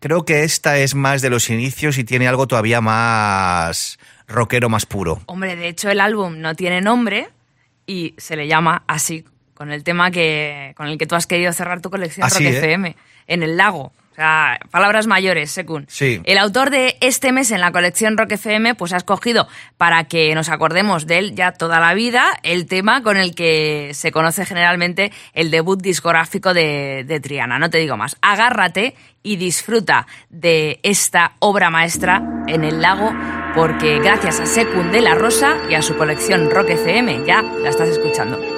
creo 0.00 0.24
que 0.24 0.44
esta 0.44 0.78
es 0.78 0.94
más 0.94 1.22
de 1.22 1.30
los 1.30 1.50
inicios 1.50 1.98
y 1.98 2.04
tiene 2.04 2.28
algo 2.28 2.46
todavía 2.46 2.80
más 2.80 3.98
rockero, 4.26 4.68
más 4.68 4.86
puro. 4.86 5.20
hombre, 5.26 5.56
de 5.56 5.68
hecho, 5.68 5.90
el 5.90 6.00
álbum 6.00 6.40
no 6.40 6.54
tiene 6.54 6.80
nombre 6.80 7.28
y 7.86 8.14
se 8.18 8.36
le 8.36 8.46
llama 8.46 8.84
así, 8.86 9.24
con 9.54 9.72
el 9.72 9.82
tema 9.82 10.10
que 10.10 10.74
con 10.76 10.86
el 10.88 10.98
que 10.98 11.06
tú 11.06 11.14
has 11.14 11.26
querido 11.26 11.52
cerrar 11.52 11.80
tu 11.80 11.90
colección 11.90 12.26
Así, 12.26 12.44
Rock 12.44 12.54
¿eh? 12.54 12.58
FM, 12.58 12.96
en 13.26 13.42
el 13.42 13.56
lago. 13.56 13.92
O 14.18 14.20
sea, 14.20 14.58
palabras 14.72 15.06
mayores, 15.06 15.52
Sekun. 15.52 15.86
Sí. 15.88 16.20
El 16.24 16.38
autor 16.38 16.70
de 16.70 16.96
este 17.00 17.30
mes 17.30 17.52
en 17.52 17.60
la 17.60 17.70
colección 17.70 18.18
Rock 18.18 18.32
FM, 18.32 18.74
pues 18.74 18.92
ha 18.92 18.96
escogido 18.96 19.46
para 19.76 20.08
que 20.08 20.34
nos 20.34 20.48
acordemos 20.48 21.06
de 21.06 21.18
él 21.18 21.36
ya 21.36 21.52
toda 21.52 21.78
la 21.78 21.94
vida 21.94 22.24
el 22.42 22.66
tema 22.66 23.04
con 23.04 23.16
el 23.16 23.36
que 23.36 23.92
se 23.94 24.10
conoce 24.10 24.44
generalmente 24.44 25.12
el 25.34 25.52
debut 25.52 25.80
discográfico 25.80 26.52
de, 26.52 27.04
de 27.06 27.20
Triana. 27.20 27.60
No 27.60 27.70
te 27.70 27.78
digo 27.78 27.96
más. 27.96 28.16
Agárrate 28.20 28.96
y 29.22 29.36
disfruta 29.36 30.08
de 30.30 30.80
esta 30.82 31.34
obra 31.38 31.70
maestra 31.70 32.20
en 32.48 32.64
el 32.64 32.82
lago, 32.82 33.12
porque 33.54 34.00
gracias 34.00 34.40
a 34.40 34.46
Sekun 34.46 34.90
de 34.90 35.00
la 35.00 35.14
Rosa 35.14 35.58
y 35.70 35.74
a 35.74 35.82
su 35.82 35.96
colección 35.96 36.50
Rock 36.50 36.70
FM 36.70 37.24
ya 37.24 37.42
la 37.42 37.68
estás 37.68 37.90
escuchando. 37.90 38.57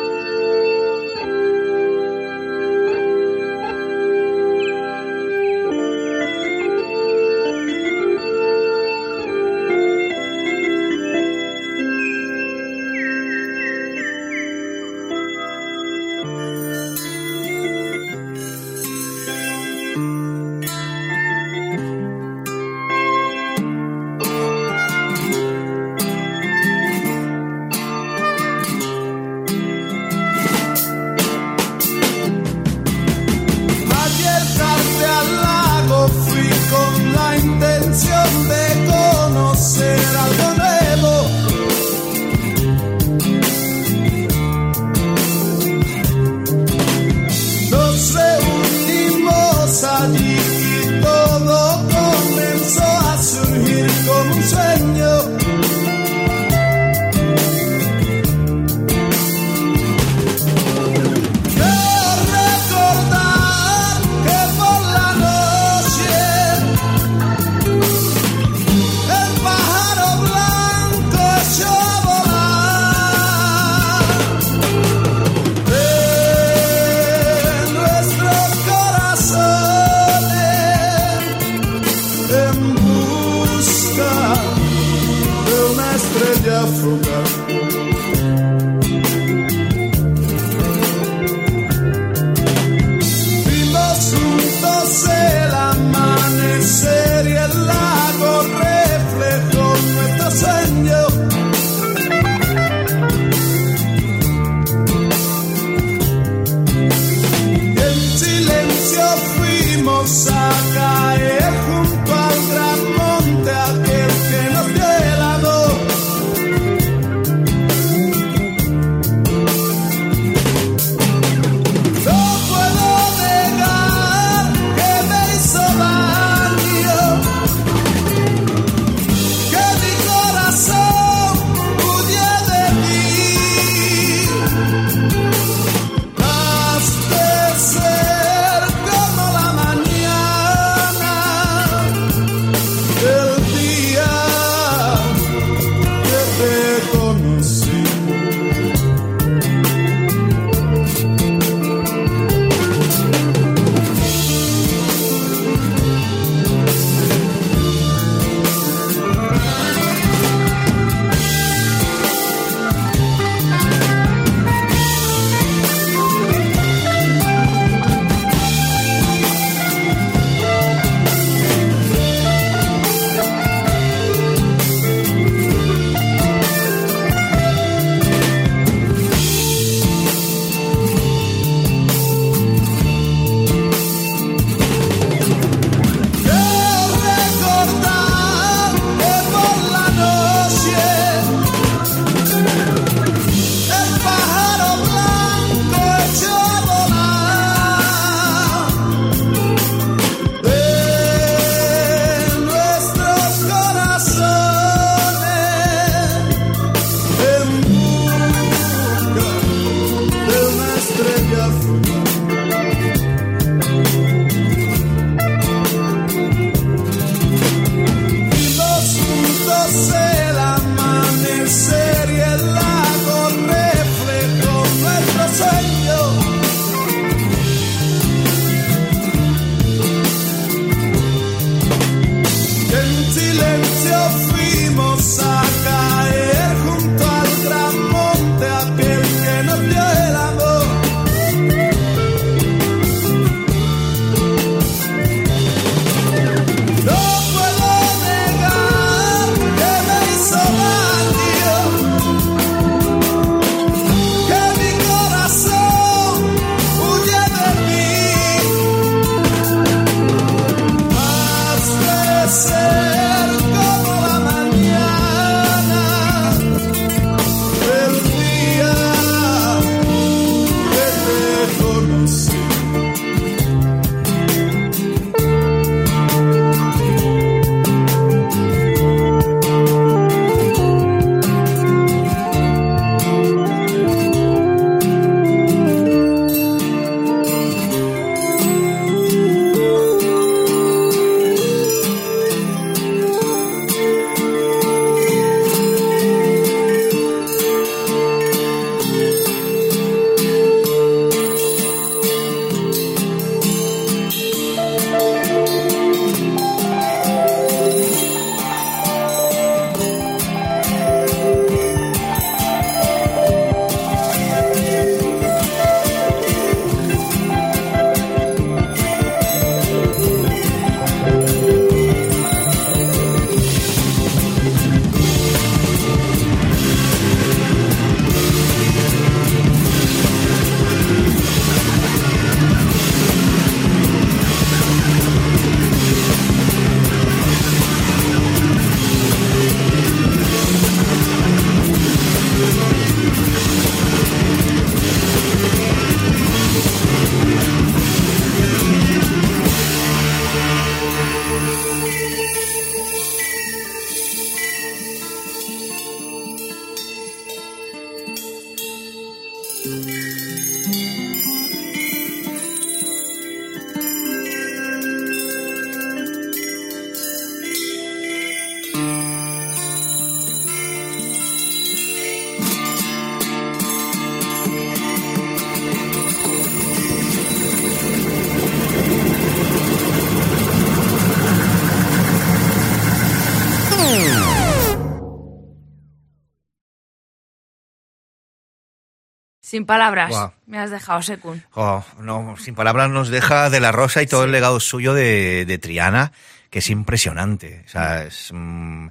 Sin 389.61 389.67
palabras, 389.67 390.15
me 390.47 390.59
has 390.59 390.71
dejado 390.71 391.03
secund. 391.03 391.43
Oh, 391.53 391.85
no, 392.01 392.35
sin 392.39 392.55
palabras 392.55 392.89
nos 392.89 393.11
deja 393.11 393.51
de 393.51 393.61
la 393.61 393.73
Rosa 393.73 394.01
y 394.01 394.07
todo 394.07 394.25
el 394.25 394.33
legado 394.33 394.59
suyo 394.59 394.95
de, 394.95 395.45
de 395.45 395.59
Triana, 395.59 396.13
que 396.49 396.61
es 396.61 396.71
impresionante. 396.71 397.63
O 397.67 397.69
sea, 397.69 398.05
es, 398.05 398.31
mm, 398.33 398.87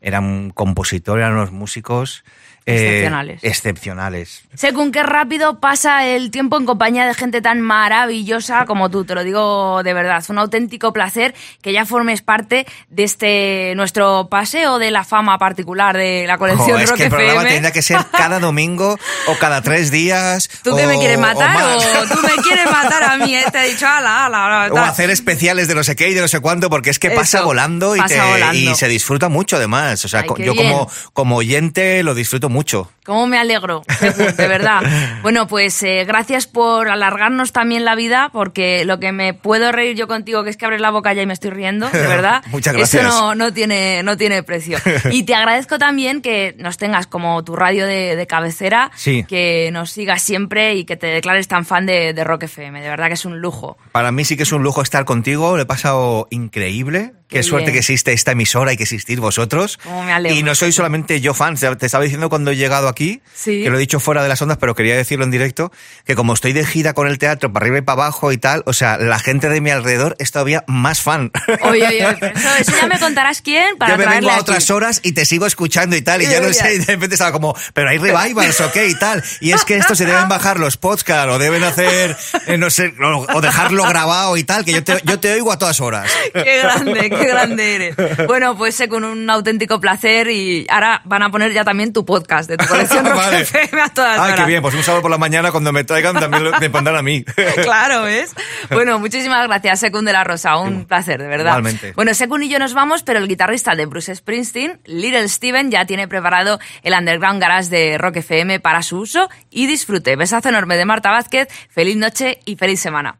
era 0.00 0.20
un 0.20 0.50
compositor, 0.50 1.18
eran 1.18 1.32
unos 1.32 1.50
músicos 1.50 2.22
eh, 2.66 2.74
Excepcionales. 2.74 3.40
excepcionales. 3.44 4.42
Según 4.54 4.92
qué 4.92 5.02
rápido 5.02 5.58
pasa 5.60 6.06
el 6.06 6.30
tiempo 6.30 6.56
en 6.58 6.66
compañía 6.66 7.06
de 7.06 7.14
gente 7.14 7.40
tan 7.42 7.60
maravillosa 7.60 8.64
como 8.66 8.90
tú, 8.90 9.04
te 9.04 9.14
lo 9.14 9.24
digo 9.24 9.82
de 9.82 9.94
verdad. 9.94 10.22
Un 10.28 10.38
auténtico 10.38 10.92
placer 10.92 11.34
que 11.60 11.72
ya 11.72 11.84
formes 11.84 12.22
parte 12.22 12.66
de 12.88 13.04
este 13.04 13.74
nuestro 13.76 14.28
paseo 14.28 14.78
de 14.78 14.90
la 14.90 15.04
fama 15.04 15.38
particular 15.38 15.96
de 15.96 16.24
la 16.26 16.38
colección 16.38 16.72
Oh, 16.72 16.78
es 16.78 16.88
Rock 16.88 16.98
que 16.98 17.04
el 17.04 17.10
programa 17.10 17.32
FM. 17.42 17.50
tendría 17.50 17.72
que 17.72 17.82
ser 17.82 17.98
cada 18.12 18.38
domingo 18.38 18.98
o 19.26 19.38
cada 19.38 19.60
tres 19.62 19.90
días. 19.90 20.48
¿Tú 20.62 20.76
que 20.76 20.84
o- 20.84 20.88
me 20.88 20.98
quieres 20.98 21.18
matar 21.18 21.56
o 21.62 21.76
o, 21.78 22.06
tú 22.08 22.20
me 22.22 22.42
quieres 22.42 22.66
matar 22.66 23.02
a 23.02 23.16
mí? 23.16 23.34
eh? 23.34 23.44
Te 23.50 23.60
he 23.66 23.70
dicho, 23.72 23.86
ala, 23.86 24.26
ala, 24.26 24.64
ala, 24.64 24.72
O 24.72 24.78
hacer 24.78 25.10
especiales 25.10 25.68
de 25.68 25.74
no 25.74 25.82
sé 25.84 25.96
qué 25.96 26.08
y 26.10 26.14
de 26.14 26.20
no 26.20 26.28
sé 26.28 26.40
cuánto, 26.40 26.70
porque 26.70 26.90
es 26.90 26.98
que 26.98 27.10
pasa 27.10 27.38
Eso, 27.38 27.46
volando, 27.46 27.96
y, 27.96 27.98
pasa 28.00 28.14
te- 28.14 28.30
volando. 28.30 28.54
y 28.70 28.74
se 28.74 28.88
disfruta 28.88 29.28
mucho 29.28 29.56
además. 29.56 30.04
O 30.04 30.08
sea, 30.08 30.20
Ay, 30.20 30.28
yo 30.44 30.52
bien. 30.52 30.56
como, 30.70 30.90
como 31.12 31.36
oyente 31.36 32.02
lo 32.02 32.14
disfruto 32.14 32.48
mucho. 32.52 32.88
¿Cómo 33.04 33.26
me 33.26 33.38
alegro? 33.38 33.82
De 34.00 34.48
verdad. 34.48 34.80
Bueno, 35.22 35.46
pues 35.46 35.80
eh, 35.84 36.04
gracias 36.04 36.48
por 36.48 36.88
alargarnos 36.88 37.52
también 37.52 37.84
la 37.84 37.94
vida, 37.94 38.30
porque 38.32 38.84
lo 38.84 38.98
que 38.98 39.12
me 39.12 39.34
puedo 39.34 39.70
reír 39.70 39.94
yo 39.96 40.08
contigo, 40.08 40.42
que 40.42 40.50
es 40.50 40.56
que 40.56 40.64
abres 40.64 40.80
la 40.80 40.90
boca 40.90 41.12
ya 41.12 41.22
y 41.22 41.26
me 41.26 41.32
estoy 41.32 41.50
riendo, 41.50 41.88
de 41.88 42.00
verdad. 42.08 42.42
Muchas 42.48 42.74
Eso 42.74 42.98
gracias. 42.98 43.04
no, 43.04 43.34
no, 43.36 43.52
tiene, 43.52 44.02
no 44.02 44.16
tiene 44.16 44.42
precio. 44.42 44.78
Y 45.12 45.22
te 45.22 45.34
agradezco 45.36 45.78
también 45.78 46.22
que 46.22 46.56
nos 46.58 46.76
tengas 46.76 47.06
como 47.06 47.44
tu 47.44 47.54
radio 47.54 47.86
de, 47.86 48.16
de 48.16 48.26
cabecera, 48.26 48.90
Sí. 48.96 49.24
que 49.28 49.70
nos 49.72 49.92
sigas 49.92 50.22
siempre 50.22 50.74
y 50.74 50.84
que 50.84 50.96
te 50.96 51.06
declares 51.06 51.46
tan 51.46 51.64
fan 51.66 51.86
de, 51.86 52.12
de 52.14 52.24
Rock 52.24 52.44
FM. 52.44 52.80
De 52.82 52.88
verdad 52.88 53.06
que 53.06 53.14
es 53.14 53.24
un 53.24 53.40
lujo. 53.40 53.78
Para 53.92 54.10
mí 54.10 54.24
sí 54.24 54.36
que 54.36 54.42
es 54.42 54.50
un 54.52 54.64
lujo 54.64 54.82
estar 54.82 55.04
contigo, 55.04 55.54
lo 55.56 55.62
he 55.62 55.66
pasado 55.66 56.26
increíble. 56.30 57.12
Qué, 57.28 57.38
Qué 57.38 57.42
suerte 57.44 57.72
que 57.72 57.78
existe 57.78 58.12
esta 58.12 58.32
emisora 58.32 58.74
y 58.74 58.76
que 58.76 58.82
existís 58.82 59.18
vosotros. 59.18 59.78
Cómo 59.82 60.02
me 60.02 60.12
alegro. 60.12 60.36
Y 60.38 60.42
no 60.42 60.54
soy 60.54 60.70
solamente 60.70 61.18
yo 61.22 61.32
fan, 61.32 61.54
te 61.56 61.86
estaba 61.86 62.04
diciendo 62.04 62.28
cuando 62.28 62.50
he 62.50 62.56
llegado 62.56 62.88
aquí, 62.92 63.20
Sí. 63.34 63.62
que 63.64 63.70
lo 63.70 63.76
he 63.76 63.80
dicho 63.80 63.98
fuera 64.00 64.22
de 64.22 64.28
las 64.28 64.40
ondas, 64.42 64.58
pero 64.58 64.74
quería 64.74 64.96
decirlo 64.96 65.24
en 65.24 65.30
directo, 65.30 65.72
que 66.04 66.14
como 66.14 66.32
estoy 66.34 66.52
de 66.52 66.64
gira 66.64 66.92
con 66.92 67.08
el 67.08 67.18
teatro 67.18 67.52
para 67.52 67.64
arriba 67.64 67.78
y 67.78 67.82
para 67.82 68.02
abajo 68.04 68.30
y 68.32 68.38
tal, 68.38 68.62
o 68.66 68.72
sea, 68.72 68.98
la 68.98 69.18
gente 69.18 69.48
de 69.48 69.60
mi 69.60 69.70
alrededor 69.70 70.14
es 70.18 70.30
todavía 70.32 70.64
más 70.68 71.00
fan. 71.02 71.30
Oye, 71.62 71.86
oye, 71.86 71.98
eso, 72.34 72.48
eso 72.60 72.72
ya 72.80 72.86
me 72.86 72.98
contarás 73.00 73.42
quién 73.42 73.76
para 73.78 73.92
yo 73.92 73.98
me 73.98 74.06
vengo 74.06 74.28
a 74.30 74.34
aquí. 74.34 74.40
otras 74.42 74.70
horas 74.70 75.00
y 75.02 75.12
te 75.12 75.24
sigo 75.24 75.46
escuchando 75.46 75.96
y 75.96 76.02
tal, 76.02 76.22
y 76.22 76.26
ya 76.26 76.40
no 76.40 76.52
sé, 76.52 76.74
y 76.74 76.78
de 76.78 76.84
repente 76.86 77.14
estaba 77.14 77.32
como, 77.32 77.54
pero 77.74 77.88
hay 77.88 77.98
revivals 77.98 78.60
o 78.60 78.70
qué 78.72 78.88
y 78.88 78.94
tal. 78.98 79.22
Y 79.40 79.52
es 79.52 79.64
que 79.64 79.76
esto 79.76 79.94
se 79.94 80.04
deben 80.06 80.28
bajar 80.28 80.58
los 80.60 80.76
podcasts 80.76 81.32
o 81.32 81.38
deben 81.38 81.64
hacer, 81.64 82.16
eh, 82.46 82.58
no 82.58 82.70
sé, 82.70 82.92
o, 83.02 83.26
o 83.34 83.40
dejarlo 83.40 83.84
grabado 83.84 84.36
y 84.36 84.44
tal, 84.44 84.64
que 84.64 84.72
yo 84.72 84.84
te, 84.84 85.00
yo 85.04 85.18
te 85.18 85.32
oigo 85.32 85.52
a 85.52 85.58
todas 85.58 85.80
horas. 85.80 86.10
Qué 86.32 86.58
grande, 86.62 87.10
qué 87.10 87.26
grande 87.26 87.74
eres. 87.74 87.96
Bueno, 88.26 88.56
pues 88.56 88.74
sé 88.74 88.88
con 88.88 89.04
un 89.04 89.28
auténtico 89.30 89.80
placer 89.80 90.28
y 90.28 90.66
ahora 90.68 91.00
van 91.04 91.22
a 91.22 91.30
poner 91.30 91.52
ya 91.52 91.64
también 91.64 91.92
tu 91.92 92.04
podcast 92.04 92.48
de 92.48 92.56
tu 92.56 92.66
colección 92.88 93.04
Rock 93.12 93.16
Vale. 93.16 93.40
FM 93.42 93.82
a 93.82 93.88
todas 93.88 94.18
Ay, 94.18 94.24
horas. 94.32 94.40
qué 94.40 94.46
bien, 94.46 94.62
pues 94.62 94.74
un 94.74 94.82
sábado 94.82 95.02
por 95.02 95.10
la 95.10 95.18
mañana 95.18 95.50
cuando 95.50 95.72
me 95.72 95.84
traigan 95.84 96.14
también 96.18 96.44
lo- 96.44 96.58
me 96.58 96.70
pondrán 96.70 96.96
a 96.96 97.02
mí. 97.02 97.24
Claro, 97.62 98.02
¿ves? 98.02 98.34
Bueno, 98.70 98.98
muchísimas 98.98 99.46
gracias, 99.46 99.80
Secund 99.80 100.06
de 100.06 100.12
la 100.12 100.24
Rosa. 100.24 100.56
Un 100.56 100.84
placer, 100.84 101.20
de 101.20 101.28
verdad. 101.28 101.50
Igualmente. 101.58 101.92
Bueno, 101.92 102.14
Secund 102.14 102.44
y 102.44 102.48
yo 102.48 102.58
nos 102.58 102.74
vamos, 102.74 103.02
pero 103.02 103.18
el 103.18 103.28
guitarrista 103.28 103.74
de 103.74 103.86
Bruce 103.86 104.14
Springsteen, 104.14 104.80
Little 104.84 105.28
Steven, 105.28 105.70
ya 105.70 105.84
tiene 105.86 106.08
preparado 106.08 106.58
el 106.82 106.94
Underground 106.94 107.40
Garage 107.40 107.68
de 107.70 107.98
Rock 107.98 108.16
FM 108.16 108.60
para 108.60 108.82
su 108.82 108.98
uso 108.98 109.28
y 109.50 109.66
disfrute. 109.66 110.16
Besazo 110.16 110.48
enorme 110.48 110.76
de 110.76 110.84
Marta 110.84 111.10
Vázquez. 111.10 111.48
Feliz 111.70 111.96
noche 111.96 112.38
y 112.44 112.56
feliz 112.56 112.80
semana. 112.80 113.16